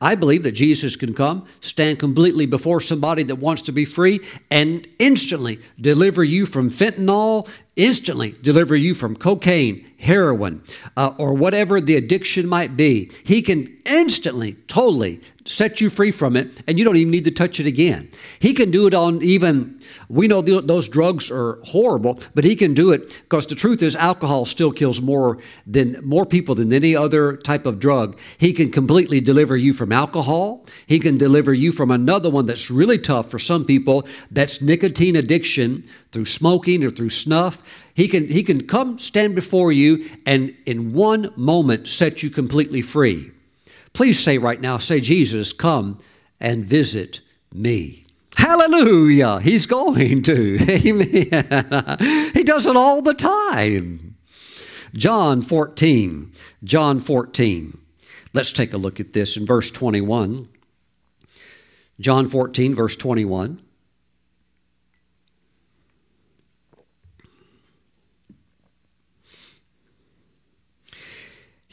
I 0.01 0.15
believe 0.15 0.43
that 0.43 0.53
Jesus 0.53 0.95
can 0.95 1.13
come, 1.13 1.45
stand 1.61 1.99
completely 1.99 2.45
before 2.45 2.80
somebody 2.80 3.24
that 3.24 3.36
wants 3.36 3.61
to 3.63 3.71
be 3.71 3.86
free, 3.86 4.19
and 4.49 4.88
instantly 4.99 5.59
deliver 5.80 6.24
you 6.24 6.45
from 6.45 6.69
fentanyl, 6.69 7.47
instantly 7.76 8.32
deliver 8.41 8.76
you 8.76 8.93
from 8.93 9.15
cocaine, 9.15 9.86
heroin, 9.97 10.61
uh, 10.97 11.13
or 11.17 11.34
whatever 11.34 11.82
the 11.82 11.95
addiction 11.95 12.47
might 12.47 12.76
be. 12.78 13.09
He 13.24 13.41
can 13.41 13.76
instantly, 13.86 14.53
totally 14.67 15.21
set 15.45 15.82
you 15.82 15.89
free 15.89 16.11
from 16.11 16.38
it, 16.38 16.61
and 16.67 16.78
you 16.78 16.86
don't 16.86 16.95
even 16.95 17.11
need 17.11 17.24
to 17.26 17.32
touch 17.32 17.59
it 17.59 17.65
again. 17.65 18.09
He 18.39 18.53
can 18.53 18.69
do 18.69 18.86
it 18.86 18.93
on 18.93 19.21
even, 19.24 19.80
we 20.07 20.28
know 20.28 20.41
those 20.41 20.88
drugs 20.88 21.32
are 21.32 21.59
horrible, 21.63 22.19
but 22.36 22.43
he 22.43 22.55
can 22.55 22.74
do 22.74 22.91
it 22.91 23.21
because 23.24 23.47
the 23.47 23.55
truth 23.55 23.82
is 23.82 23.95
alcohol 23.95 24.45
still 24.45 24.71
kills 24.71 25.01
more 25.01 25.39
than 25.65 25.99
more 26.03 26.26
people 26.26 26.55
than 26.55 26.71
any 26.71 26.95
other 26.95 27.36
type 27.38 27.65
of 27.65 27.80
drug. 27.80 28.17
He 28.38 28.53
can 28.53 28.71
completely 28.71 29.19
deliver 29.19 29.57
you 29.57 29.74
from 29.74 29.91
alcohol. 29.91 30.65
He 30.86 30.99
can 30.99 31.17
deliver 31.17 31.53
you 31.53 31.71
from 31.71 31.91
another 31.91 32.30
one 32.30 32.45
that's 32.45 32.69
really 32.69 32.99
tough 32.99 33.30
for 33.30 33.39
some 33.39 33.65
people, 33.65 34.07
that's 34.32 34.61
nicotine 34.61 35.15
addiction 35.15 35.84
through 36.14 36.26
smoking 36.26 36.86
or 36.86 36.89
through 36.89 37.09
snuff. 37.09 37.61
He 37.93 38.07
can, 38.07 38.28
he 38.28 38.43
can 38.43 38.66
come 38.68 38.97
stand 38.97 39.36
before 39.36 39.72
you 39.72 40.09
and 40.26 40.55
in 40.66 40.93
one 40.93 41.34
moment 41.36 41.88
set 41.88 42.24
you 42.24 42.30
completely 42.30 42.82
free. 42.82 43.32
Please 43.91 44.20
say 44.20 44.38
right 44.38 44.61
now, 44.61 44.78
say, 44.78 45.01
Jesus, 45.01 45.51
come 45.51 45.99
and 46.39 46.66
visit 46.66 47.20
me. 47.53 48.05
Hallelujah. 48.36 49.39
He's 49.39 49.66
going 49.66 50.22
to. 50.24 50.57
Amen. 50.70 52.32
he 52.34 52.43
does 52.43 52.66
it 52.66 52.76
all 52.76 53.01
the 53.01 53.14
time. 53.14 54.16
John 54.93 55.41
14. 55.41 56.32
John 56.64 56.99
14. 56.99 57.78
Let's 58.34 58.51
take 58.51 58.74
a 58.74 58.78
look 58.78 58.99
at 58.99 59.14
this 59.14 59.38
in 59.38 59.45
verse 59.45 59.70
21. 59.70 60.47
John 61.99 62.28
14, 62.28 62.74
verse 62.74 62.95
21. 62.95 63.61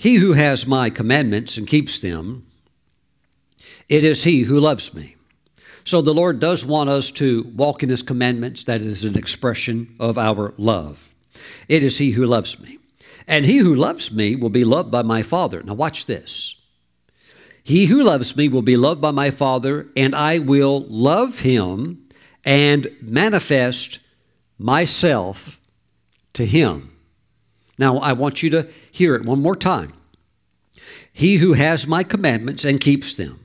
He 0.01 0.15
who 0.15 0.33
has 0.33 0.67
my 0.67 0.89
commandments 0.89 1.59
and 1.59 1.67
keeps 1.67 1.99
them, 1.99 2.47
it 3.87 4.03
is 4.03 4.25
he 4.25 4.45
who 4.45 4.59
loves 4.59 4.95
me. 4.95 5.17
So 5.85 6.01
the 6.01 6.15
Lord 6.15 6.41
does 6.41 6.65
want 6.65 6.89
us 6.89 7.11
to 7.11 7.43
walk 7.55 7.83
in 7.83 7.91
his 7.91 8.03
commandments. 8.03 8.65
That 8.65 8.81
is 8.81 9.05
an 9.05 9.19
expression 9.19 9.95
of 10.01 10.17
our 10.17 10.55
love. 10.57 11.15
It 11.69 11.85
is 11.85 11.99
he 11.99 12.13
who 12.13 12.25
loves 12.25 12.59
me. 12.63 12.79
And 13.27 13.45
he 13.45 13.59
who 13.59 13.75
loves 13.75 14.11
me 14.11 14.37
will 14.37 14.49
be 14.49 14.65
loved 14.65 14.91
by 14.91 15.03
my 15.03 15.23
Father. 15.23 15.63
Now, 15.63 15.75
watch 15.75 16.07
this. 16.07 16.55
He 17.63 17.85
who 17.85 18.03
loves 18.03 18.35
me 18.35 18.49
will 18.49 18.63
be 18.63 18.79
loved 18.79 19.03
by 19.03 19.11
my 19.11 19.31
Father, 19.31 19.89
and 19.95 20.15
I 20.15 20.39
will 20.39 20.87
love 20.89 21.41
him 21.41 22.09
and 22.43 22.89
manifest 23.03 23.99
myself 24.57 25.61
to 26.33 26.47
him. 26.47 26.90
Now, 27.81 27.97
I 27.97 28.13
want 28.13 28.43
you 28.43 28.51
to 28.51 28.69
hear 28.93 29.15
it 29.15 29.25
one 29.25 29.41
more 29.41 29.57
time. 29.57 29.95
He 31.11 31.37
who 31.37 31.55
has 31.55 31.87
my 31.87 32.05
commandments 32.05 32.63
and 32.63 32.79
keeps 32.79 33.17
them, 33.17 33.41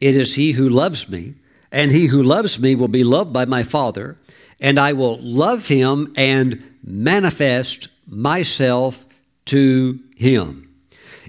it 0.00 0.16
is 0.16 0.36
he 0.36 0.52
who 0.52 0.68
loves 0.68 1.10
me, 1.10 1.34
and 1.72 1.90
he 1.90 2.06
who 2.06 2.22
loves 2.22 2.60
me 2.60 2.76
will 2.76 2.86
be 2.88 3.02
loved 3.02 3.32
by 3.32 3.44
my 3.44 3.64
Father, 3.64 4.18
and 4.60 4.78
I 4.78 4.92
will 4.92 5.18
love 5.20 5.66
him 5.66 6.12
and 6.16 6.64
manifest 6.84 7.88
myself 8.06 9.04
to 9.46 9.98
him. 10.16 10.72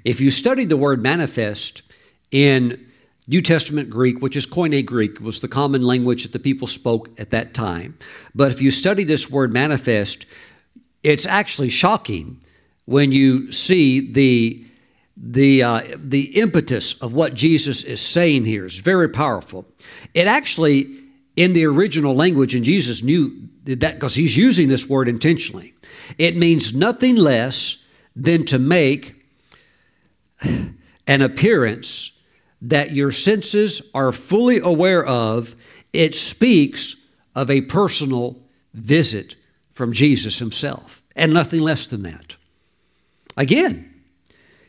If 0.05 0.21
you 0.21 0.29
study 0.29 0.65
the 0.65 0.77
word 0.77 1.01
manifest 1.01 1.81
in 2.29 2.85
New 3.27 3.41
Testament 3.41 3.89
Greek, 3.89 4.21
which 4.21 4.35
is 4.35 4.45
Koine 4.45 4.85
Greek, 4.85 5.19
was 5.19 5.39
the 5.39 5.47
common 5.47 5.81
language 5.81 6.21
that 6.21 6.33
the 6.33 6.39
people 6.39 6.67
spoke 6.67 7.09
at 7.19 7.31
that 7.31 7.55
time. 7.55 7.97
But 8.35 8.51
if 8.51 8.61
you 8.61 8.69
study 8.69 9.03
this 9.03 9.29
word 9.29 9.51
manifest, 9.51 10.27
it's 11.03 11.25
actually 11.25 11.69
shocking 11.69 12.39
when 12.85 13.11
you 13.11 13.51
see 13.51 14.11
the 14.11 14.65
the 15.15 15.61
uh, 15.61 15.81
the 15.95 16.39
impetus 16.39 16.95
of 17.01 17.13
what 17.13 17.33
Jesus 17.35 17.83
is 17.83 18.01
saying 18.01 18.45
here 18.45 18.65
is 18.65 18.79
very 18.79 19.07
powerful. 19.09 19.65
It 20.13 20.27
actually, 20.27 20.87
in 21.35 21.53
the 21.53 21.65
original 21.65 22.15
language, 22.15 22.55
and 22.55 22.65
Jesus 22.65 23.03
knew 23.03 23.31
that 23.65 23.95
because 23.95 24.15
he's 24.15 24.35
using 24.35 24.69
this 24.69 24.89
word 24.89 25.07
intentionally, 25.07 25.75
it 26.17 26.35
means 26.35 26.73
nothing 26.73 27.15
less 27.15 27.85
than 28.15 28.45
to 28.45 28.59
make 28.59 29.15
an 31.07 31.21
appearance 31.21 32.19
that 32.61 32.91
your 32.91 33.11
senses 33.11 33.89
are 33.93 34.11
fully 34.11 34.59
aware 34.59 35.05
of. 35.05 35.55
It 35.91 36.15
speaks 36.15 36.95
of 37.35 37.51
a 37.51 37.61
personal 37.61 38.39
visit 38.73 39.35
from 39.73 39.91
Jesus 39.91 40.39
himself 40.39 41.03
and 41.15 41.33
nothing 41.33 41.59
less 41.59 41.85
than 41.87 42.03
that. 42.03 42.37
Again, 43.35 43.93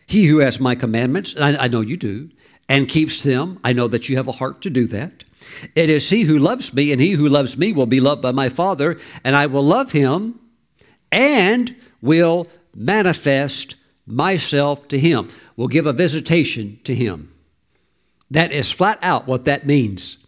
he 0.07 0.27
who 0.27 0.39
has 0.39 0.59
my 0.59 0.75
commandments, 0.75 1.37
I, 1.39 1.57
I 1.57 1.69
know 1.69 1.81
you 1.81 1.97
do, 1.97 2.31
and 2.69 2.89
keeps 2.89 3.23
them, 3.23 3.61
I 3.63 3.73
know 3.73 3.87
that 3.89 4.09
you 4.09 4.17
have 4.17 4.29
a 4.29 4.33
heart 4.33 4.63
to 4.63 4.71
do 4.71 4.87
that. 4.89 5.25
It 5.77 5.91
is 5.91 6.09
he 6.09 6.23
who 6.23 6.39
loves 6.39 6.73
me, 6.73 6.91
and 6.91 7.01
he 7.01 7.13
who 7.13 7.29
loves 7.29 7.59
me 7.59 7.73
will 7.73 7.87
be 7.87 8.01
loved 8.01 8.23
by 8.23 8.33
my 8.33 8.49
Father, 8.49 8.99
and 9.23 9.37
I 9.37 9.47
will 9.47 9.63
love 9.63 9.93
him 9.93 10.41
and 11.13 11.77
will 12.01 12.49
manifest 12.75 13.77
myself 14.07 14.89
to 14.89 14.99
him, 14.99 15.29
will 15.57 15.69
give 15.69 15.87
a 15.87 15.93
visitation 15.93 16.81
to 16.85 16.95
him. 16.95 17.33
That 18.31 18.53
is 18.53 18.73
flat 18.73 18.99
out 19.03 19.27
what 19.27 19.45
that 19.45 19.67
means. 19.67 20.24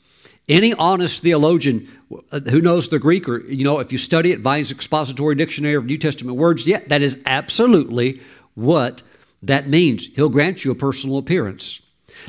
Any 0.49 0.75
honest 0.75 1.23
theologian 1.23 1.89
uh, 2.31 2.41
who 2.41 2.61
knows 2.61 2.89
the 2.89 3.01
Greek, 3.01 3.29
or 3.29 3.45
you 3.47 3.65
know, 3.65 3.81
if 3.81 3.91
you 3.91 3.99
study 3.99 4.31
it, 4.31 4.41
Vine's 4.41 4.71
Expository 4.71 5.35
Dictionary 5.35 5.75
of 5.75 5.85
New 5.85 5.99
Testament 5.99 6.37
Words, 6.37 6.67
yeah, 6.67 6.81
that 6.87 7.03
is 7.03 7.19
absolutely 7.27 8.21
what 8.55 9.03
that 9.43 9.69
means. 9.69 10.07
He'll 10.15 10.29
grant 10.29 10.65
you 10.65 10.71
a 10.71 10.77
personal 10.77 11.19
appearance. 11.19 11.81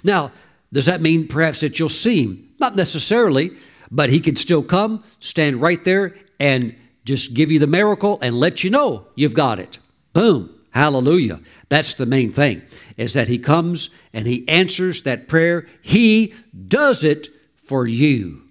Now, 0.04 0.32
does 0.74 0.88
that 0.88 1.02
mean 1.02 1.28
perhaps 1.28 1.60
that 1.62 1.80
you'll 1.80 1.90
see 1.90 2.24
him? 2.24 2.50
Not 2.60 2.76
necessarily, 2.76 3.52
but 3.92 4.10
he 4.10 4.20
can 4.20 4.36
still 4.36 4.64
come, 4.64 5.04
stand 5.20 5.62
right 5.62 5.84
there, 5.86 6.16
and 6.40 6.76
just 7.06 7.34
give 7.34 7.52
you 7.52 7.60
the 7.60 7.68
miracle 7.68 8.20
and 8.22 8.40
let 8.40 8.64
you 8.64 8.70
know 8.70 9.08
you've 9.16 9.34
got 9.34 9.60
it. 9.60 9.78
Boom. 10.14 10.54
Hallelujah. 10.72 11.40
That's 11.70 11.94
the 11.94 12.06
main 12.06 12.32
thing, 12.34 12.62
is 12.98 13.14
that 13.14 13.28
he 13.28 13.40
comes 13.40 13.90
and 14.14 14.28
he 14.28 14.48
answers 14.48 15.04
that 15.04 15.28
prayer. 15.28 15.68
He 15.82 16.34
does 16.68 17.04
it 17.04 17.30
for 17.68 17.86
you. 17.86 18.44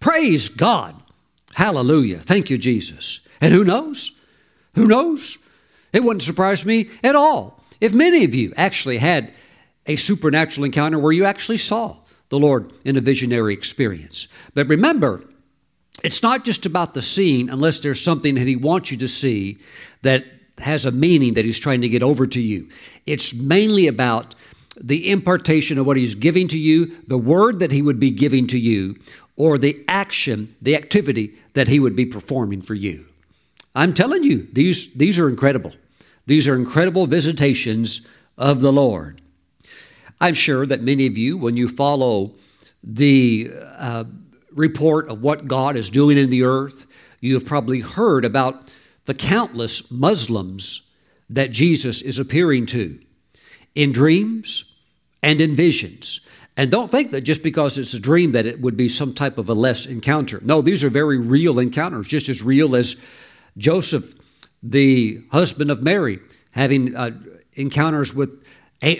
Praise 0.00 0.48
God. 0.48 0.94
Hallelujah. 1.54 2.18
Thank 2.18 2.50
you, 2.50 2.58
Jesus. 2.58 3.20
And 3.40 3.52
who 3.52 3.64
knows? 3.64 4.12
Who 4.74 4.86
knows? 4.86 5.38
It 5.92 6.04
wouldn't 6.04 6.22
surprise 6.22 6.64
me 6.64 6.90
at 7.02 7.16
all 7.16 7.64
if 7.80 7.94
many 7.94 8.24
of 8.24 8.34
you 8.34 8.52
actually 8.56 8.98
had 8.98 9.32
a 9.86 9.96
supernatural 9.96 10.64
encounter 10.64 10.98
where 10.98 11.12
you 11.12 11.24
actually 11.24 11.56
saw 11.56 11.96
the 12.28 12.38
Lord 12.38 12.72
in 12.84 12.96
a 12.96 13.00
visionary 13.00 13.54
experience. 13.54 14.28
But 14.54 14.68
remember, 14.68 15.24
it's 16.04 16.22
not 16.22 16.44
just 16.44 16.66
about 16.66 16.94
the 16.94 17.02
seeing 17.02 17.48
unless 17.48 17.80
there's 17.80 18.00
something 18.00 18.34
that 18.34 18.46
He 18.46 18.56
wants 18.56 18.90
you 18.90 18.98
to 18.98 19.08
see 19.08 19.58
that 20.02 20.24
has 20.58 20.84
a 20.84 20.90
meaning 20.90 21.34
that 21.34 21.44
He's 21.44 21.58
trying 21.58 21.80
to 21.80 21.88
get 21.88 22.02
over 22.02 22.26
to 22.26 22.40
you. 22.40 22.68
It's 23.06 23.34
mainly 23.34 23.86
about 23.86 24.34
the 24.80 25.10
impartation 25.10 25.78
of 25.78 25.86
what 25.86 25.96
He's 25.96 26.14
giving 26.14 26.48
to 26.48 26.58
you, 26.58 26.96
the 27.06 27.18
word 27.18 27.60
that 27.60 27.72
He 27.72 27.82
would 27.82 28.00
be 28.00 28.10
giving 28.10 28.46
to 28.48 28.58
you, 28.58 28.96
or 29.36 29.58
the 29.58 29.84
action, 29.88 30.54
the 30.60 30.76
activity 30.76 31.34
that 31.54 31.68
He 31.68 31.80
would 31.80 31.96
be 31.96 32.06
performing 32.06 32.62
for 32.62 32.74
you. 32.74 33.06
I'm 33.74 33.94
telling 33.94 34.22
you, 34.22 34.48
these, 34.52 34.92
these 34.94 35.18
are 35.18 35.28
incredible. 35.28 35.72
These 36.26 36.48
are 36.48 36.56
incredible 36.56 37.06
visitations 37.06 38.06
of 38.36 38.60
the 38.60 38.72
Lord. 38.72 39.20
I'm 40.20 40.34
sure 40.34 40.66
that 40.66 40.82
many 40.82 41.06
of 41.06 41.16
you, 41.16 41.36
when 41.36 41.56
you 41.56 41.68
follow 41.68 42.34
the 42.82 43.50
uh, 43.76 44.04
report 44.52 45.08
of 45.08 45.22
what 45.22 45.46
God 45.46 45.76
is 45.76 45.90
doing 45.90 46.18
in 46.18 46.30
the 46.30 46.42
earth, 46.42 46.86
you 47.20 47.34
have 47.34 47.46
probably 47.46 47.80
heard 47.80 48.24
about 48.24 48.72
the 49.04 49.14
countless 49.14 49.90
Muslims 49.90 50.90
that 51.30 51.50
Jesus 51.50 52.02
is 52.02 52.18
appearing 52.18 52.66
to 52.66 52.98
in 53.78 53.92
dreams 53.92 54.64
and 55.22 55.40
in 55.40 55.54
visions. 55.54 56.20
And 56.56 56.68
don't 56.68 56.90
think 56.90 57.12
that 57.12 57.20
just 57.20 57.44
because 57.44 57.78
it's 57.78 57.94
a 57.94 58.00
dream 58.00 58.32
that 58.32 58.44
it 58.44 58.60
would 58.60 58.76
be 58.76 58.88
some 58.88 59.14
type 59.14 59.38
of 59.38 59.48
a 59.48 59.54
less 59.54 59.86
encounter. 59.86 60.40
No, 60.42 60.60
these 60.60 60.82
are 60.82 60.90
very 60.90 61.16
real 61.16 61.60
encounters, 61.60 62.08
just 62.08 62.28
as 62.28 62.42
real 62.42 62.74
as 62.74 62.96
Joseph, 63.56 64.12
the 64.64 65.22
husband 65.30 65.70
of 65.70 65.80
Mary, 65.80 66.18
having 66.50 66.96
uh, 66.96 67.12
encounters 67.52 68.12
with 68.12 68.42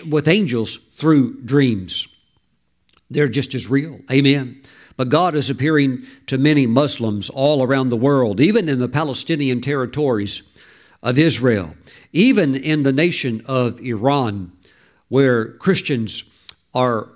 with 0.08 0.28
angels 0.28 0.76
through 0.94 1.42
dreams. 1.42 2.06
They're 3.10 3.26
just 3.26 3.56
as 3.56 3.68
real. 3.68 4.00
Amen. 4.10 4.62
But 4.96 5.08
God 5.08 5.34
is 5.34 5.50
appearing 5.50 6.04
to 6.26 6.38
many 6.38 6.66
Muslims 6.66 7.30
all 7.30 7.64
around 7.64 7.88
the 7.88 7.96
world, 7.96 8.40
even 8.40 8.68
in 8.68 8.78
the 8.78 8.88
Palestinian 8.88 9.60
territories 9.60 10.42
of 11.02 11.18
Israel, 11.18 11.74
even 12.12 12.54
in 12.54 12.82
the 12.82 12.92
nation 12.92 13.42
of 13.46 13.80
Iran, 13.80 14.52
where 15.08 15.52
Christians 15.54 16.24
are 16.74 17.08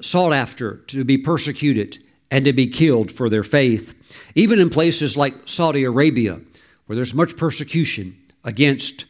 sought 0.00 0.32
after 0.32 0.76
to 0.76 1.04
be 1.04 1.18
persecuted 1.18 1.98
and 2.30 2.44
to 2.44 2.52
be 2.52 2.66
killed 2.66 3.10
for 3.10 3.28
their 3.28 3.42
faith, 3.42 3.94
even 4.34 4.58
in 4.58 4.70
places 4.70 5.16
like 5.16 5.34
Saudi 5.46 5.84
Arabia, 5.84 6.40
where 6.86 6.96
there's 6.96 7.14
much 7.14 7.36
persecution 7.36 8.16
against 8.44 9.06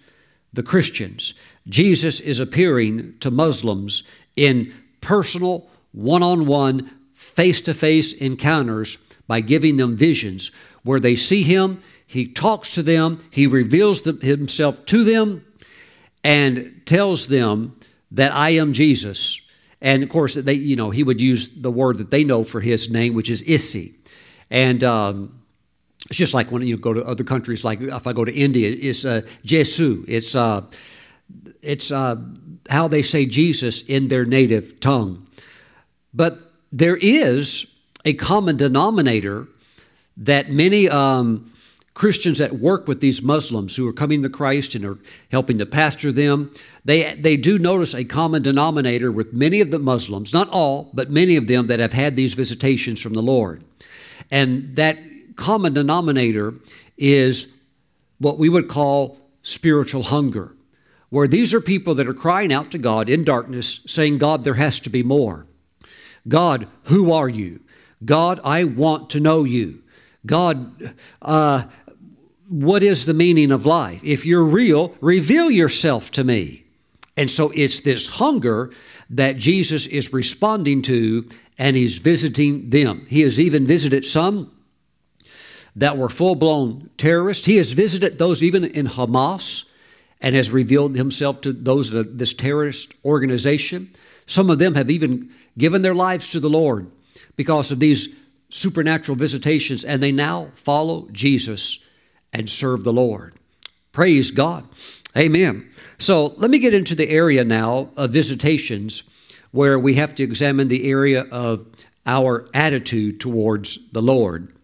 the 0.52 0.62
Christians. 0.62 1.34
Jesus 1.68 2.20
is 2.20 2.40
appearing 2.40 3.14
to 3.20 3.30
Muslims 3.30 4.02
in 4.36 4.72
personal, 5.00 5.68
one 5.92 6.22
on 6.22 6.46
one, 6.46 6.90
face 7.14 7.60
to 7.62 7.74
face 7.74 8.12
encounters 8.14 8.98
by 9.26 9.40
giving 9.40 9.76
them 9.76 9.96
visions 9.96 10.50
where 10.82 11.00
they 11.00 11.14
see 11.14 11.42
Him, 11.42 11.82
He 12.06 12.26
talks 12.26 12.74
to 12.74 12.82
them, 12.82 13.18
He 13.30 13.46
reveals 13.46 14.00
Himself 14.00 14.84
to 14.86 15.04
them, 15.04 15.44
and 16.24 16.82
tells 16.86 17.28
them 17.28 17.76
that 18.12 18.32
I 18.32 18.50
am 18.50 18.72
Jesus. 18.72 19.40
And 19.80 20.02
of 20.02 20.08
course, 20.08 20.34
they, 20.34 20.54
you 20.54 20.76
know, 20.76 20.90
He 20.90 21.02
would 21.02 21.20
use 21.20 21.48
the 21.48 21.70
word 21.70 21.98
that 21.98 22.10
they 22.10 22.24
know 22.24 22.44
for 22.44 22.60
His 22.60 22.90
name, 22.90 23.14
which 23.14 23.30
is 23.30 23.42
Isa. 23.44 23.88
And 24.50 24.82
um, 24.84 25.40
it's 26.08 26.18
just 26.18 26.34
like 26.34 26.50
when 26.50 26.62
you 26.62 26.76
go 26.76 26.92
to 26.92 27.04
other 27.04 27.24
countries, 27.24 27.64
like 27.64 27.80
if 27.80 28.06
I 28.06 28.12
go 28.12 28.24
to 28.24 28.32
India, 28.32 28.76
it's 28.78 29.04
uh, 29.04 29.22
Jesu. 29.44 30.04
It's 30.08 30.34
uh, 30.34 30.62
it's 31.62 31.92
uh, 31.92 32.16
how 32.68 32.88
they 32.88 33.02
say 33.02 33.26
Jesus 33.26 33.82
in 33.82 34.08
their 34.08 34.24
native 34.24 34.80
tongue. 34.80 35.26
But 36.12 36.38
there 36.72 36.96
is 36.96 37.66
a 38.04 38.14
common 38.14 38.56
denominator 38.56 39.46
that 40.16 40.50
many 40.50 40.88
um, 40.88 41.49
Christians 42.00 42.38
that 42.38 42.58
work 42.58 42.88
with 42.88 43.02
these 43.02 43.20
Muslims 43.20 43.76
who 43.76 43.86
are 43.86 43.92
coming 43.92 44.22
to 44.22 44.30
Christ 44.30 44.74
and 44.74 44.86
are 44.86 44.96
helping 45.30 45.58
to 45.58 45.66
pastor 45.66 46.10
them, 46.10 46.50
they, 46.82 47.12
they 47.12 47.36
do 47.36 47.58
notice 47.58 47.94
a 47.94 48.04
common 48.04 48.40
denominator 48.40 49.12
with 49.12 49.34
many 49.34 49.60
of 49.60 49.70
the 49.70 49.78
Muslims, 49.78 50.32
not 50.32 50.48
all, 50.48 50.90
but 50.94 51.10
many 51.10 51.36
of 51.36 51.46
them 51.46 51.66
that 51.66 51.78
have 51.78 51.92
had 51.92 52.16
these 52.16 52.32
visitations 52.32 53.02
from 53.02 53.12
the 53.12 53.20
Lord. 53.20 53.62
And 54.30 54.74
that 54.76 54.96
common 55.36 55.74
denominator 55.74 56.54
is 56.96 57.52
what 58.16 58.38
we 58.38 58.48
would 58.48 58.66
call 58.66 59.18
spiritual 59.42 60.04
hunger 60.04 60.54
where 61.10 61.28
these 61.28 61.52
are 61.52 61.60
people 61.60 61.94
that 61.96 62.08
are 62.08 62.14
crying 62.14 62.50
out 62.50 62.70
to 62.70 62.78
God 62.78 63.10
in 63.10 63.24
darkness, 63.24 63.80
saying, 63.86 64.16
God, 64.16 64.44
there 64.44 64.54
has 64.54 64.80
to 64.80 64.88
be 64.88 65.02
more. 65.02 65.44
God, 66.26 66.66
who 66.84 67.12
are 67.12 67.28
you? 67.28 67.60
God, 68.02 68.40
I 68.42 68.64
want 68.64 69.10
to 69.10 69.20
know 69.20 69.44
you. 69.44 69.82
God, 70.26 70.94
uh, 71.22 71.64
what 72.50 72.82
is 72.82 73.04
the 73.04 73.14
meaning 73.14 73.52
of 73.52 73.64
life? 73.64 74.00
If 74.02 74.26
you're 74.26 74.42
real, 74.42 74.96
reveal 75.00 75.52
yourself 75.52 76.10
to 76.12 76.24
me. 76.24 76.64
And 77.16 77.30
so 77.30 77.52
it's 77.54 77.78
this 77.80 78.08
hunger 78.08 78.72
that 79.08 79.36
Jesus 79.36 79.86
is 79.86 80.12
responding 80.12 80.82
to, 80.82 81.28
and 81.58 81.76
he's 81.76 81.98
visiting 81.98 82.70
them. 82.70 83.06
He 83.08 83.20
has 83.20 83.38
even 83.38 83.68
visited 83.68 84.04
some 84.04 84.52
that 85.76 85.96
were 85.96 86.08
full 86.08 86.34
blown 86.34 86.90
terrorists. 86.96 87.46
He 87.46 87.56
has 87.56 87.72
visited 87.72 88.18
those 88.18 88.42
even 88.42 88.64
in 88.64 88.88
Hamas 88.88 89.70
and 90.20 90.34
has 90.34 90.50
revealed 90.50 90.96
himself 90.96 91.40
to 91.42 91.52
those 91.52 91.92
of 91.92 92.18
this 92.18 92.34
terrorist 92.34 92.94
organization. 93.04 93.92
Some 94.26 94.50
of 94.50 94.58
them 94.58 94.74
have 94.74 94.90
even 94.90 95.30
given 95.56 95.82
their 95.82 95.94
lives 95.94 96.30
to 96.30 96.40
the 96.40 96.50
Lord 96.50 96.90
because 97.36 97.70
of 97.70 97.78
these 97.78 98.08
supernatural 98.48 99.16
visitations, 99.16 99.84
and 99.84 100.02
they 100.02 100.10
now 100.10 100.48
follow 100.54 101.06
Jesus 101.12 101.78
and 102.32 102.48
serve 102.48 102.84
the 102.84 102.92
Lord. 102.92 103.34
Praise 103.92 104.30
God. 104.30 104.68
Amen. 105.16 105.68
So 105.98 106.28
let 106.36 106.50
me 106.50 106.58
get 106.58 106.74
into 106.74 106.94
the 106.94 107.10
area 107.10 107.44
now 107.44 107.90
of 107.96 108.10
visitations 108.10 109.02
where 109.50 109.78
we 109.78 109.94
have 109.94 110.14
to 110.14 110.22
examine 110.22 110.68
the 110.68 110.88
area 110.88 111.22
of 111.30 111.66
our 112.06 112.48
attitude 112.54 113.20
towards 113.20 113.90
the 113.90 114.00
Lord. 114.00 114.54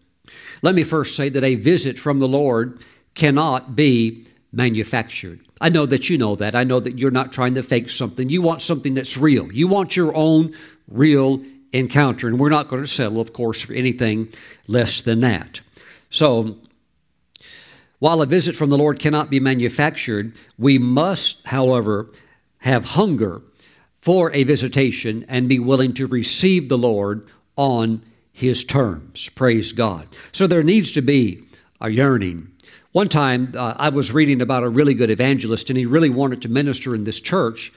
Let 0.61 0.75
me 0.75 0.83
first 0.83 1.15
say 1.15 1.29
that 1.29 1.43
a 1.43 1.55
visit 1.55 1.99
from 1.99 2.19
the 2.19 2.27
Lord 2.27 2.81
cannot 3.13 3.75
be 3.75 4.25
manufactured. 4.51 5.41
I 5.59 5.69
know 5.69 5.85
that 5.85 6.09
you 6.09 6.17
know 6.17 6.35
that. 6.35 6.55
I 6.55 6.63
know 6.63 6.79
that 6.79 6.97
you're 6.97 7.11
not 7.11 7.33
trying 7.33 7.55
to 7.55 7.63
fake 7.63 7.89
something. 7.89 8.29
You 8.29 8.41
want 8.41 8.61
something 8.61 8.93
that's 8.93 9.17
real. 9.17 9.51
You 9.51 9.67
want 9.67 9.95
your 9.95 10.15
own 10.15 10.55
real 10.87 11.39
encounter. 11.73 12.27
And 12.27 12.39
we're 12.39 12.49
not 12.49 12.67
going 12.67 12.81
to 12.81 12.87
settle, 12.87 13.19
of 13.19 13.33
course, 13.33 13.61
for 13.61 13.73
anything 13.73 14.29
less 14.67 15.01
than 15.01 15.19
that. 15.21 15.61
So, 16.09 16.57
while 17.99 18.21
a 18.21 18.25
visit 18.25 18.55
from 18.55 18.69
the 18.69 18.77
Lord 18.77 18.99
cannot 18.99 19.29
be 19.29 19.39
manufactured, 19.39 20.33
we 20.57 20.77
must, 20.77 21.45
however, 21.47 22.11
have 22.59 22.85
hunger 22.85 23.41
for 24.01 24.31
a 24.33 24.43
visitation 24.43 25.25
and 25.27 25.49
be 25.49 25.59
willing 25.59 25.93
to 25.93 26.07
receive 26.07 26.69
the 26.69 26.77
Lord 26.77 27.27
on 27.55 28.03
His 28.31 28.63
terms. 28.63 29.29
Praise 29.29 29.71
God. 29.71 30.07
So, 30.31 30.47
there 30.47 30.63
needs 30.63 30.91
to 30.91 31.01
be 31.01 31.43
a 31.81 31.89
yearning 31.89 32.51
one 32.97 33.09
time, 33.09 33.53
uh, 33.55 33.75
I 33.77 33.89
was 33.89 34.11
reading 34.11 34.41
about 34.41 34.63
a 34.63 34.69
really 34.69 34.95
good 34.95 35.11
evangelist, 35.11 35.69
and 35.69 35.77
he 35.77 35.85
really 35.85 36.09
wanted 36.09 36.41
to 36.41 36.49
minister 36.49 36.95
in 36.95 37.03
this 37.03 37.19
church 37.19 37.71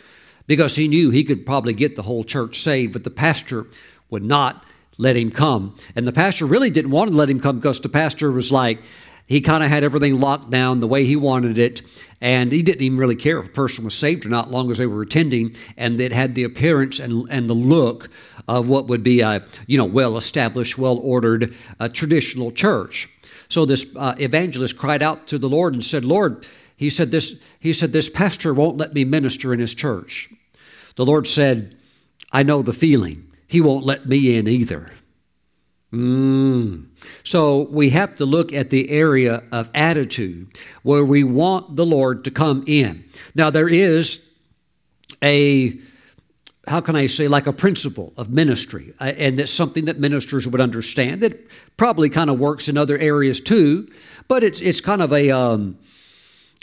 because 0.46 0.76
he 0.76 0.88
knew 0.88 1.10
he 1.10 1.24
could 1.24 1.44
probably 1.44 1.74
get 1.74 1.94
the 1.94 2.04
whole 2.04 2.24
church 2.24 2.58
saved, 2.58 2.94
but 2.94 3.04
the 3.04 3.10
pastor 3.10 3.66
would 4.08 4.24
not 4.24 4.64
let 4.96 5.16
him 5.16 5.30
come. 5.30 5.76
And 5.94 6.06
the 6.06 6.12
pastor 6.12 6.46
really 6.46 6.70
didn't 6.70 6.90
want 6.90 7.10
to 7.10 7.16
let 7.18 7.28
him 7.28 7.38
come 7.38 7.56
because 7.56 7.80
the 7.80 7.90
pastor 7.90 8.30
was 8.30 8.50
like, 8.50 8.80
he 9.30 9.40
kind 9.40 9.62
of 9.62 9.70
had 9.70 9.84
everything 9.84 10.18
locked 10.18 10.50
down 10.50 10.80
the 10.80 10.88
way 10.88 11.04
he 11.04 11.14
wanted 11.14 11.56
it. 11.56 11.82
And 12.20 12.50
he 12.50 12.62
didn't 12.62 12.82
even 12.82 12.98
really 12.98 13.14
care 13.14 13.38
if 13.38 13.46
a 13.46 13.50
person 13.50 13.84
was 13.84 13.94
saved 13.94 14.26
or 14.26 14.28
not, 14.28 14.50
long 14.50 14.72
as 14.72 14.78
they 14.78 14.86
were 14.86 15.02
attending 15.02 15.54
and 15.76 16.00
it 16.00 16.12
had 16.12 16.34
the 16.34 16.42
appearance 16.42 16.98
and, 16.98 17.28
and 17.30 17.48
the 17.48 17.54
look 17.54 18.10
of 18.48 18.68
what 18.68 18.88
would 18.88 19.04
be 19.04 19.20
a 19.20 19.46
you 19.68 19.78
know 19.78 19.84
well 19.84 20.16
established, 20.16 20.76
well 20.76 20.98
ordered 20.98 21.54
uh, 21.78 21.88
traditional 21.88 22.50
church. 22.50 23.08
So 23.48 23.64
this 23.64 23.94
uh, 23.96 24.16
evangelist 24.18 24.76
cried 24.76 25.02
out 25.02 25.28
to 25.28 25.38
the 25.38 25.48
Lord 25.48 25.74
and 25.74 25.84
said, 25.84 26.04
"Lord," 26.04 26.44
he 26.76 26.90
said 26.90 27.12
this. 27.12 27.40
He 27.60 27.72
said 27.72 27.92
this 27.92 28.10
pastor 28.10 28.52
won't 28.52 28.78
let 28.78 28.94
me 28.94 29.04
minister 29.04 29.54
in 29.54 29.60
his 29.60 29.74
church. 29.74 30.28
The 30.96 31.06
Lord 31.06 31.28
said, 31.28 31.76
"I 32.32 32.42
know 32.42 32.62
the 32.62 32.72
feeling. 32.72 33.30
He 33.46 33.60
won't 33.60 33.86
let 33.86 34.08
me 34.08 34.36
in 34.36 34.48
either." 34.48 34.90
Mm. 35.92 36.86
So 37.24 37.62
we 37.62 37.90
have 37.90 38.14
to 38.16 38.24
look 38.24 38.52
at 38.52 38.70
the 38.70 38.90
area 38.90 39.42
of 39.50 39.68
attitude 39.74 40.56
where 40.82 41.04
we 41.04 41.24
want 41.24 41.76
the 41.76 41.86
Lord 41.86 42.24
to 42.24 42.30
come 42.30 42.64
in. 42.66 43.04
Now, 43.34 43.50
there 43.50 43.68
is 43.68 44.28
a, 45.22 45.78
how 46.68 46.80
can 46.80 46.94
I 46.94 47.06
say, 47.06 47.26
like 47.26 47.48
a 47.48 47.52
principle 47.52 48.12
of 48.16 48.30
ministry, 48.30 48.94
uh, 49.00 49.12
and 49.16 49.38
that's 49.38 49.52
something 49.52 49.86
that 49.86 49.98
ministers 49.98 50.46
would 50.46 50.60
understand 50.60 51.20
that 51.22 51.48
probably 51.76 52.08
kind 52.08 52.30
of 52.30 52.38
works 52.38 52.68
in 52.68 52.78
other 52.78 52.96
areas 52.96 53.40
too, 53.40 53.90
but 54.28 54.44
it's, 54.44 54.60
it's 54.60 54.80
kind 54.80 55.02
of 55.02 55.12
a, 55.12 55.30
um, 55.30 55.76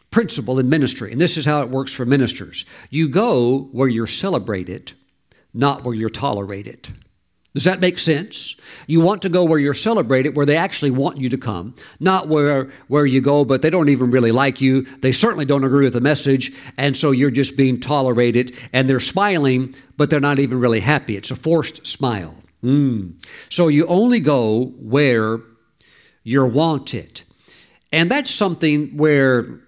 principle 0.09 0.57
in 0.57 0.69
ministry, 0.69 1.11
and 1.11 1.19
this 1.19 1.37
is 1.37 1.45
how 1.45 1.61
it 1.61 1.69
works 1.69 1.93
for 1.93 2.05
ministers. 2.05 2.65
You 2.89 3.09
go 3.09 3.63
where 3.71 3.87
you're 3.87 4.07
celebrated, 4.07 4.93
not 5.53 5.83
where 5.83 5.93
you're 5.93 6.09
tolerated. 6.09 6.89
Does 7.53 7.63
that 7.63 7.79
make 7.79 7.97
sense? 7.97 8.55
You 8.85 9.01
want 9.01 9.21
to 9.23 9.29
go 9.29 9.43
where 9.43 9.57
you're 9.57 9.73
celebrated, 9.73 10.35
where 10.35 10.45
they 10.45 10.57
actually 10.57 10.91
want 10.91 11.17
you 11.17 11.27
to 11.29 11.37
come, 11.37 11.75
not 11.99 12.27
where, 12.27 12.69
where 12.87 13.05
you 13.05 13.19
go, 13.19 13.45
but 13.45 13.61
they 13.61 13.69
don't 13.69 13.89
even 13.89 14.11
really 14.11 14.31
like 14.31 14.61
you. 14.61 14.83
They 15.01 15.11
certainly 15.11 15.45
don't 15.45 15.63
agree 15.63 15.85
with 15.85 15.93
the 15.93 16.01
message, 16.01 16.53
and 16.77 16.95
so 16.95 17.11
you're 17.11 17.31
just 17.31 17.57
being 17.57 17.79
tolerated, 17.79 18.55
and 18.73 18.87
they're 18.87 18.99
smiling, 18.99 19.73
but 19.95 20.09
they're 20.09 20.19
not 20.19 20.39
even 20.39 20.59
really 20.59 20.81
happy. 20.81 21.17
It's 21.17 21.31
a 21.31 21.35
forced 21.35 21.87
smile. 21.87 22.35
Mm. 22.63 23.13
So 23.49 23.69
you 23.69 23.87
only 23.87 24.19
go 24.19 24.65
where 24.79 25.39
you're 26.23 26.47
wanted. 26.47 27.23
And 27.91 28.11
that's 28.11 28.29
something 28.29 28.97
where, 28.97 29.61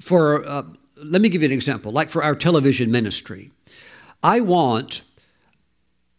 for, 0.00 0.46
uh, 0.46 0.62
let 0.96 1.20
me 1.20 1.28
give 1.28 1.42
you 1.42 1.46
an 1.46 1.52
example, 1.52 1.92
like 1.92 2.08
for 2.08 2.22
our 2.22 2.34
television 2.34 2.90
ministry. 2.90 3.50
I 4.22 4.40
want 4.40 5.02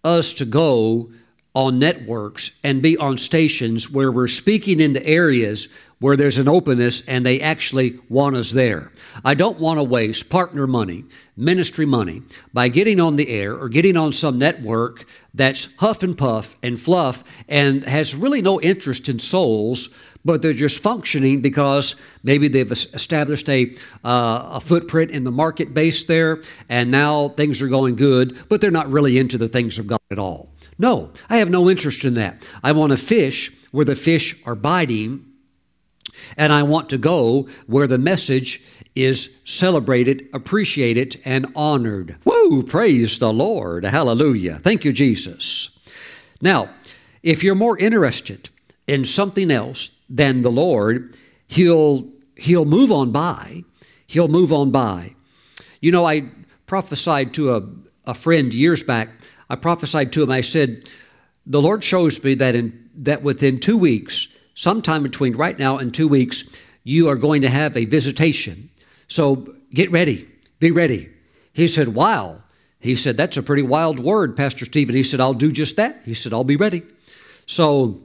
us 0.07 0.33
to 0.33 0.45
go 0.45 1.11
on 1.53 1.79
networks 1.79 2.51
and 2.63 2.81
be 2.81 2.95
on 2.97 3.17
stations 3.17 3.89
where 3.89 4.11
we're 4.11 4.27
speaking 4.27 4.79
in 4.79 4.93
the 4.93 5.05
areas 5.05 5.67
where 5.99 6.15
there's 6.15 6.37
an 6.37 6.47
openness 6.47 7.01
and 7.07 7.25
they 7.25 7.41
actually 7.41 7.99
want 8.07 8.35
us 8.35 8.51
there. 8.51 8.91
I 9.25 9.33
don't 9.33 9.59
want 9.59 9.79
to 9.79 9.83
waste 9.83 10.29
partner 10.29 10.67
money, 10.67 11.05
ministry 11.35 11.85
money, 11.87 12.21
by 12.53 12.67
getting 12.67 12.99
on 12.99 13.15
the 13.15 13.29
air 13.29 13.55
or 13.55 13.69
getting 13.69 13.97
on 13.97 14.13
some 14.13 14.37
network 14.37 15.05
that's 15.33 15.73
huff 15.77 16.03
and 16.03 16.15
puff 16.15 16.55
and 16.61 16.79
fluff 16.79 17.23
and 17.49 17.83
has 17.85 18.13
really 18.13 18.41
no 18.43 18.61
interest 18.61 19.09
in 19.09 19.17
souls 19.17 19.89
but 20.27 20.41
they're 20.41 20.51
just 20.51 20.83
functioning 20.83 21.39
because 21.39 21.95
maybe 22.21 22.49
they've 22.49 22.69
established 22.69 23.47
a, 23.47 23.73
uh, 24.03 24.49
a 24.51 24.59
footprint 24.59 25.09
in 25.09 25.23
the 25.23 25.31
market 25.31 25.73
base 25.73 26.03
there, 26.03 26.41
and 26.67 26.91
now 26.91 27.29
things 27.29 27.61
are 27.61 27.69
going 27.69 27.95
good, 27.95 28.37
but 28.49 28.59
they're 28.59 28.69
not 28.69 28.91
really 28.91 29.17
into 29.17 29.37
the 29.37 29.47
things 29.47 29.79
of 29.79 29.87
God 29.87 30.01
at 30.11 30.19
all. 30.19 30.49
No, 30.77 31.11
I 31.29 31.37
have 31.37 31.49
no 31.49 31.69
interest 31.69 32.03
in 32.03 32.15
that. 32.15 32.45
I 32.61 32.73
want 32.73 32.91
to 32.91 32.97
fish 32.97 33.53
where 33.71 33.85
the 33.85 33.95
fish 33.95 34.35
are 34.45 34.53
biting, 34.53 35.25
and 36.35 36.51
I 36.51 36.61
want 36.61 36.89
to 36.89 36.97
go 36.97 37.47
where 37.65 37.87
the 37.87 37.97
message 37.97 38.61
is 38.95 39.39
celebrated, 39.45 40.27
appreciated, 40.33 41.21
and 41.23 41.47
honored. 41.55 42.17
Woo! 42.25 42.63
Praise 42.63 43.17
the 43.17 43.31
Lord. 43.31 43.85
Hallelujah. 43.85 44.59
Thank 44.59 44.83
you, 44.83 44.91
Jesus. 44.91 45.69
Now, 46.41 46.69
if 47.23 47.45
you're 47.45 47.55
more 47.55 47.77
interested 47.77 48.49
in 48.87 49.05
something 49.05 49.51
else 49.51 49.91
than 50.09 50.41
the 50.41 50.51
Lord, 50.51 51.17
he'll 51.47 52.07
he'll 52.35 52.65
move 52.65 52.91
on 52.91 53.11
by. 53.11 53.63
He'll 54.05 54.27
move 54.27 54.53
on 54.53 54.71
by. 54.71 55.15
You 55.81 55.91
know, 55.91 56.05
I 56.05 56.29
prophesied 56.65 57.33
to 57.35 57.55
a, 57.55 57.63
a 58.05 58.13
friend 58.13 58.53
years 58.53 58.83
back. 58.83 59.09
I 59.49 59.55
prophesied 59.55 60.13
to 60.13 60.23
him, 60.23 60.31
I 60.31 60.41
said, 60.41 60.89
the 61.45 61.61
Lord 61.61 61.83
shows 61.83 62.21
me 62.23 62.35
that 62.35 62.55
in 62.55 62.89
that 62.95 63.23
within 63.23 63.59
two 63.59 63.77
weeks, 63.77 64.27
sometime 64.53 65.03
between 65.03 65.35
right 65.35 65.57
now 65.57 65.77
and 65.77 65.93
two 65.93 66.07
weeks, 66.07 66.43
you 66.83 67.07
are 67.07 67.15
going 67.15 67.41
to 67.43 67.49
have 67.49 67.77
a 67.77 67.85
visitation. 67.85 68.69
So 69.07 69.55
get 69.73 69.91
ready, 69.91 70.27
be 70.59 70.71
ready. 70.71 71.09
He 71.53 71.67
said, 71.67 71.89
Wow. 71.89 72.43
He 72.79 72.95
said, 72.95 73.17
That's 73.17 73.37
a 73.37 73.43
pretty 73.43 73.63
wild 73.63 73.99
word, 73.99 74.35
Pastor 74.35 74.65
Steven. 74.65 74.95
He 74.95 75.03
said, 75.03 75.19
I'll 75.19 75.33
do 75.33 75.51
just 75.51 75.77
that. 75.77 76.01
He 76.05 76.13
said, 76.13 76.33
I'll 76.33 76.43
be 76.43 76.57
ready. 76.57 76.83
So 77.45 78.01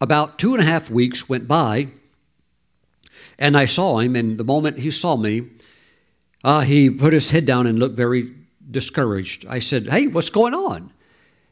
about 0.00 0.38
two 0.38 0.54
and 0.54 0.62
a 0.62 0.66
half 0.66 0.90
weeks 0.90 1.28
went 1.28 1.48
by, 1.48 1.88
and 3.38 3.56
I 3.56 3.64
saw 3.66 3.98
him, 3.98 4.16
and 4.16 4.38
the 4.38 4.44
moment 4.44 4.78
he 4.78 4.90
saw 4.90 5.16
me, 5.16 5.42
uh, 6.44 6.60
he 6.60 6.90
put 6.90 7.12
his 7.12 7.30
head 7.30 7.46
down 7.46 7.66
and 7.66 7.78
looked 7.78 7.96
very 7.96 8.34
discouraged. 8.70 9.46
I 9.48 9.58
said, 9.58 9.88
Hey, 9.88 10.06
what's 10.06 10.30
going 10.30 10.54
on? 10.54 10.92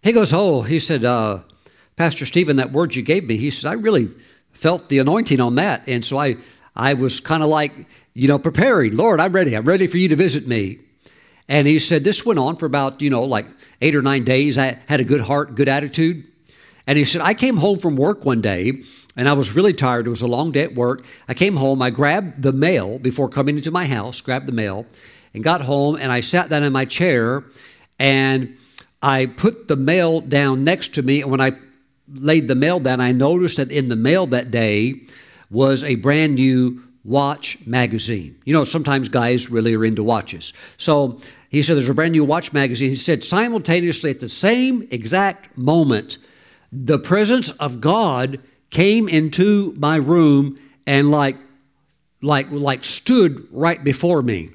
He 0.03 0.13
goes, 0.13 0.33
Oh, 0.33 0.63
he 0.63 0.81
said, 0.81 1.05
uh, 1.05 1.41
Pastor 1.97 2.27
Steven, 2.27 2.57
that 2.57 2.73
word 2.73 2.95
you 2.95 3.03
gave 3.03 3.25
me, 3.25 3.37
he 3.37 3.51
said, 3.51 3.71
I 3.71 3.75
really 3.75 4.11
felt 4.53 4.89
the 4.89 4.99
anointing 4.99 5.41
on 5.41 5.57
that. 5.57 5.83
And 5.87 6.05
so 6.05 6.19
I, 6.19 6.37
I 6.75 6.95
was 6.95 7.21
kind 7.21 7.43
of 7.43 7.49
like, 7.49 7.73
you 8.15 8.29
know, 8.29 8.39
preparing. 8.39 8.97
Lord, 8.97 9.21
I'm 9.21 9.33
ready. 9.33 9.57
I'm 9.57 9.65
ready 9.65 9.87
for 9.87 9.99
you 9.99 10.09
to 10.09 10.17
visit 10.17 10.47
me. 10.47 10.81
And 11.49 11.67
he 11.67 11.79
said, 11.79 12.05
This 12.05 12.25
went 12.25 12.39
on 12.39 12.57
for 12.57 12.67
about, 12.67 13.01
you 13.03 13.11
know, 13.11 13.23
like 13.23 13.47
eight 13.81 13.95
or 13.95 14.03
nine 14.03 14.25
days. 14.25 14.59
I 14.59 14.79
had 14.87 15.01
a 15.01 15.05
good 15.05 15.21
heart, 15.21 15.55
good 15.55 15.69
attitude. 15.69 16.25
And 16.87 16.97
he 16.97 17.05
said, 17.05 17.23
I 17.23 17.35
came 17.35 17.57
home 17.57 17.79
from 17.79 17.97
work 17.97 18.25
one 18.25 18.41
day 18.41 18.83
and 19.17 19.29
I 19.29 19.33
was 19.33 19.55
really 19.55 19.73
tired. 19.73 20.07
It 20.07 20.11
was 20.11 20.23
a 20.23 20.27
long 20.27 20.53
day 20.53 20.63
at 20.63 20.75
work. 20.75 21.05
I 21.29 21.35
came 21.35 21.57
home, 21.57 21.83
I 21.83 21.91
grabbed 21.91 22.43
the 22.43 22.53
mail 22.53 22.99
before 22.99 23.29
coming 23.29 23.57
into 23.57 23.71
my 23.71 23.87
house, 23.87 24.21
grabbed 24.21 24.47
the 24.47 24.53
mail, 24.53 24.87
and 25.35 25.43
got 25.43 25.63
home 25.63 25.97
and 25.97 26.13
I 26.13 26.21
sat 26.21 26.49
down 26.49 26.63
in 26.63 26.73
my 26.73 26.85
chair 26.85 27.45
and 27.99 28.57
I 29.03 29.27
put 29.27 29.69
the 29.69 29.77
mail 29.77 30.21
down 30.21 30.65
next 30.65 30.95
to 30.95 31.03
me. 31.03 31.23
And 31.23 31.31
when 31.31 31.41
I 31.41 31.53
laid 32.13 32.49
the 32.49 32.55
mail 32.55 32.81
down, 32.81 33.01
I 33.01 33.13
noticed 33.13 33.57
that 33.57 33.71
in 33.71 33.89
the 33.89 33.97
mail 33.97 34.27
that 34.29 34.51
day 34.51 35.03
was 35.51 35.85
a 35.85 35.97
brand 35.97 36.37
new 36.37 36.83
watch 37.05 37.59
magazine. 37.67 38.37
You 38.45 38.53
know, 38.53 38.65
sometimes 38.65 39.09
guys 39.09 39.49
really 39.49 39.75
are 39.75 39.85
into 39.85 40.03
watches. 40.03 40.53
So 40.77 41.21
he 41.49 41.63
said, 41.63 41.77
There's 41.77 41.89
a 41.89 41.95
brand 41.95 42.13
new 42.13 42.25
watch 42.25 42.53
magazine. 42.53 42.91
He 42.91 42.97
said, 42.97 43.23
simultaneously 43.23 44.11
at 44.11 44.21
the 44.21 44.29
same 44.29 44.87
exact 44.91 45.57
moment, 45.57 46.19
the 46.85 46.99
presence 46.99 47.51
of 47.53 47.81
God 47.81 48.41
came 48.71 49.09
into 49.09 49.75
my 49.79 49.97
room 49.97 50.59
and 50.87 51.11
like 51.11 51.37
like 52.23 52.51
like 52.51 52.85
stood 52.85 53.47
right 53.51 53.83
before 53.83 54.23
me. 54.23 54.51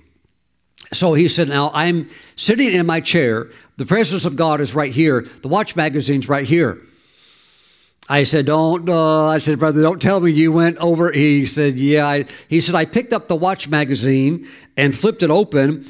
So 0.93 1.13
he 1.13 1.27
said, 1.27 1.49
Now 1.49 1.71
I'm 1.73 2.09
sitting 2.35 2.73
in 2.73 2.85
my 2.85 2.99
chair. 2.99 3.49
The 3.77 3.85
presence 3.85 4.25
of 4.25 4.35
God 4.35 4.61
is 4.61 4.75
right 4.75 4.93
here. 4.93 5.27
The 5.41 5.47
watch 5.47 5.75
magazine's 5.75 6.27
right 6.29 6.45
here. 6.45 6.79
I 8.09 8.23
said, 8.23 8.45
Don't, 8.45 8.89
uh, 8.89 9.27
I 9.27 9.37
said, 9.37 9.59
Brother, 9.59 9.81
don't 9.81 10.01
tell 10.01 10.19
me 10.19 10.31
you 10.31 10.51
went 10.51 10.77
over. 10.77 11.11
He 11.11 11.45
said, 11.45 11.75
Yeah. 11.75 12.07
I, 12.07 12.25
he 12.49 12.59
said, 12.59 12.75
I 12.75 12.85
picked 12.85 13.13
up 13.13 13.27
the 13.29 13.35
watch 13.35 13.69
magazine 13.69 14.47
and 14.75 14.95
flipped 14.95 15.23
it 15.23 15.31
open. 15.31 15.85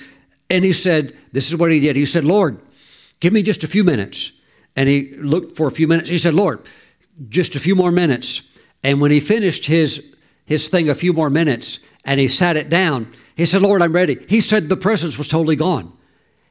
And 0.50 0.64
he 0.64 0.74
said, 0.74 1.18
This 1.32 1.50
is 1.50 1.58
what 1.58 1.72
he 1.72 1.80
did. 1.80 1.96
He 1.96 2.06
said, 2.06 2.24
Lord, 2.24 2.60
give 3.20 3.34
me 3.34 3.42
just 3.42 3.64
a 3.64 3.68
few 3.68 3.84
minutes. 3.84 4.34
And 4.76 4.88
he 4.88 5.16
looked 5.16 5.56
for 5.56 5.68
a 5.68 5.72
few 5.72 5.88
minutes. 5.88 6.10
He 6.10 6.18
said, 6.18 6.34
Lord, 6.34 6.62
just 7.30 7.56
a 7.56 7.60
few 7.60 7.76
more 7.76 7.92
minutes. 7.92 8.50
And 8.84 9.02
when 9.02 9.12
he 9.12 9.20
finished 9.20 9.66
his, 9.66 10.16
his 10.46 10.70
thing, 10.70 10.90
a 10.90 10.96
few 10.96 11.14
more 11.14 11.30
minutes, 11.30 11.80
and 12.06 12.20
he 12.20 12.28
sat 12.28 12.58
it 12.58 12.70
down, 12.70 13.14
he 13.36 13.46
said, 13.46 13.62
Lord, 13.62 13.82
I'm 13.82 13.94
ready. 13.94 14.18
He 14.28 14.42
said 14.42 14.70
the 14.70 14.78
presence 14.78 15.18
was 15.18 15.28
totally 15.28 15.56
gone. 15.56 15.94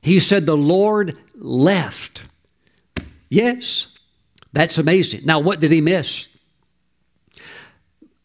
He 0.03 0.21
said 0.21 0.47
the 0.47 0.57
Lord 0.57 1.16
left. 1.35 2.25
Yes, 3.29 3.97
that's 4.53 4.79
amazing. 4.79 5.23
Now, 5.25 5.41
what 5.41 5.61
did 5.61 5.71
he 5.71 5.81
miss? 5.81 6.29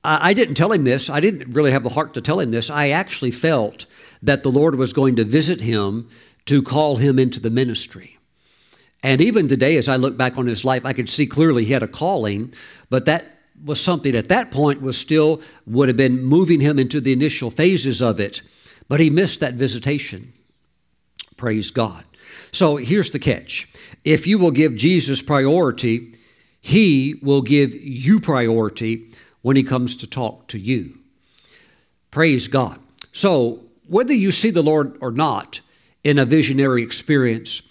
I 0.04 0.34
didn't 0.34 0.56
tell 0.56 0.72
him 0.72 0.84
this. 0.84 1.10
I 1.10 1.20
didn't 1.20 1.54
really 1.54 1.72
have 1.72 1.82
the 1.82 1.89
heart 1.89 2.14
to 2.14 2.22
tell 2.22 2.39
him 2.39 2.52
this. 2.52 2.70
I 2.70 2.89
actually 2.89 3.32
felt 3.32 3.88
that 4.22 4.43
the 4.43 4.52
Lord 4.52 4.76
was 4.76 4.93
going 4.93 5.16
to 5.16 5.24
visit 5.24 5.62
him 5.62 6.10
to 6.46 6.62
call 6.62 6.98
him 6.98 7.18
into 7.18 7.39
the 7.39 7.50
ministry. 7.50 8.14
And 9.06 9.22
even 9.22 9.47
today, 9.47 9.78
as 9.78 9.88
I 9.88 9.97
look 9.97 10.18
back 10.18 10.36
on 10.36 10.47
his 10.47 10.66
life, 10.66 10.84
I 10.84 10.91
could 10.91 11.10
see 11.10 11.28
clearly 11.28 11.64
he 11.64 11.74
had 11.74 11.84
a 11.84 11.88
calling, 11.88 12.51
but 12.89 13.06
that 13.06 13.38
was 13.64 13.80
something 13.80 14.16
at 14.16 14.30
that 14.30 14.49
point 14.49 14.82
was 14.82 14.97
still 14.97 15.41
would 15.68 15.89
have 15.89 15.95
been 15.95 16.24
moving 16.24 16.60
him 16.60 16.80
into 16.80 16.99
the 16.99 17.14
initial 17.14 17.51
phases 17.51 18.01
of 18.01 18.20
it. 18.20 18.41
But 18.89 18.99
he 18.99 19.12
missed 19.12 19.41
that 19.41 19.53
visitation. 19.53 20.34
Praise 21.38 21.70
God. 21.70 22.03
So 22.51 22.78
here's 22.78 23.12
the 23.12 23.20
catch 23.20 23.68
if 24.03 24.26
you 24.26 24.39
will 24.39 24.49
give 24.49 24.76
Jesus 24.76 25.22
priority, 25.22 26.16
he 26.60 27.20
will 27.22 27.43
give 27.43 27.76
you 27.76 28.20
priority 28.20 29.12
when 29.43 29.56
He 29.56 29.62
comes 29.62 29.95
to 29.97 30.08
talk 30.08 30.47
to 30.47 30.58
you. 30.58 30.97
Praise 32.10 32.47
God. 32.47 32.80
So, 33.12 33.66
whether 33.86 34.16
you 34.16 34.32
see 34.32 34.49
the 34.49 34.64
Lord 34.64 34.97
or 34.99 35.12
not 35.12 35.62
in 36.03 36.18
a 36.18 36.26
visionary 36.26 36.82
experience, 36.82 37.62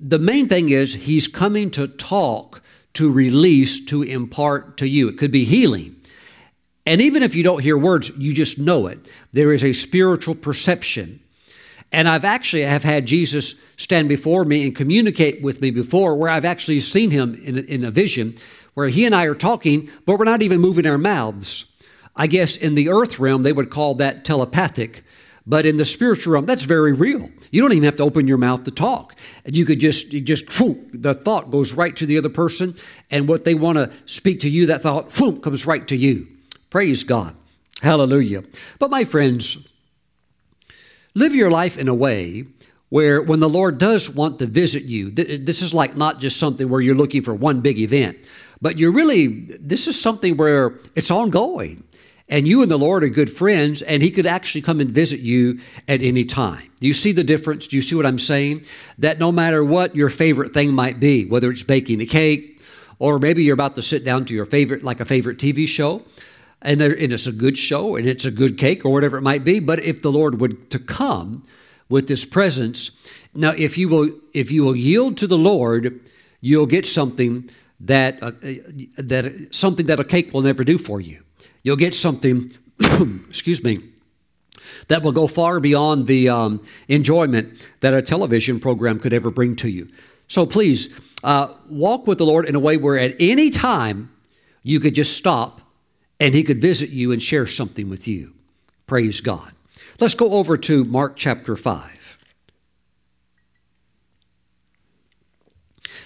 the 0.00 0.18
main 0.18 0.48
thing 0.48 0.68
is 0.68 0.94
He's 0.94 1.28
coming 1.28 1.70
to 1.72 1.86
talk, 1.88 2.62
to 2.94 3.10
release, 3.10 3.84
to 3.86 4.02
impart 4.02 4.76
to 4.78 4.88
you. 4.88 5.08
It 5.08 5.18
could 5.18 5.32
be 5.32 5.44
healing. 5.44 5.96
And 6.86 7.02
even 7.02 7.22
if 7.22 7.34
you 7.34 7.42
don't 7.42 7.62
hear 7.62 7.76
words, 7.76 8.10
you 8.16 8.32
just 8.32 8.58
know 8.58 8.86
it. 8.86 8.98
There 9.32 9.52
is 9.52 9.62
a 9.62 9.74
spiritual 9.74 10.34
perception. 10.34 11.20
And 11.92 12.08
I've 12.08 12.24
actually 12.24 12.62
have 12.62 12.82
had 12.82 13.06
Jesus 13.06 13.54
stand 13.76 14.08
before 14.08 14.44
me 14.44 14.64
and 14.64 14.74
communicate 14.74 15.42
with 15.42 15.60
me 15.60 15.70
before 15.70 16.14
where 16.16 16.30
I've 16.30 16.44
actually 16.44 16.80
seen 16.80 17.10
him 17.10 17.40
in 17.44 17.58
a, 17.58 17.60
in 17.62 17.84
a 17.84 17.90
vision 17.90 18.36
where 18.74 18.88
he 18.88 19.04
and 19.04 19.14
I 19.14 19.24
are 19.24 19.34
talking, 19.34 19.90
but 20.06 20.18
we're 20.18 20.24
not 20.24 20.42
even 20.42 20.60
moving 20.60 20.86
our 20.86 20.98
mouths. 20.98 21.66
I 22.14 22.26
guess 22.26 22.56
in 22.56 22.74
the 22.74 22.88
earth 22.88 23.18
realm, 23.18 23.42
they 23.42 23.52
would 23.52 23.70
call 23.70 23.94
that 23.96 24.24
telepathic. 24.24 25.04
But 25.48 25.64
in 25.64 25.78
the 25.78 25.86
spiritual 25.86 26.34
realm, 26.34 26.44
that's 26.44 26.64
very 26.64 26.92
real. 26.92 27.30
You 27.50 27.62
don't 27.62 27.72
even 27.72 27.84
have 27.84 27.96
to 27.96 28.02
open 28.02 28.28
your 28.28 28.36
mouth 28.36 28.64
to 28.64 28.70
talk. 28.70 29.16
You 29.46 29.64
could 29.64 29.80
just, 29.80 30.12
you 30.12 30.20
just, 30.20 30.60
whoop, 30.60 30.90
the 30.92 31.14
thought 31.14 31.50
goes 31.50 31.72
right 31.72 31.96
to 31.96 32.04
the 32.04 32.18
other 32.18 32.28
person, 32.28 32.76
and 33.10 33.26
what 33.26 33.46
they 33.46 33.54
want 33.54 33.78
to 33.78 33.90
speak 34.04 34.40
to 34.40 34.50
you, 34.50 34.66
that 34.66 34.82
thought, 34.82 35.10
whoop, 35.18 35.42
comes 35.42 35.64
right 35.64 35.88
to 35.88 35.96
you. 35.96 36.28
Praise 36.68 37.02
God. 37.02 37.34
Hallelujah. 37.80 38.44
But 38.78 38.90
my 38.90 39.04
friends, 39.04 39.66
live 41.14 41.34
your 41.34 41.50
life 41.50 41.78
in 41.78 41.88
a 41.88 41.94
way 41.94 42.44
where 42.90 43.22
when 43.22 43.40
the 43.40 43.48
Lord 43.48 43.78
does 43.78 44.10
want 44.10 44.38
to 44.40 44.46
visit 44.46 44.82
you, 44.82 45.10
this 45.10 45.62
is 45.62 45.72
like 45.72 45.96
not 45.96 46.20
just 46.20 46.38
something 46.38 46.68
where 46.68 46.82
you're 46.82 46.94
looking 46.94 47.22
for 47.22 47.32
one 47.32 47.62
big 47.62 47.78
event, 47.78 48.18
but 48.60 48.78
you're 48.78 48.92
really, 48.92 49.46
this 49.60 49.88
is 49.88 49.98
something 49.98 50.36
where 50.36 50.78
it's 50.94 51.10
ongoing 51.10 51.84
and 52.28 52.46
you 52.46 52.62
and 52.62 52.70
the 52.70 52.78
Lord 52.78 53.04
are 53.04 53.08
good 53.08 53.30
friends, 53.30 53.82
and 53.82 54.02
He 54.02 54.10
could 54.10 54.26
actually 54.26 54.62
come 54.62 54.80
and 54.80 54.90
visit 54.90 55.20
you 55.20 55.60
at 55.86 56.02
any 56.02 56.24
time. 56.24 56.70
Do 56.80 56.86
you 56.86 56.94
see 56.94 57.12
the 57.12 57.24
difference? 57.24 57.66
Do 57.66 57.76
you 57.76 57.82
see 57.82 57.94
what 57.94 58.06
I'm 58.06 58.18
saying? 58.18 58.64
That 58.98 59.18
no 59.18 59.32
matter 59.32 59.64
what 59.64 59.96
your 59.96 60.10
favorite 60.10 60.52
thing 60.52 60.72
might 60.72 61.00
be, 61.00 61.24
whether 61.24 61.50
it's 61.50 61.62
baking 61.62 62.00
a 62.00 62.06
cake, 62.06 62.62
or 62.98 63.18
maybe 63.18 63.44
you're 63.44 63.54
about 63.54 63.76
to 63.76 63.82
sit 63.82 64.04
down 64.04 64.24
to 64.26 64.34
your 64.34 64.44
favorite, 64.44 64.82
like 64.82 65.00
a 65.00 65.04
favorite 65.04 65.38
TV 65.38 65.66
show, 65.66 66.02
and, 66.62 66.82
and 66.82 67.12
it's 67.12 67.26
a 67.26 67.32
good 67.32 67.56
show 67.56 67.96
and 67.96 68.06
it's 68.06 68.24
a 68.24 68.30
good 68.30 68.58
cake 68.58 68.84
or 68.84 68.92
whatever 68.92 69.18
it 69.18 69.22
might 69.22 69.44
be. 69.44 69.60
But 69.60 69.80
if 69.80 70.02
the 70.02 70.10
Lord 70.10 70.40
would 70.40 70.70
to 70.70 70.78
come 70.78 71.42
with 71.88 72.08
this 72.08 72.24
presence, 72.24 72.90
now 73.34 73.50
if 73.50 73.78
you 73.78 73.88
will, 73.88 74.10
if 74.34 74.50
you 74.50 74.64
will 74.64 74.76
yield 74.76 75.16
to 75.18 75.26
the 75.26 75.38
Lord, 75.38 76.00
you'll 76.40 76.66
get 76.66 76.86
something 76.86 77.48
that 77.80 78.20
uh, 78.22 78.32
that 78.96 79.48
something 79.52 79.86
that 79.86 80.00
a 80.00 80.04
cake 80.04 80.34
will 80.34 80.42
never 80.42 80.64
do 80.64 80.78
for 80.78 81.00
you. 81.00 81.22
You'll 81.62 81.76
get 81.76 81.94
something, 81.94 82.52
excuse 83.28 83.62
me, 83.62 83.78
that 84.88 85.02
will 85.02 85.12
go 85.12 85.26
far 85.26 85.60
beyond 85.60 86.06
the 86.06 86.28
um, 86.28 86.64
enjoyment 86.88 87.66
that 87.80 87.94
a 87.94 88.02
television 88.02 88.60
program 88.60 88.98
could 88.98 89.12
ever 89.12 89.30
bring 89.30 89.56
to 89.56 89.68
you. 89.68 89.88
So 90.28 90.44
please 90.46 90.98
uh, 91.24 91.48
walk 91.68 92.06
with 92.06 92.18
the 92.18 92.26
Lord 92.26 92.46
in 92.46 92.54
a 92.54 92.60
way 92.60 92.76
where 92.76 92.98
at 92.98 93.14
any 93.18 93.50
time 93.50 94.10
you 94.62 94.80
could 94.80 94.94
just 94.94 95.16
stop 95.16 95.60
and 96.20 96.34
He 96.34 96.42
could 96.42 96.60
visit 96.60 96.90
you 96.90 97.12
and 97.12 97.22
share 97.22 97.46
something 97.46 97.88
with 97.88 98.06
you. 98.06 98.34
Praise 98.86 99.20
God. 99.20 99.52
Let's 100.00 100.14
go 100.14 100.32
over 100.32 100.56
to 100.56 100.84
Mark 100.84 101.16
chapter 101.16 101.56
5. 101.56 102.18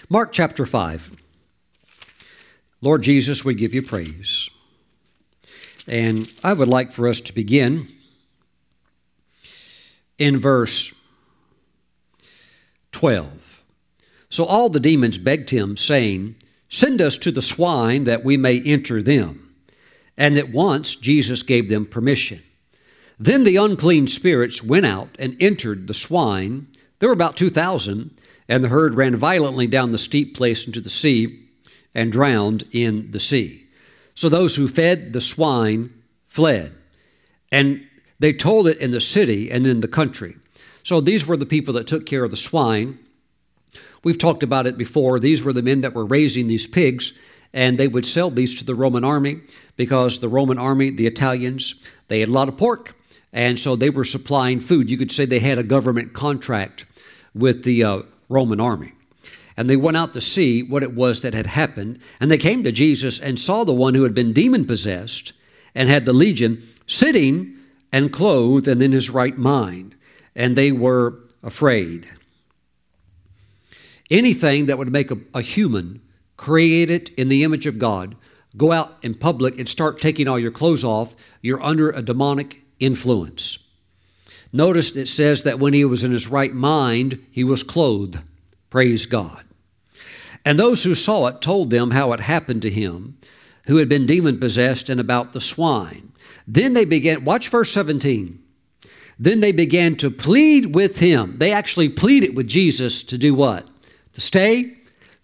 Mark 0.09 0.31
chapter 0.31 0.65
5. 0.65 1.11
Lord 2.81 3.01
Jesus, 3.01 3.45
we 3.45 3.53
give 3.53 3.73
you 3.73 3.81
praise. 3.81 4.49
And 5.87 6.31
I 6.43 6.53
would 6.53 6.67
like 6.67 6.91
for 6.91 7.07
us 7.07 7.19
to 7.21 7.33
begin 7.33 7.87
in 10.17 10.37
verse 10.37 10.93
12. 12.91 13.63
So 14.29 14.45
all 14.45 14.69
the 14.69 14.79
demons 14.79 15.17
begged 15.17 15.49
him, 15.49 15.77
saying, 15.77 16.35
Send 16.69 17.01
us 17.01 17.17
to 17.19 17.31
the 17.31 17.41
swine 17.41 18.05
that 18.05 18.23
we 18.23 18.37
may 18.37 18.61
enter 18.61 19.03
them. 19.03 19.53
And 20.17 20.37
at 20.37 20.51
once 20.51 20.95
Jesus 20.95 21.43
gave 21.43 21.69
them 21.69 21.85
permission. 21.85 22.41
Then 23.19 23.43
the 23.43 23.57
unclean 23.57 24.07
spirits 24.07 24.63
went 24.63 24.85
out 24.85 25.09
and 25.19 25.37
entered 25.39 25.87
the 25.87 25.93
swine. 25.93 26.67
There 26.99 27.09
were 27.09 27.13
about 27.13 27.37
2,000, 27.37 28.19
and 28.47 28.63
the 28.63 28.69
herd 28.69 28.95
ran 28.95 29.15
violently 29.15 29.67
down 29.67 29.91
the 29.91 29.97
steep 29.97 30.35
place 30.35 30.65
into 30.65 30.81
the 30.81 30.89
sea 30.89 31.47
and 31.93 32.11
drowned 32.11 32.63
in 32.71 33.11
the 33.11 33.19
sea. 33.19 33.62
So 34.15 34.29
those 34.29 34.55
who 34.55 34.67
fed 34.67 35.13
the 35.13 35.21
swine 35.21 35.93
fled. 36.27 36.73
And 37.51 37.85
they 38.19 38.33
told 38.33 38.67
it 38.67 38.77
in 38.77 38.91
the 38.91 39.01
city 39.01 39.51
and 39.51 39.65
in 39.67 39.79
the 39.79 39.87
country. 39.87 40.35
So 40.83 41.01
these 41.01 41.25
were 41.25 41.37
the 41.37 41.45
people 41.45 41.73
that 41.75 41.87
took 41.87 42.05
care 42.05 42.23
of 42.23 42.31
the 42.31 42.37
swine. 42.37 42.99
We've 44.03 44.17
talked 44.17 44.43
about 44.43 44.67
it 44.67 44.77
before. 44.77 45.19
These 45.19 45.43
were 45.43 45.53
the 45.53 45.61
men 45.61 45.81
that 45.81 45.93
were 45.93 46.05
raising 46.05 46.47
these 46.47 46.67
pigs, 46.67 47.13
and 47.53 47.77
they 47.77 47.87
would 47.87 48.05
sell 48.05 48.29
these 48.29 48.55
to 48.59 48.65
the 48.65 48.75
Roman 48.75 49.03
army 49.03 49.41
because 49.77 50.19
the 50.19 50.27
Roman 50.27 50.57
army, 50.57 50.89
the 50.89 51.07
Italians, 51.07 51.75
they 52.09 52.19
had 52.19 52.29
a 52.29 52.33
lot 52.33 52.49
of 52.49 52.57
pork, 52.57 52.95
and 53.31 53.57
so 53.57 53.75
they 53.75 53.89
were 53.89 54.03
supplying 54.03 54.59
food. 54.59 54.91
You 54.91 54.97
could 54.97 55.11
say 55.11 55.25
they 55.25 55.39
had 55.39 55.57
a 55.57 55.63
government 55.63 56.13
contract 56.13 56.85
with 57.33 57.63
the 57.63 57.83
uh, 57.83 58.01
Roman 58.27 58.59
army 58.59 58.93
and 59.55 59.69
they 59.69 59.75
went 59.75 59.97
out 59.97 60.13
to 60.13 60.21
see 60.21 60.63
what 60.63 60.83
it 60.83 60.95
was 60.95 61.21
that 61.21 61.33
had 61.33 61.47
happened. 61.47 61.99
And 62.19 62.31
they 62.31 62.37
came 62.37 62.63
to 62.63 62.71
Jesus 62.71 63.19
and 63.19 63.37
saw 63.37 63.63
the 63.63 63.73
one 63.73 63.95
who 63.95 64.03
had 64.03 64.13
been 64.13 64.33
demon 64.33 64.65
possessed 64.65 65.33
and 65.75 65.89
had 65.89 66.05
the 66.05 66.13
legion 66.13 66.67
sitting 66.87 67.57
and 67.91 68.11
clothed 68.11 68.67
and 68.67 68.81
in 68.81 68.91
his 68.91 69.09
right 69.09 69.37
mind. 69.37 69.95
And 70.35 70.55
they 70.55 70.71
were 70.71 71.19
afraid. 71.43 72.07
Anything 74.09 74.65
that 74.65 74.77
would 74.77 74.91
make 74.91 75.11
a, 75.11 75.17
a 75.33 75.41
human 75.41 76.01
created 76.37 77.09
in 77.17 77.27
the 77.27 77.43
image 77.43 77.65
of 77.65 77.79
God 77.79 78.15
go 78.57 78.71
out 78.71 78.97
in 79.01 79.15
public 79.15 79.57
and 79.57 79.67
start 79.67 79.99
taking 79.99 80.27
all 80.27 80.39
your 80.39 80.51
clothes 80.51 80.83
off, 80.83 81.15
you're 81.41 81.61
under 81.61 81.89
a 81.89 82.01
demonic 82.01 82.61
influence. 82.79 83.59
Notice 84.51 84.95
it 84.95 85.07
says 85.07 85.43
that 85.43 85.57
when 85.57 85.73
he 85.73 85.85
was 85.85 86.03
in 86.03 86.11
his 86.11 86.27
right 86.27 86.53
mind, 86.53 87.25
he 87.31 87.43
was 87.43 87.63
clothed. 87.63 88.21
Praise 88.69 89.05
God. 89.05 89.42
And 90.45 90.59
those 90.59 90.83
who 90.83 90.95
saw 90.95 91.27
it 91.27 91.41
told 91.41 91.69
them 91.69 91.91
how 91.91 92.11
it 92.13 92.19
happened 92.19 92.61
to 92.63 92.69
him 92.69 93.17
who 93.67 93.77
had 93.77 93.87
been 93.87 94.05
demon 94.05 94.39
possessed 94.39 94.89
and 94.89 94.99
about 94.99 95.31
the 95.31 95.41
swine. 95.41 96.11
Then 96.47 96.73
they 96.73 96.85
began, 96.85 97.23
watch 97.23 97.49
verse 97.49 97.71
17. 97.71 98.39
Then 99.17 99.39
they 99.39 99.51
began 99.51 99.95
to 99.97 100.11
plead 100.11 100.75
with 100.75 100.99
him. 100.99 101.37
They 101.37 101.53
actually 101.53 101.89
pleaded 101.89 102.35
with 102.35 102.47
Jesus 102.47 103.03
to 103.03 103.17
do 103.17 103.33
what? 103.33 103.67
To 104.13 104.21
stay, 104.21 104.77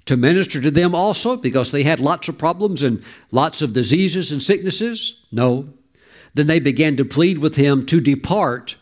to 0.06 0.16
minister 0.16 0.62
to 0.62 0.72
them 0.72 0.96
also, 0.96 1.36
because 1.36 1.72
they 1.72 1.84
had 1.84 2.00
lots 2.00 2.30
of 2.30 2.38
problems 2.38 2.82
and 2.84 3.04
lots 3.32 3.62
of 3.62 3.74
diseases 3.74 4.32
and 4.32 4.42
sicknesses? 4.42 5.26
No. 5.32 5.70
Then 6.34 6.48
they 6.48 6.60
began 6.60 6.96
to 6.96 7.06
plead 7.06 7.40
with 7.40 7.56
him 7.56 7.86
to 7.88 8.00
depart 8.00 8.78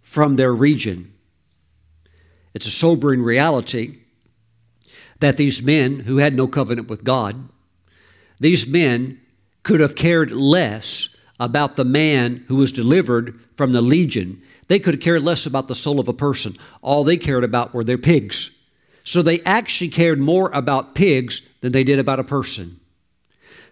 from 0.00 0.36
their 0.36 0.54
region. 0.54 1.12
It's 2.54 2.66
a 2.66 2.70
sobering 2.70 3.22
reality 3.22 3.98
that 5.20 5.36
these 5.36 5.62
men 5.62 6.00
who 6.00 6.18
had 6.18 6.34
no 6.34 6.46
covenant 6.46 6.88
with 6.88 7.04
God, 7.04 7.48
these 8.38 8.66
men 8.66 9.20
could 9.62 9.80
have 9.80 9.96
cared 9.96 10.30
less 10.30 11.16
about 11.40 11.76
the 11.76 11.84
man 11.84 12.44
who 12.48 12.56
was 12.56 12.72
delivered 12.72 13.38
from 13.56 13.72
the 13.72 13.80
legion. 13.80 14.42
They 14.68 14.78
could 14.78 14.94
have 14.94 15.02
cared 15.02 15.22
less 15.22 15.46
about 15.46 15.68
the 15.68 15.74
soul 15.74 16.00
of 16.00 16.08
a 16.08 16.12
person. 16.12 16.54
All 16.82 17.04
they 17.04 17.16
cared 17.16 17.44
about 17.44 17.74
were 17.74 17.84
their 17.84 17.98
pigs. 17.98 18.50
So 19.04 19.22
they 19.22 19.40
actually 19.42 19.88
cared 19.88 20.18
more 20.18 20.50
about 20.50 20.94
pigs 20.94 21.42
than 21.60 21.72
they 21.72 21.84
did 21.84 21.98
about 21.98 22.20
a 22.20 22.24
person. 22.24 22.80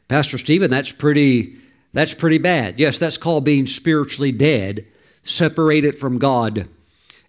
Pastor 0.08 0.38
Steven, 0.38 0.70
that's 0.70 0.92
pretty 0.92 1.56
that's 1.92 2.14
pretty 2.14 2.38
bad. 2.38 2.80
Yes, 2.80 2.98
that's 2.98 3.16
called 3.16 3.44
being 3.44 3.66
spiritually 3.66 4.32
dead, 4.32 4.86
separated 5.22 5.96
from 5.96 6.18
God 6.18 6.68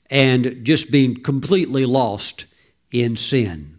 and 0.09 0.63
just 0.63 0.91
being 0.91 1.21
completely 1.21 1.85
lost 1.85 2.45
in 2.91 3.15
sin. 3.15 3.74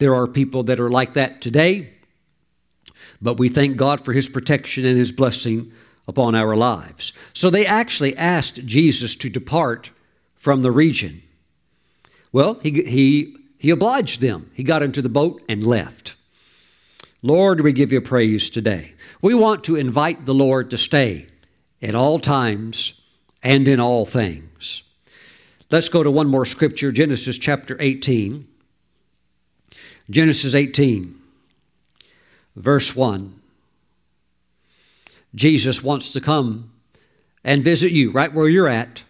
There 0.00 0.14
are 0.14 0.26
people 0.26 0.62
that 0.64 0.80
are 0.80 0.88
like 0.88 1.12
that 1.12 1.42
today, 1.42 1.90
but 3.20 3.38
we 3.38 3.50
thank 3.50 3.76
God 3.76 4.02
for 4.02 4.14
His 4.14 4.30
protection 4.30 4.86
and 4.86 4.96
His 4.96 5.12
blessing 5.12 5.72
upon 6.08 6.34
our 6.34 6.56
lives. 6.56 7.12
So 7.34 7.50
they 7.50 7.66
actually 7.66 8.16
asked 8.16 8.64
Jesus 8.64 9.14
to 9.16 9.28
depart 9.28 9.90
from 10.34 10.62
the 10.62 10.72
region. 10.72 11.22
Well, 12.32 12.54
he, 12.62 12.82
he, 12.82 13.36
he 13.58 13.68
obliged 13.68 14.22
them. 14.22 14.50
He 14.54 14.62
got 14.62 14.82
into 14.82 15.02
the 15.02 15.10
boat 15.10 15.42
and 15.50 15.66
left. 15.66 16.16
Lord, 17.22 17.60
we 17.60 17.74
give 17.74 17.92
you 17.92 18.00
praise 18.00 18.48
today. 18.48 18.94
We 19.20 19.34
want 19.34 19.64
to 19.64 19.76
invite 19.76 20.24
the 20.24 20.32
Lord 20.32 20.70
to 20.70 20.78
stay 20.78 21.26
at 21.82 21.94
all 21.94 22.18
times 22.18 23.02
and 23.42 23.68
in 23.68 23.80
all 23.80 24.06
things. 24.06 24.82
Let's 25.70 25.90
go 25.90 26.02
to 26.02 26.10
one 26.10 26.28
more 26.28 26.46
scripture 26.46 26.90
Genesis 26.90 27.36
chapter 27.36 27.76
18. 27.78 28.46
Genesis 30.10 30.56
18, 30.56 31.14
verse 32.56 32.96
1. 32.96 33.40
Jesus 35.34 35.84
wants 35.84 36.12
to 36.12 36.20
come 36.20 36.72
and 37.44 37.62
visit 37.62 37.92
you 37.92 38.10
right 38.10 38.34
where 38.34 38.48
you're 38.48 38.68
at. 38.68 39.04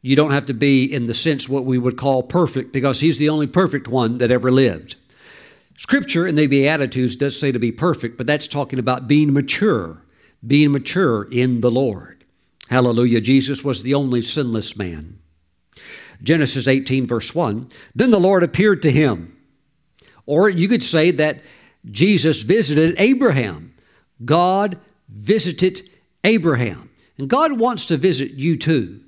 You 0.00 0.14
don't 0.14 0.30
have 0.30 0.46
to 0.46 0.54
be 0.54 0.84
in 0.84 1.06
the 1.06 1.14
sense 1.14 1.48
what 1.48 1.64
we 1.64 1.76
would 1.76 1.96
call 1.96 2.22
perfect 2.22 2.72
because 2.72 3.00
he's 3.00 3.18
the 3.18 3.28
only 3.28 3.48
perfect 3.48 3.88
one 3.88 4.18
that 4.18 4.30
ever 4.30 4.50
lived. 4.50 4.94
Scripture 5.76 6.26
in 6.26 6.36
the 6.36 6.46
Beatitudes 6.46 7.16
does 7.16 7.38
say 7.38 7.50
to 7.50 7.58
be 7.58 7.72
perfect, 7.72 8.16
but 8.16 8.26
that's 8.26 8.46
talking 8.46 8.78
about 8.78 9.08
being 9.08 9.32
mature, 9.32 10.02
being 10.46 10.70
mature 10.70 11.24
in 11.32 11.60
the 11.60 11.70
Lord. 11.70 12.24
Hallelujah. 12.68 13.20
Jesus 13.20 13.64
was 13.64 13.82
the 13.82 13.94
only 13.94 14.22
sinless 14.22 14.76
man. 14.76 15.18
Genesis 16.22 16.68
18, 16.68 17.06
verse 17.06 17.34
1. 17.34 17.68
Then 17.94 18.12
the 18.12 18.20
Lord 18.20 18.44
appeared 18.44 18.82
to 18.82 18.92
him. 18.92 19.36
Or 20.26 20.48
you 20.48 20.68
could 20.68 20.82
say 20.82 21.10
that 21.12 21.42
Jesus 21.90 22.42
visited 22.42 22.94
Abraham. 22.98 23.74
God 24.24 24.78
visited 25.08 25.82
Abraham. 26.24 26.90
And 27.18 27.28
God 27.28 27.58
wants 27.58 27.86
to 27.86 27.96
visit 27.96 28.32
you 28.32 28.56
too 28.56 29.00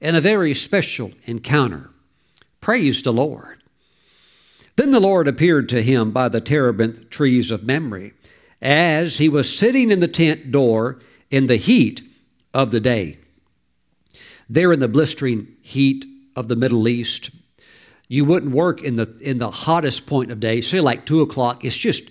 in 0.00 0.14
a 0.14 0.20
very 0.20 0.54
special 0.54 1.12
encounter. 1.24 1.90
Praise 2.60 3.02
the 3.02 3.12
Lord. 3.12 3.62
Then 4.76 4.90
the 4.90 5.00
Lord 5.00 5.26
appeared 5.26 5.68
to 5.70 5.82
him 5.82 6.10
by 6.10 6.28
the 6.28 6.40
terebinth 6.40 7.08
trees 7.08 7.50
of 7.50 7.64
Mamre, 7.64 8.10
as 8.60 9.18
he 9.18 9.28
was 9.28 9.56
sitting 9.56 9.90
in 9.90 10.00
the 10.00 10.08
tent 10.08 10.52
door 10.52 11.00
in 11.30 11.46
the 11.46 11.56
heat 11.56 12.02
of 12.52 12.70
the 12.70 12.80
day. 12.80 13.18
There 14.48 14.72
in 14.72 14.80
the 14.80 14.88
blistering 14.88 15.56
heat 15.62 16.04
of 16.34 16.48
the 16.48 16.56
Middle 16.56 16.88
East, 16.88 17.30
you 18.08 18.24
wouldn't 18.24 18.52
work 18.52 18.82
in 18.82 18.96
the 18.96 19.16
in 19.20 19.38
the 19.38 19.50
hottest 19.50 20.06
point 20.06 20.30
of 20.30 20.40
day, 20.40 20.60
say 20.60 20.80
like 20.80 21.06
two 21.06 21.22
o'clock. 21.22 21.64
It's 21.64 21.76
just 21.76 22.10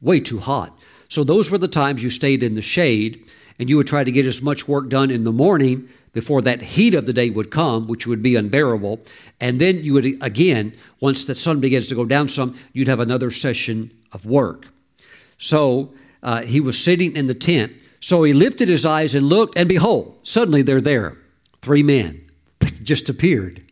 way 0.00 0.20
too 0.20 0.38
hot. 0.38 0.76
So 1.08 1.24
those 1.24 1.50
were 1.50 1.58
the 1.58 1.68
times 1.68 2.02
you 2.02 2.10
stayed 2.10 2.42
in 2.42 2.54
the 2.54 2.62
shade, 2.62 3.30
and 3.58 3.70
you 3.70 3.76
would 3.76 3.86
try 3.86 4.04
to 4.04 4.10
get 4.10 4.26
as 4.26 4.42
much 4.42 4.66
work 4.66 4.88
done 4.88 5.10
in 5.10 5.24
the 5.24 5.32
morning 5.32 5.88
before 6.12 6.42
that 6.42 6.62
heat 6.62 6.94
of 6.94 7.06
the 7.06 7.12
day 7.12 7.30
would 7.30 7.50
come, 7.50 7.86
which 7.86 8.06
would 8.06 8.22
be 8.22 8.36
unbearable. 8.36 9.00
And 9.38 9.60
then 9.60 9.84
you 9.84 9.92
would, 9.92 10.06
again, 10.22 10.74
once 10.98 11.24
the 11.24 11.34
sun 11.34 11.60
begins 11.60 11.88
to 11.88 11.94
go 11.94 12.04
down 12.04 12.28
some, 12.28 12.56
you'd 12.72 12.88
have 12.88 13.00
another 13.00 13.30
session 13.30 13.90
of 14.12 14.24
work. 14.24 14.68
So 15.38 15.92
uh, 16.22 16.42
he 16.42 16.58
was 16.58 16.82
sitting 16.82 17.14
in 17.14 17.26
the 17.26 17.34
tent. 17.34 17.72
So 18.00 18.22
he 18.22 18.32
lifted 18.32 18.68
his 18.68 18.86
eyes 18.86 19.14
and 19.14 19.28
looked, 19.28 19.58
and 19.58 19.68
behold, 19.68 20.18
suddenly 20.22 20.62
they're 20.62 20.80
there. 20.80 21.18
Three 21.60 21.82
men 21.82 22.24
just 22.82 23.08
appeared. 23.08 23.65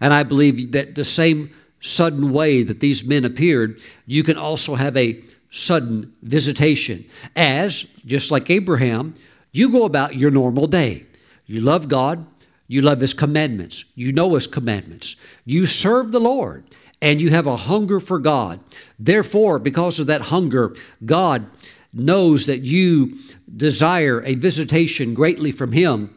And 0.00 0.12
I 0.14 0.22
believe 0.22 0.72
that 0.72 0.94
the 0.94 1.04
same 1.04 1.50
sudden 1.80 2.32
way 2.32 2.62
that 2.62 2.80
these 2.80 3.04
men 3.04 3.24
appeared, 3.24 3.80
you 4.06 4.22
can 4.22 4.36
also 4.36 4.74
have 4.74 4.96
a 4.96 5.22
sudden 5.50 6.12
visitation. 6.22 7.04
As, 7.36 7.82
just 8.04 8.30
like 8.30 8.50
Abraham, 8.50 9.14
you 9.52 9.70
go 9.70 9.84
about 9.84 10.16
your 10.16 10.30
normal 10.30 10.66
day. 10.66 11.06
You 11.46 11.60
love 11.60 11.88
God, 11.88 12.26
you 12.68 12.82
love 12.82 13.00
His 13.00 13.14
commandments, 13.14 13.84
you 13.96 14.12
know 14.12 14.34
His 14.34 14.46
commandments, 14.46 15.16
you 15.44 15.66
serve 15.66 16.12
the 16.12 16.20
Lord, 16.20 16.64
and 17.02 17.20
you 17.20 17.30
have 17.30 17.46
a 17.46 17.56
hunger 17.56 17.98
for 17.98 18.20
God. 18.20 18.60
Therefore, 18.98 19.58
because 19.58 19.98
of 19.98 20.06
that 20.06 20.22
hunger, 20.22 20.76
God 21.04 21.46
knows 21.92 22.46
that 22.46 22.60
you 22.60 23.18
desire 23.56 24.22
a 24.22 24.36
visitation 24.36 25.14
greatly 25.14 25.50
from 25.50 25.72
Him, 25.72 26.14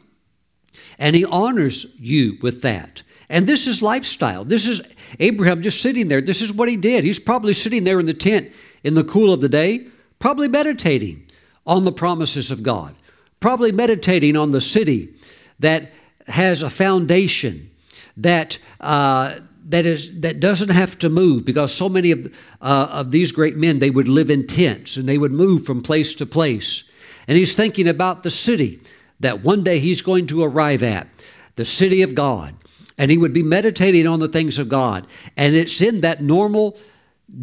and 1.00 1.16
He 1.16 1.26
honors 1.26 1.88
you 1.98 2.38
with 2.44 2.62
that. 2.62 3.02
And 3.34 3.48
this 3.48 3.66
is 3.66 3.82
lifestyle. 3.82 4.46
This 4.46 4.68
is 4.68 4.80
Abraham 5.20 5.64
just 5.64 5.82
sitting 5.82 6.08
there. 6.08 6.22
This 6.22 6.44
is 6.44 6.54
what 6.54 6.70
he 6.70 6.78
did. 6.78 7.04
He's 7.04 7.18
probably 7.18 7.54
sitting 7.54 7.84
there 7.84 8.00
in 8.00 8.06
the 8.06 8.14
tent 8.14 8.52
in 8.84 8.94
the 8.94 9.04
cool 9.04 9.34
of 9.34 9.42
the 9.42 9.50
day, 9.50 9.88
probably 10.20 10.48
meditating 10.48 11.26
on 11.66 11.84
the 11.84 11.92
promises 11.92 12.52
of 12.52 12.62
God, 12.62 12.94
probably 13.40 13.72
meditating 13.72 14.38
on 14.38 14.52
the 14.52 14.62
city 14.62 15.16
that 15.60 15.92
has 16.28 16.62
a 16.62 16.70
foundation 16.70 17.72
that 18.18 18.60
uh, 18.80 19.40
that 19.66 19.88
is 19.88 20.22
that 20.22 20.40
doesn't 20.40 20.70
have 20.70 21.00
to 21.00 21.10
move 21.10 21.44
because 21.44 21.74
so 21.74 21.90
many 21.90 22.12
of 22.12 22.28
uh, 22.62 22.88
of 22.92 23.10
these 23.10 23.32
great 23.32 23.58
men 23.58 23.80
they 23.80 23.90
would 23.90 24.08
live 24.08 24.30
in 24.30 24.46
tents 24.46 24.96
and 24.96 25.10
they 25.10 25.18
would 25.18 25.32
move 25.32 25.66
from 25.66 25.82
place 25.82 26.14
to 26.14 26.28
place 26.28 26.84
and 27.28 27.36
he's 27.36 27.56
thinking 27.56 27.88
about 27.88 28.22
the 28.22 28.30
city 28.30 28.80
that 29.20 29.42
one 29.44 29.64
day 29.64 29.80
he's 29.80 30.04
going 30.04 30.28
to 30.28 30.44
arrive 30.44 30.84
at 30.84 31.08
the 31.56 31.66
city 31.66 32.04
of 32.04 32.14
God 32.14 32.54
and 32.98 33.10
he 33.10 33.18
would 33.18 33.34
be 33.34 33.44
meditating 33.44 34.08
on 34.08 34.20
the 34.20 34.28
things 34.28 34.60
of 34.60 34.70
God 34.70 35.08
and 35.38 35.56
it's 35.56 35.82
in 35.82 36.02
that 36.02 36.22
normal 36.22 36.78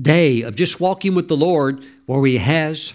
day 0.02 0.42
of 0.42 0.56
just 0.56 0.80
walking 0.80 1.14
with 1.14 1.28
the 1.28 1.36
Lord 1.36 1.82
where 2.06 2.24
he 2.26 2.38
has 2.38 2.94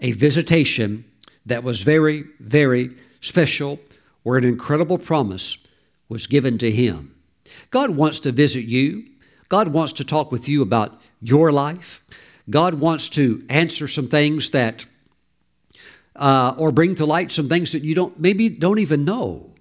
a 0.00 0.12
visitation 0.12 1.04
that 1.46 1.62
was 1.62 1.82
very 1.82 2.24
very 2.40 2.96
special 3.20 3.78
where 4.22 4.38
an 4.38 4.44
incredible 4.44 4.98
promise 4.98 5.58
was 6.08 6.26
given 6.26 6.58
to 6.58 6.70
him. 6.70 7.14
God 7.70 7.90
wants 7.90 8.20
to 8.20 8.32
visit 8.32 8.64
you. 8.64 9.06
God 9.48 9.68
wants 9.68 9.92
to 9.94 10.04
talk 10.04 10.30
with 10.30 10.48
you 10.48 10.62
about 10.62 11.00
your 11.20 11.52
life. 11.52 12.04
God 12.50 12.74
wants 12.74 13.08
to 13.10 13.44
answer 13.48 13.86
some 13.88 14.08
things 14.08 14.50
that, 14.50 14.86
uh, 16.16 16.54
or 16.56 16.72
bring 16.72 16.94
to 16.96 17.06
light 17.06 17.30
some 17.30 17.48
things 17.48 17.72
that 17.72 17.82
you 17.82 17.94
don't 17.94 18.18
maybe 18.18 18.48
don't 18.48 18.78
even 18.78 19.04
know. 19.04 19.51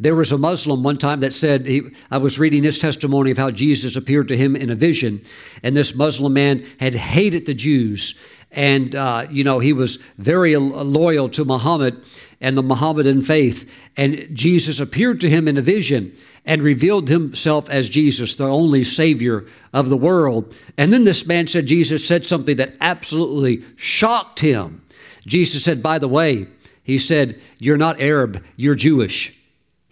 There 0.00 0.14
was 0.14 0.32
a 0.32 0.38
Muslim 0.38 0.82
one 0.82 0.98
time 0.98 1.20
that 1.20 1.32
said, 1.32 1.66
he, 1.66 1.82
I 2.10 2.18
was 2.18 2.38
reading 2.38 2.62
this 2.62 2.78
testimony 2.78 3.30
of 3.30 3.38
how 3.38 3.50
Jesus 3.50 3.96
appeared 3.96 4.28
to 4.28 4.36
him 4.36 4.56
in 4.56 4.70
a 4.70 4.74
vision, 4.74 5.22
and 5.62 5.76
this 5.76 5.94
Muslim 5.94 6.32
man 6.32 6.64
had 6.80 6.94
hated 6.94 7.46
the 7.46 7.54
Jews. 7.54 8.14
And, 8.50 8.94
uh, 8.94 9.26
you 9.30 9.42
know, 9.42 9.58
he 9.58 9.72
was 9.72 9.98
very 10.18 10.56
loyal 10.56 11.28
to 11.30 11.44
Muhammad 11.44 12.04
and 12.40 12.56
the 12.56 12.62
Mohammedan 12.62 13.22
faith. 13.22 13.68
And 13.96 14.28
Jesus 14.32 14.78
appeared 14.78 15.20
to 15.22 15.28
him 15.28 15.48
in 15.48 15.58
a 15.58 15.62
vision 15.62 16.12
and 16.44 16.62
revealed 16.62 17.08
himself 17.08 17.68
as 17.68 17.88
Jesus, 17.88 18.34
the 18.34 18.46
only 18.46 18.84
Savior 18.84 19.44
of 19.72 19.88
the 19.88 19.96
world. 19.96 20.56
And 20.76 20.92
then 20.92 21.04
this 21.04 21.26
man 21.26 21.46
said, 21.46 21.66
Jesus 21.66 22.06
said 22.06 22.26
something 22.26 22.56
that 22.56 22.74
absolutely 22.80 23.64
shocked 23.76 24.40
him. 24.40 24.82
Jesus 25.26 25.64
said, 25.64 25.82
By 25.82 25.98
the 25.98 26.08
way, 26.08 26.46
he 26.82 26.98
said, 26.98 27.40
You're 27.58 27.78
not 27.78 28.00
Arab, 28.00 28.44
you're 28.56 28.74
Jewish. 28.74 29.32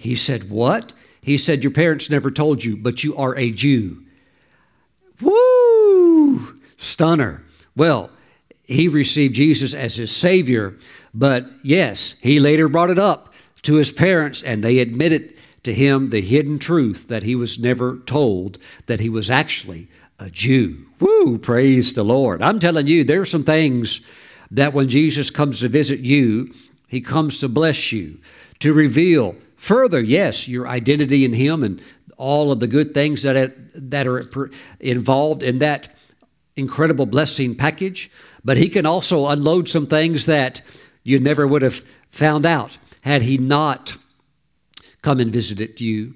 He 0.03 0.17
said, 0.17 0.51
What? 0.51 0.93
He 1.21 1.39
said, 1.39 1.63
Your 1.63 1.71
parents 1.71 2.11
never 2.11 2.29
told 2.29 2.65
you, 2.65 2.77
but 2.77 3.05
you 3.05 3.17
are 3.17 3.39
a 3.39 3.53
Jew. 3.53 4.03
Woo! 5.21 6.59
Stunner. 6.77 7.45
Well, 7.77 8.11
he 8.65 8.89
received 8.89 9.37
Jesus 9.37 9.73
as 9.73 9.95
his 9.95 10.15
Savior, 10.15 10.77
but 11.15 11.47
yes, 11.63 12.17
he 12.21 12.41
later 12.41 12.69
brought 12.69 12.91
it 12.91 12.99
up 12.99 13.33
to 13.63 13.75
his 13.75 13.93
parents, 13.93 14.43
and 14.43 14.65
they 14.65 14.81
admitted 14.81 15.35
to 15.63 15.73
him 15.73 16.11
the 16.11 16.21
hidden 16.21 16.59
truth 16.59 17.07
that 17.07 17.23
he 17.23 17.37
was 17.37 17.61
never 17.61 17.99
told 17.99 18.59
that 18.87 18.99
he 18.99 19.09
was 19.09 19.31
actually 19.31 19.87
a 20.19 20.29
Jew. 20.29 20.85
Woo, 20.99 21.39
praise 21.39 21.93
the 21.93 22.03
Lord. 22.03 22.43
I'm 22.43 22.59
telling 22.59 22.89
you, 22.89 23.05
there 23.05 23.21
are 23.21 23.25
some 23.25 23.45
things 23.45 24.01
that 24.51 24.73
when 24.73 24.89
Jesus 24.89 25.31
comes 25.31 25.61
to 25.61 25.69
visit 25.69 26.01
you, 26.01 26.53
he 26.89 27.01
comes 27.01 27.39
to 27.39 27.49
bless 27.49 27.93
you, 27.93 28.19
to 28.59 28.73
reveal 28.73 29.37
further, 29.63 30.03
yes, 30.03 30.49
your 30.49 30.67
identity 30.67 31.25
in 31.25 31.33
him 31.33 31.63
and 31.63 31.81
all 32.17 32.51
of 32.51 32.59
the 32.59 32.67
good 32.67 32.93
things 32.93 33.23
that, 33.23 33.55
that 33.75 34.09
are 34.09 34.51
involved 34.81 35.45
in 35.45 35.61
that 35.61 35.89
incredible 36.57 37.07
blessing 37.07 37.55
package. 37.55 38.11
But 38.45 38.57
he 38.57 38.69
can 38.69 38.87
also 38.87 39.29
unload 39.29 39.69
some 39.69 39.87
things 39.87 40.27
that 40.27 40.63
you 41.05 41.21
never 41.21 41.47
would 41.47 41.63
have 41.63 41.85
found 42.11 42.45
out 42.45 42.77
had 43.03 43.23
he 43.23 43.39
not 43.39 43.97
come 45.01 45.21
and 45.21 45.33
visited 45.33 45.81
you. 45.81 46.15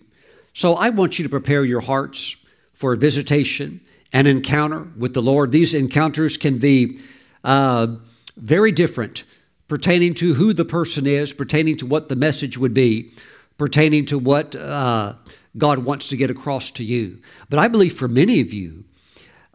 So 0.52 0.74
I 0.74 0.88
want 0.90 1.16
you 1.16 1.22
to 1.22 1.30
prepare 1.30 1.64
your 1.64 1.82
hearts 1.82 2.34
for 2.72 2.94
a 2.94 2.96
visitation, 2.96 3.80
an 4.12 4.26
encounter 4.26 4.88
with 4.98 5.14
the 5.14 5.22
Lord. 5.22 5.52
These 5.52 5.72
encounters 5.72 6.36
can 6.36 6.58
be 6.58 6.98
uh, 7.44 7.94
very 8.36 8.72
different 8.72 9.22
pertaining 9.68 10.14
to 10.14 10.34
who 10.34 10.52
the 10.52 10.64
person 10.64 11.06
is, 11.06 11.32
pertaining 11.32 11.76
to 11.76 11.86
what 11.86 12.08
the 12.08 12.16
message 12.16 12.58
would 12.58 12.74
be, 12.74 13.12
pertaining 13.58 14.06
to 14.06 14.18
what 14.18 14.54
uh, 14.54 15.14
God 15.56 15.80
wants 15.80 16.08
to 16.08 16.16
get 16.16 16.30
across 16.30 16.70
to 16.72 16.84
you. 16.84 17.20
But 17.48 17.58
I 17.58 17.68
believe 17.68 17.94
for 17.94 18.08
many 18.08 18.40
of 18.40 18.52
you, 18.52 18.84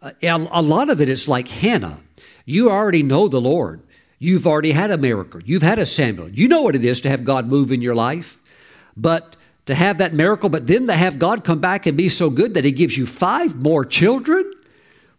uh, 0.02 0.12
a 0.24 0.62
lot 0.62 0.89
of 0.89 0.99
it 0.99 1.10
is 1.10 1.28
like 1.28 1.47
Hannah. 1.47 1.99
You 2.45 2.70
already 2.70 3.04
know 3.04 3.28
the 3.28 3.41
Lord. 3.41 3.82
You've 4.18 4.47
already 4.47 4.72
had 4.72 4.91
a 4.91 4.97
miracle. 4.97 5.41
You've 5.43 5.62
had 5.62 5.80
a 5.80 5.86
Samuel. 5.86 6.30
You 6.30 6.47
know 6.47 6.62
what 6.62 6.76
it 6.76 6.86
is 6.86 7.02
to 7.02 7.10
have 7.10 7.24
God 7.24 7.47
move 7.47 7.72
in 7.72 7.82
your 7.82 7.95
life. 7.95 8.39
But 8.95 9.36
to 9.66 9.76
have 9.76 9.99
that 9.99 10.14
miracle, 10.14 10.49
but 10.49 10.68
then 10.68 10.88
to 10.88 10.93
have 10.93 11.20
God 11.20 11.43
come 11.43 11.60
back 11.60 11.86
and 11.86 11.97
be 11.97 12.10
so 12.10 12.30
good 12.30 12.54
that 12.54 12.66
He 12.66 12.72
gives 12.72 12.97
you 12.97 13.06
five 13.06 13.56
more 13.56 13.86
children? 13.86 14.52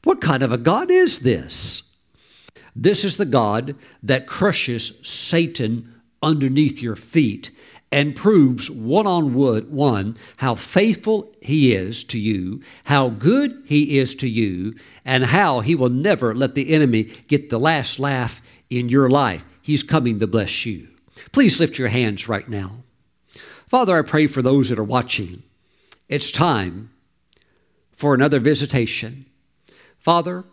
What 0.05 0.20
kind 0.20 0.43
of 0.43 0.53
a 0.53 0.59
God 0.59 0.91
is 0.91 1.20
this? 1.20 1.83
This 2.74 3.05
is 3.05 3.16
the 3.16 3.24
God 3.24 3.76
that 4.03 4.26
crushes 4.26 4.93
Satan 5.03 6.01
underneath 6.22 6.83
your 6.83 6.97
feet 6.97 7.51
and 7.93 8.16
proves 8.16 8.70
one 8.70 9.07
on 9.07 9.34
one 9.34 10.16
how 10.38 10.55
faithful 10.55 11.30
he 11.43 11.74
is 11.74 12.03
to 12.05 12.18
you, 12.18 12.62
how 12.84 13.11
good 13.11 13.62
he 13.66 13.99
is 13.99 14.14
to 14.16 14.28
you, 14.28 14.74
and 15.05 15.26
how 15.26 15.61
he 15.61 15.74
will 15.74 15.90
never 15.90 16.34
let 16.34 16.55
the 16.55 16.72
enemy 16.72 17.05
get 17.28 17.51
the 17.51 17.61
last 17.61 17.99
laugh 17.99 18.40
in 18.70 18.88
your 18.88 19.11
life. 19.11 19.45
He's 19.61 19.82
coming 19.82 20.18
to 20.18 20.26
bless 20.26 20.64
you. 20.64 20.88
Please 21.32 21.61
lift 21.61 21.78
your 21.78 21.88
hands 21.88 22.28
right 22.28 22.49
now. 22.49 22.82
Father, 23.68 23.99
I 23.99 24.03
pray 24.03 24.26
for 24.26 24.40
those 24.40 24.70
that 24.70 24.78
are 24.78 24.84
watching. 24.84 25.43
It's 26.09 26.30
time 26.30 26.90
for 27.93 28.14
another 28.14 28.40
visitation. 28.40 29.26
Father, 29.99 30.45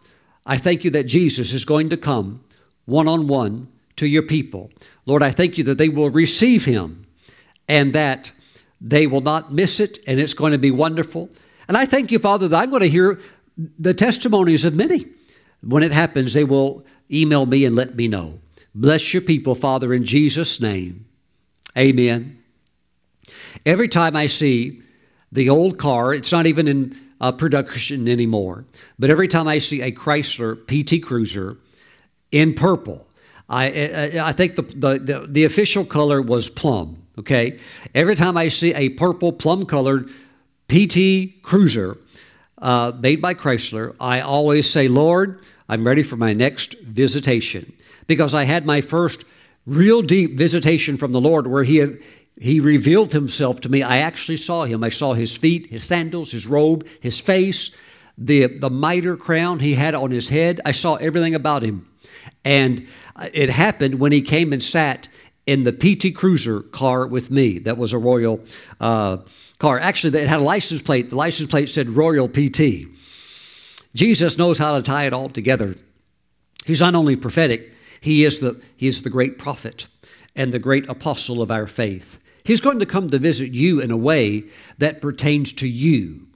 I 0.45 0.57
thank 0.57 0.83
you 0.83 0.91
that 0.91 1.03
Jesus 1.03 1.53
is 1.53 1.63
going 1.63 1.89
to 1.89 1.97
come 1.97 2.43
one 2.85 3.07
on 3.07 3.27
one 3.27 3.69
to 3.95 4.07
your 4.07 4.23
people. 4.23 4.71
Lord, 5.05 5.23
I 5.23 5.31
thank 5.31 5.57
you 5.57 5.63
that 5.65 5.77
they 5.77 5.89
will 5.89 6.09
receive 6.09 6.65
him 6.65 7.05
and 7.69 7.93
that 7.93 8.31
they 8.81 9.07
will 9.07 9.21
not 9.21 9.53
miss 9.53 9.79
it 9.79 9.99
and 10.07 10.19
it's 10.19 10.33
going 10.33 10.51
to 10.51 10.57
be 10.57 10.71
wonderful. 10.71 11.29
And 11.67 11.77
I 11.77 11.85
thank 11.85 12.11
you, 12.11 12.19
Father, 12.19 12.47
that 12.47 12.57
I'm 12.57 12.69
going 12.69 12.81
to 12.81 12.89
hear 12.89 13.19
the 13.77 13.93
testimonies 13.93 14.65
of 14.65 14.73
many. 14.73 15.05
When 15.61 15.83
it 15.83 15.91
happens, 15.91 16.33
they 16.33 16.43
will 16.43 16.85
email 17.11 17.45
me 17.45 17.65
and 17.65 17.75
let 17.75 17.95
me 17.95 18.07
know. 18.07 18.39
Bless 18.73 19.13
your 19.13 19.21
people, 19.21 19.55
Father, 19.55 19.93
in 19.93 20.03
Jesus' 20.03 20.59
name. 20.59 21.05
Amen. 21.77 22.41
Every 23.65 23.87
time 23.87 24.15
I 24.15 24.25
see 24.25 24.81
the 25.31 25.49
old 25.49 25.77
car, 25.77 26.13
it's 26.13 26.31
not 26.31 26.45
even 26.45 26.67
in 26.67 26.97
uh, 27.21 27.31
production 27.31 28.07
anymore, 28.07 28.65
but 28.97 29.09
every 29.09 29.27
time 29.27 29.47
I 29.47 29.59
see 29.59 29.81
a 29.81 29.91
Chrysler 29.91 30.55
PT 30.65 31.03
Cruiser 31.03 31.57
in 32.31 32.53
purple, 32.53 33.05
I, 33.49 33.67
I, 33.67 34.29
I 34.29 34.31
think 34.31 34.55
the, 34.55 34.61
the, 34.61 34.99
the, 34.99 35.27
the 35.27 35.43
official 35.43 35.83
color 35.83 36.21
was 36.21 36.49
plum, 36.49 37.03
okay? 37.19 37.59
Every 37.93 38.15
time 38.15 38.37
I 38.37 38.47
see 38.47 38.73
a 38.73 38.89
purple 38.89 39.31
plum 39.31 39.65
colored 39.65 40.09
PT 40.67 41.41
Cruiser 41.41 41.97
uh, 42.57 42.91
made 42.99 43.21
by 43.21 43.33
Chrysler, 43.33 43.95
I 43.99 44.21
always 44.21 44.69
say, 44.69 44.87
Lord, 44.87 45.41
I'm 45.67 45.85
ready 45.85 46.03
for 46.03 46.17
my 46.17 46.33
next 46.33 46.79
visitation. 46.79 47.73
Because 48.07 48.33
I 48.33 48.45
had 48.45 48.65
my 48.65 48.81
first 48.81 49.23
real 49.65 50.01
deep 50.01 50.33
visitation 50.35 50.97
from 50.97 51.11
the 51.11 51.21
Lord 51.21 51.47
where 51.47 51.63
He, 51.63 51.85
he 52.39 52.59
revealed 52.59 53.13
Himself 53.13 53.61
to 53.61 53.69
me. 53.69 53.83
I 53.83 53.97
actually 53.97 54.37
saw 54.37 54.63
Him. 54.63 54.83
I 54.83 54.89
saw 54.89 55.13
His 55.13 55.37
feet, 55.37 55.67
His 55.67 55.83
sandals, 55.83 56.31
His 56.31 56.47
robe, 56.47 56.87
His 56.99 57.19
face, 57.19 57.71
the, 58.17 58.47
the 58.47 58.69
mitre 58.69 59.15
crown 59.15 59.59
He 59.59 59.75
had 59.75 59.93
on 59.93 60.11
His 60.11 60.29
head. 60.29 60.59
I 60.65 60.71
saw 60.71 60.95
everything 60.95 61.35
about 61.35 61.61
Him. 61.61 61.87
And 62.43 62.87
it 63.33 63.49
happened 63.49 63.99
when 63.99 64.11
He 64.11 64.21
came 64.21 64.53
and 64.53 64.63
sat 64.63 65.07
in 65.49 65.63
the 65.63 65.71
PT 65.71 66.15
Cruiser 66.15 66.61
car 66.61 67.07
with 67.07 67.31
me. 67.31 67.57
That 67.57 67.79
was 67.79 67.91
a 67.91 67.97
Royal 67.97 68.39
uh, 68.79 69.17
car. 69.57 69.79
Actually, 69.79 70.21
it 70.21 70.29
had 70.29 70.41
a 70.41 70.43
license 70.43 70.79
plate. 70.79 71.09
The 71.09 71.15
license 71.15 71.49
plate 71.49 71.69
said 71.69 71.89
Royal 71.89 72.29
PT. 72.29 72.85
Jesus 73.95 74.37
knows 74.37 74.59
how 74.59 74.77
to 74.77 74.83
tie 74.83 75.07
it 75.07 75.13
all 75.13 75.27
together. 75.27 75.75
He's 76.67 76.81
not 76.81 76.93
only 76.93 77.15
prophetic, 77.15 77.73
he 77.99 78.23
is 78.23 78.41
the, 78.41 78.61
he 78.77 78.85
is 78.85 79.01
the 79.01 79.09
great 79.09 79.39
prophet 79.39 79.87
and 80.35 80.53
the 80.53 80.59
great 80.59 80.87
apostle 80.87 81.41
of 81.41 81.49
our 81.49 81.65
faith. 81.65 82.19
He's 82.43 82.61
going 82.61 82.77
to 82.77 82.85
come 82.85 83.09
to 83.09 83.17
visit 83.17 83.51
you 83.51 83.79
in 83.79 83.89
a 83.89 83.97
way 83.97 84.43
that 84.77 85.01
pertains 85.01 85.51
to 85.53 85.67
you, 85.67 86.27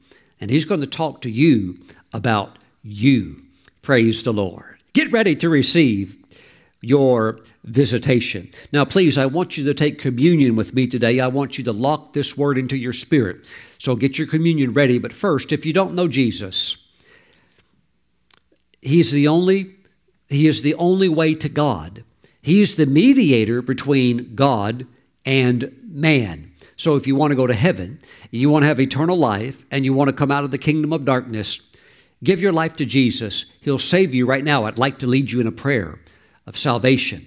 and 0.41 0.49
he's 0.49 0.65
going 0.65 0.81
to 0.81 0.87
talk 0.87 1.21
to 1.21 1.29
you 1.29 1.77
about 2.13 2.57
you. 2.81 3.43
Praise 3.83 4.23
the 4.23 4.33
Lord. 4.33 4.79
Get 4.93 5.11
ready 5.11 5.35
to 5.35 5.49
receive 5.49 6.22
your 6.83 7.39
visitation. 7.63 8.49
Now, 8.73 8.83
please, 8.83 9.17
I 9.17 9.25
want 9.25 9.57
you 9.57 9.63
to 9.63 9.73
take 9.73 9.99
communion 9.99 10.57
with 10.57 10.73
me 10.73 10.85
today. 10.85 11.21
I 11.21 11.27
want 11.27 11.57
you 11.57 11.63
to 11.63 11.71
lock 11.71 12.11
this 12.11 12.37
word 12.37 12.57
into 12.57 12.75
your 12.75 12.91
spirit. 12.91 13.49
So 13.77 13.95
get 13.95 14.17
your 14.17 14.27
communion 14.27 14.73
ready. 14.73 14.99
But 14.99 15.13
first, 15.13 15.53
if 15.53 15.65
you 15.65 15.71
don't 15.71 15.95
know 15.95 16.09
Jesus, 16.09 16.77
He's 18.81 19.13
the 19.13 19.29
only 19.29 19.75
he 20.27 20.47
is 20.47 20.61
the 20.61 20.75
only 20.75 21.09
way 21.09 21.35
to 21.35 21.47
God. 21.47 22.03
He 22.41 22.61
is 22.61 22.75
the 22.75 22.85
mediator 22.85 23.61
between 23.61 24.35
God 24.35 24.87
and 25.25 25.71
man. 25.83 26.51
So 26.75 26.95
if 26.95 27.07
you 27.07 27.15
want 27.15 27.31
to 27.31 27.35
go 27.35 27.47
to 27.47 27.53
heaven, 27.53 27.99
you 28.31 28.49
want 28.49 28.63
to 28.63 28.67
have 28.67 28.79
eternal 28.79 29.15
life, 29.15 29.63
and 29.69 29.85
you 29.85 29.93
want 29.93 30.09
to 30.09 30.15
come 30.15 30.31
out 30.31 30.43
of 30.43 30.51
the 30.51 30.57
kingdom 30.57 30.91
of 30.91 31.05
darkness, 31.05 31.59
give 32.23 32.41
your 32.41 32.51
life 32.51 32.75
to 32.77 32.85
Jesus. 32.85 33.45
He'll 33.61 33.77
save 33.77 34.13
you 34.13 34.25
right 34.25 34.43
now. 34.43 34.65
I'd 34.65 34.79
like 34.79 34.97
to 34.99 35.07
lead 35.07 35.31
you 35.31 35.39
in 35.39 35.47
a 35.47 35.51
prayer 35.51 35.99
of 36.45 36.57
salvation. 36.57 37.25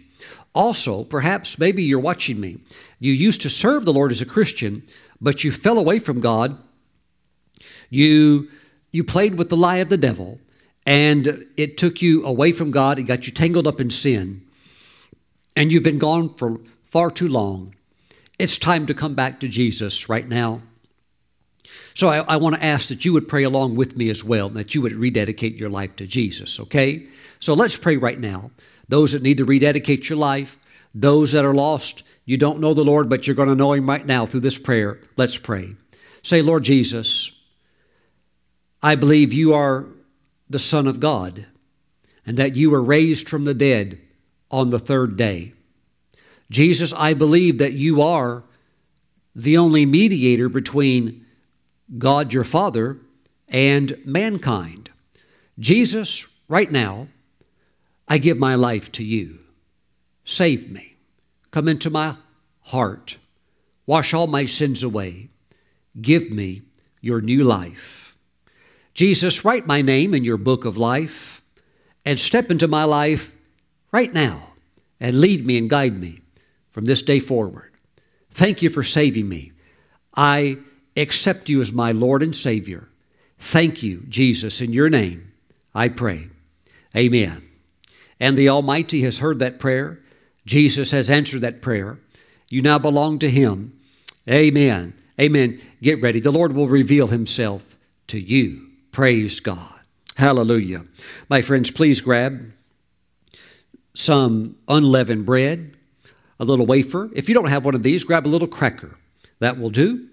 Also, 0.55 1.05
perhaps 1.05 1.59
maybe 1.59 1.83
you're 1.83 1.99
watching 2.01 2.41
me. 2.41 2.59
You 2.99 3.13
used 3.13 3.43
to 3.43 3.51
serve 3.51 3.85
the 3.85 3.93
Lord 3.93 4.11
as 4.11 4.23
a 4.23 4.27
Christian, 4.27 4.83
but 5.21 5.45
you 5.45 5.53
fell 5.53 5.79
away 5.79 5.99
from 5.99 6.21
God. 6.21 6.59
You 7.91 8.49
you 8.91 9.05
played 9.05 9.37
with 9.37 9.51
the 9.51 9.57
lie 9.57 9.77
of 9.77 9.91
the 9.91 9.99
devil 9.99 10.41
and 10.87 11.45
it 11.57 11.77
took 11.77 12.01
you 12.01 12.25
away 12.25 12.53
from 12.53 12.71
God. 12.71 12.99
It 12.99 13.03
got 13.03 13.27
you 13.27 13.33
tangled 13.33 13.67
up 13.67 13.81
in 13.81 13.91
sin. 13.91 14.43
And 15.55 15.73
you've 15.73 15.83
been 15.83 15.99
gone 15.99 16.35
for 16.35 16.61
far 16.85 17.11
too 17.11 17.29
long. 17.29 17.75
It's 18.39 18.57
time 18.57 18.87
to 18.87 18.95
come 18.95 19.15
back 19.15 19.41
to 19.41 19.49
Jesus 19.49 20.09
right 20.09 20.29
now. 20.29 20.63
So 21.95 22.09
I, 22.09 22.19
I 22.19 22.37
want 22.37 22.55
to 22.55 22.65
ask 22.65 22.89
that 22.89 23.05
you 23.05 23.13
would 23.15 23.27
pray 23.27 23.43
along 23.43 23.75
with 23.75 23.97
me 23.97 24.11
as 24.11 24.23
well, 24.23 24.49
and 24.49 24.57
that 24.57 24.75
you 24.75 24.83
would 24.83 24.93
rededicate 24.93 25.57
your 25.57 25.71
life 25.71 25.97
to 25.97 26.07
Jesus, 26.07 26.61
okay? 26.61 27.07
So 27.41 27.55
let's 27.55 27.77
pray 27.77 27.97
right 27.97 28.21
now. 28.21 28.51
Those 28.89 29.13
that 29.13 29.23
need 29.23 29.39
to 29.39 29.45
rededicate 29.45 30.09
your 30.09 30.19
life, 30.19 30.59
those 30.95 31.33
that 31.33 31.45
are 31.45 31.55
lost, 31.55 32.03
you 32.25 32.37
don't 32.37 32.61
know 32.61 32.75
the 32.75 32.85
Lord, 32.85 33.09
but 33.09 33.27
you're 33.27 33.37
going 33.37 33.49
to 33.49 33.55
know 33.55 33.73
Him 33.73 33.89
right 33.89 34.05
now 34.05 34.27
through 34.27 34.41
this 34.41 34.59
prayer. 34.59 35.01
Let's 35.17 35.39
pray. 35.39 35.75
Say, 36.23 36.43
Lord 36.43 36.65
Jesus, 36.65 37.31
I 38.83 38.95
believe 38.95 39.33
you 39.33 39.55
are 39.55 39.87
the 40.49 40.59
Son 40.59 40.87
of 40.87 41.01
God, 41.01 41.47
and 42.25 42.37
that 42.37 42.57
you 42.57 42.71
were 42.71 42.83
raised 42.83 43.29
from 43.29 43.45
the 43.45 43.55
dead 43.55 44.01
on 44.51 44.71
the 44.71 44.79
third 44.79 45.17
day. 45.17 45.53
Jesus, 46.51 46.93
I 46.93 47.15
believe 47.15 47.59
that 47.59 47.73
you 47.73 48.01
are 48.03 48.45
the 49.35 49.57
only 49.57 49.85
mediator 49.85 50.49
between 50.49 51.27
God 51.99 52.33
your 52.33 52.45
Father 52.45 52.99
and 53.49 53.99
mankind. 54.05 54.91
Jesus, 55.59 56.27
right 56.49 56.71
now, 56.71 57.09
I 58.09 58.19
give 58.19 58.39
my 58.39 58.55
life 58.55 58.91
to 58.93 59.05
you. 59.05 59.41
Save 60.25 60.71
me. 60.71 60.97
Come 61.51 61.69
into 61.69 61.91
my 61.91 62.17
heart. 62.63 63.17
Wash 63.87 64.13
all 64.13 64.27
my 64.27 64.45
sins 64.45 64.83
away. 64.83 65.29
Give 66.01 66.31
me 66.31 66.63
your 67.01 67.21
new 67.21 67.45
life. 67.45 68.17
Jesus, 68.95 69.45
write 69.45 69.67
my 69.67 69.83
name 69.83 70.15
in 70.15 70.25
your 70.25 70.37
book 70.37 70.65
of 70.65 70.77
life 70.77 71.45
and 72.05 72.19
step 72.19 72.51
into 72.51 72.69
my 72.69 72.85
life 72.85 73.33
right 73.93 74.13
now 74.13 74.53
and 74.99 75.21
lead 75.21 75.47
me 75.47 75.59
and 75.59 75.69
guide 75.71 75.99
me 75.99 76.21
from 76.71 76.85
this 76.85 77.03
day 77.03 77.21
forward. 77.21 77.73
Thank 78.31 78.63
you 78.63 78.71
for 78.71 78.83
saving 78.83 79.29
me. 79.29 79.53
I 80.15 80.59
accept 80.97 81.49
you 81.49 81.61
as 81.61 81.73
my 81.73 81.93
Lord 81.93 82.23
and 82.23 82.35
Savior. 82.35 82.89
Thank 83.39 83.83
you, 83.83 84.05
Jesus, 84.09 84.61
in 84.61 84.73
your 84.73 84.89
name, 84.89 85.33
I 85.75 85.89
pray. 85.89 86.29
Amen. 86.95 87.46
And 88.19 88.37
the 88.37 88.49
Almighty 88.49 89.03
has 89.03 89.19
heard 89.19 89.39
that 89.41 89.59
prayer. 89.59 90.01
Jesus 90.47 90.91
has 90.93 91.11
answered 91.11 91.41
that 91.43 91.61
prayer. 91.61 91.99
You 92.51 92.63
now 92.63 92.79
belong 92.79 93.19
to 93.21 93.31
Him. 93.31 93.79
Amen. 94.29 94.95
Amen. 95.21 95.61
Get 95.83 96.01
ready. 96.01 96.21
The 96.21 96.31
Lord 96.31 96.53
will 96.53 96.69
reveal 96.69 97.09
Himself 97.09 97.77
to 98.09 98.21
you. 98.21 98.69
Praise 98.93 99.41
God. 99.41 99.75
Hallelujah. 100.17 100.85
My 101.29 101.43
friends, 101.43 101.71
please 101.71 102.01
grab 102.01 102.53
some 103.95 104.57
unleavened 104.69 105.27
bread, 105.27 105.77
a 106.39 106.45
little 106.45 106.67
wafer. 106.67 107.11
If 107.15 107.29
you 107.29 107.35
don't 107.35 107.49
have 107.49 107.65
one 107.65 107.75
of 107.75 107.83
these, 107.83 108.05
grab 108.05 108.27
a 108.27 108.29
little 108.29 108.49
cracker. 108.49 108.97
That 109.41 109.59
will 109.59 109.71
do. 109.71 110.09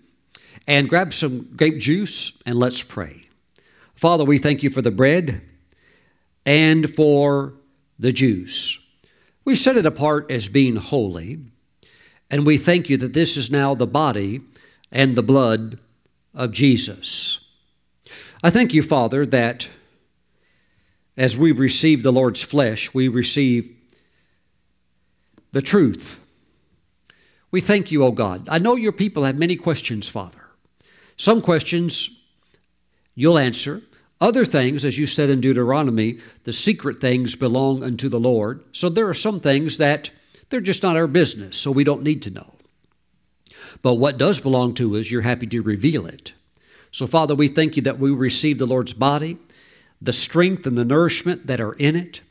And 0.67 0.89
grab 0.89 1.13
some 1.13 1.49
grape 1.55 1.79
juice 1.79 2.41
and 2.45 2.57
let's 2.57 2.83
pray. 2.83 3.23
Father, 3.95 4.23
we 4.23 4.37
thank 4.37 4.63
you 4.63 4.69
for 4.69 4.81
the 4.81 4.91
bread 4.91 5.41
and 6.45 6.93
for 6.93 7.53
the 8.03 8.11
juice. 8.11 8.79
We 9.45 9.55
set 9.55 9.77
it 9.77 9.85
apart 9.85 10.29
as 10.29 10.49
being 10.49 10.75
holy, 10.75 11.39
and 12.29 12.45
we 12.45 12.57
thank 12.57 12.89
you 12.89 12.97
that 12.97 13.13
this 13.13 13.37
is 13.37 13.49
now 13.49 13.75
the 13.75 13.87
body 13.87 14.41
and 14.91 15.15
the 15.15 15.23
blood 15.23 15.79
of 16.33 16.51
Jesus. 16.51 17.39
I 18.43 18.49
thank 18.49 18.73
you, 18.73 18.81
Father, 18.83 19.25
that 19.27 19.69
as 21.15 21.37
we 21.37 21.53
receive 21.53 22.03
the 22.03 22.11
Lord's 22.11 22.43
flesh, 22.43 22.93
we 22.93 23.07
receive 23.07 23.73
the 25.53 25.61
truth. 25.61 26.19
We 27.51 27.61
thank 27.61 27.89
you, 27.89 28.03
O 28.03 28.11
God. 28.11 28.49
I 28.49 28.57
know 28.57 28.75
your 28.75 28.91
people 28.91 29.23
have 29.23 29.37
many 29.37 29.55
questions, 29.55 30.09
Father. 30.09 30.49
Some 31.15 31.41
questions 31.41 32.09
you'll 33.15 33.37
answer. 33.37 33.81
Other 34.23 34.45
things, 34.45 34.85
as 34.85 34.97
you 34.97 35.05
said 35.05 35.29
in 35.29 35.41
Deuteronomy, 35.41 36.17
the 36.45 36.53
secret 36.53 37.01
things 37.01 37.35
belong 37.35 37.83
unto 37.83 38.07
the 38.07 38.21
Lord. 38.21 38.63
So 38.71 38.87
there 38.87 39.09
are 39.09 39.13
some 39.13 39.41
things 39.41 39.75
that 39.79 40.11
they're 40.49 40.61
just 40.61 40.81
not 40.81 40.95
our 40.95 41.07
business, 41.07 41.57
so 41.57 41.71
we 41.71 41.83
don't 41.83 42.03
need 42.03 42.21
to 42.21 42.29
know. 42.29 42.53
But 43.81 43.95
what 43.95 44.17
does 44.17 44.39
belong 44.39 44.75
to 44.75 44.95
us, 44.95 45.11
you're 45.11 45.23
happy 45.23 45.47
to 45.47 45.61
reveal 45.61 46.05
it. 46.05 46.31
So, 46.89 47.05
Father, 47.05 47.35
we 47.35 47.49
thank 47.49 47.75
you 47.75 47.81
that 47.81 47.99
we 47.99 48.11
receive 48.11 48.59
the 48.59 48.65
Lord's 48.65 48.93
body, 48.93 49.39
the 50.01 50.13
strength 50.13 50.65
and 50.65 50.77
the 50.77 50.85
nourishment 50.85 51.47
that 51.47 51.59
are 51.59 51.73
in 51.73 51.97
it. 51.97 52.21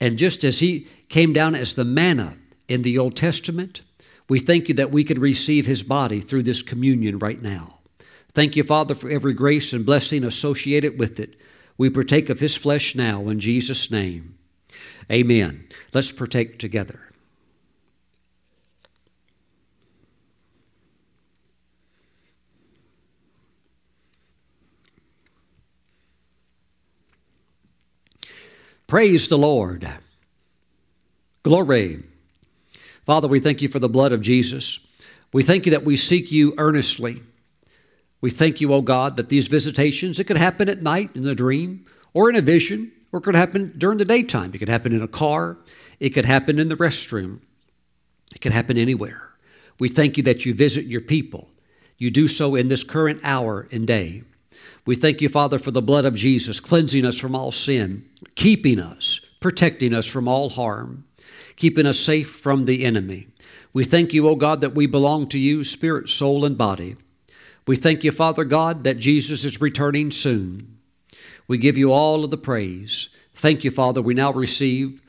And 0.00 0.16
just 0.16 0.42
as 0.42 0.60
He 0.60 0.86
came 1.10 1.34
down 1.34 1.54
as 1.54 1.74
the 1.74 1.84
manna 1.84 2.38
in 2.66 2.80
the 2.80 2.96
Old 2.96 3.14
Testament. 3.14 3.82
We 4.26 4.38
thank 4.38 4.68
you 4.68 4.74
that 4.76 4.92
we 4.92 5.04
could 5.04 5.18
receive 5.18 5.66
his 5.66 5.82
body 5.82 6.22
through 6.22 6.44
this 6.44 6.62
communion 6.62 7.18
right 7.18 7.42
now. 7.42 7.79
Thank 8.32 8.56
you, 8.56 8.62
Father, 8.62 8.94
for 8.94 9.10
every 9.10 9.34
grace 9.34 9.72
and 9.72 9.84
blessing 9.84 10.24
associated 10.24 10.98
with 10.98 11.18
it. 11.18 11.36
We 11.76 11.90
partake 11.90 12.30
of 12.30 12.40
his 12.40 12.56
flesh 12.56 12.94
now 12.94 13.28
in 13.28 13.40
Jesus' 13.40 13.90
name. 13.90 14.36
Amen. 15.10 15.66
Let's 15.92 16.12
partake 16.12 16.58
together. 16.58 17.10
Praise 28.86 29.28
the 29.28 29.38
Lord. 29.38 29.88
Glory. 31.44 32.02
Father, 33.06 33.28
we 33.28 33.38
thank 33.38 33.62
you 33.62 33.68
for 33.68 33.78
the 33.78 33.88
blood 33.88 34.12
of 34.12 34.20
Jesus. 34.20 34.80
We 35.32 35.42
thank 35.44 35.64
you 35.64 35.70
that 35.70 35.84
we 35.84 35.96
seek 35.96 36.32
you 36.32 36.54
earnestly. 36.58 37.22
We 38.20 38.30
thank 38.30 38.60
you, 38.60 38.72
O 38.72 38.82
God, 38.82 39.16
that 39.16 39.28
these 39.28 39.48
visitations, 39.48 40.18
it 40.20 40.24
could 40.24 40.36
happen 40.36 40.68
at 40.68 40.82
night 40.82 41.10
in 41.14 41.26
a 41.26 41.34
dream 41.34 41.86
or 42.12 42.28
in 42.28 42.36
a 42.36 42.42
vision, 42.42 42.92
or 43.12 43.18
it 43.18 43.22
could 43.22 43.34
happen 43.34 43.72
during 43.78 43.98
the 43.98 44.04
daytime. 44.04 44.52
It 44.54 44.58
could 44.58 44.68
happen 44.68 44.92
in 44.92 45.02
a 45.02 45.08
car. 45.08 45.58
It 45.98 46.10
could 46.10 46.26
happen 46.26 46.58
in 46.58 46.68
the 46.68 46.76
restroom. 46.76 47.40
It 48.34 48.40
could 48.40 48.52
happen 48.52 48.76
anywhere. 48.76 49.30
We 49.78 49.88
thank 49.88 50.16
you 50.16 50.22
that 50.24 50.44
you 50.44 50.54
visit 50.54 50.84
your 50.84 51.00
people. 51.00 51.48
You 51.96 52.10
do 52.10 52.28
so 52.28 52.54
in 52.54 52.68
this 52.68 52.84
current 52.84 53.20
hour 53.24 53.68
and 53.72 53.86
day. 53.86 54.22
We 54.86 54.96
thank 54.96 55.20
you, 55.20 55.28
Father, 55.28 55.58
for 55.58 55.70
the 55.70 55.82
blood 55.82 56.04
of 56.04 56.14
Jesus, 56.14 56.60
cleansing 56.60 57.04
us 57.04 57.18
from 57.18 57.34
all 57.34 57.52
sin, 57.52 58.08
keeping 58.34 58.78
us, 58.78 59.20
protecting 59.40 59.94
us 59.94 60.06
from 60.06 60.28
all 60.28 60.50
harm, 60.50 61.04
keeping 61.56 61.86
us 61.86 61.98
safe 61.98 62.30
from 62.30 62.64
the 62.64 62.84
enemy. 62.84 63.28
We 63.72 63.84
thank 63.84 64.12
you, 64.12 64.28
O 64.28 64.36
God, 64.36 64.60
that 64.62 64.74
we 64.74 64.86
belong 64.86 65.28
to 65.28 65.38
you, 65.38 65.64
spirit, 65.64 66.08
soul, 66.08 66.44
and 66.44 66.56
body. 66.56 66.96
We 67.70 67.76
thank 67.76 68.02
you, 68.02 68.10
Father 68.10 68.42
God, 68.42 68.82
that 68.82 68.98
Jesus 68.98 69.44
is 69.44 69.60
returning 69.60 70.10
soon. 70.10 70.78
We 71.46 71.56
give 71.56 71.78
you 71.78 71.92
all 71.92 72.24
of 72.24 72.32
the 72.32 72.36
praise. 72.36 73.10
Thank 73.32 73.62
you, 73.62 73.70
Father. 73.70 74.02
We 74.02 74.12
now 74.12 74.32
receive 74.32 75.00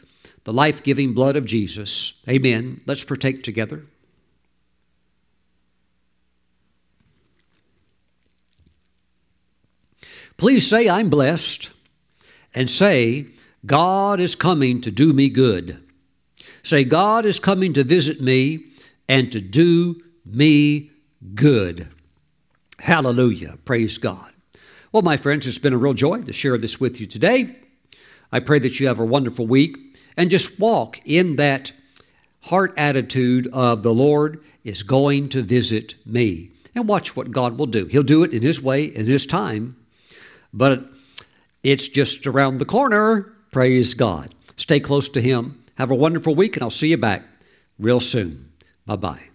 the 0.44 0.54
life 0.54 0.84
giving 0.84 1.16
blood 1.16 1.36
of 1.36 1.48
Jesus. 1.48 2.22
Amen. 2.30 2.80
Let's 2.86 3.04
partake 3.04 3.42
together. 3.42 3.88
Please 10.38 10.68
say, 10.68 10.88
I'm 10.88 11.10
blessed, 11.10 11.72
and 12.54 12.70
say, 12.70 13.26
God 13.66 14.20
is 14.20 14.36
coming 14.36 14.82
to 14.82 14.92
do 14.92 15.14
me 15.14 15.30
good. 15.30 15.82
Say, 16.62 16.84
God 16.84 17.26
is 17.26 17.40
coming 17.40 17.74
to 17.74 17.84
visit 17.84 18.22
me 18.22 18.66
and 19.10 19.32
to 19.32 19.42
do 19.42 20.00
me 20.24 20.92
good. 21.34 21.88
Hallelujah. 22.82 23.58
Praise 23.66 23.98
God. 23.98 24.32
Well, 24.92 25.04
my 25.04 25.18
friends, 25.18 25.48
it's 25.48 25.58
been 25.58 25.74
a 25.74 25.78
real 25.78 25.94
joy 25.94 26.22
to 26.24 26.34
share 26.34 26.58
this 26.58 26.80
with 26.80 27.00
you 27.00 27.08
today. 27.08 27.56
I 28.32 28.40
pray 28.40 28.60
that 28.60 28.80
you 28.80 28.88
have 28.88 29.00
a 29.00 29.06
wonderful 29.06 29.48
week 29.48 29.78
and 30.18 30.30
just 30.30 30.60
walk 30.60 31.00
in 31.06 31.38
that 31.38 31.72
heart 32.44 32.74
attitude 32.78 33.48
of 33.54 33.84
the 33.84 33.94
Lord 33.94 34.44
is 34.64 34.84
going 34.84 35.30
to 35.30 35.42
visit 35.42 35.96
me. 36.06 36.52
And 36.76 36.88
watch 36.88 37.16
what 37.16 37.32
God 37.32 37.58
will 37.58 37.66
do. 37.66 37.86
He'll 37.86 38.04
do 38.04 38.24
it 38.24 38.34
in 38.34 38.42
His 38.42 38.62
way, 38.62 38.86
in 38.86 39.06
His 39.06 39.26
time 39.26 39.76
but 40.54 40.86
it's 41.64 41.88
just 41.88 42.28
around 42.28 42.58
the 42.58 42.66
corner. 42.66 43.34
Praise 43.52 43.94
God. 43.94 44.34
Stay 44.58 44.80
close 44.80 45.10
to 45.10 45.22
Him. 45.22 45.64
Have 45.76 45.92
a 45.92 45.96
wonderful 45.96 46.36
week, 46.36 46.56
and 46.56 46.64
I'll 46.64 46.70
see 46.70 46.90
you 46.90 46.98
back 46.98 47.24
real 47.80 48.00
soon. 48.00 48.52
Bye 48.86 48.96
bye. 48.98 49.31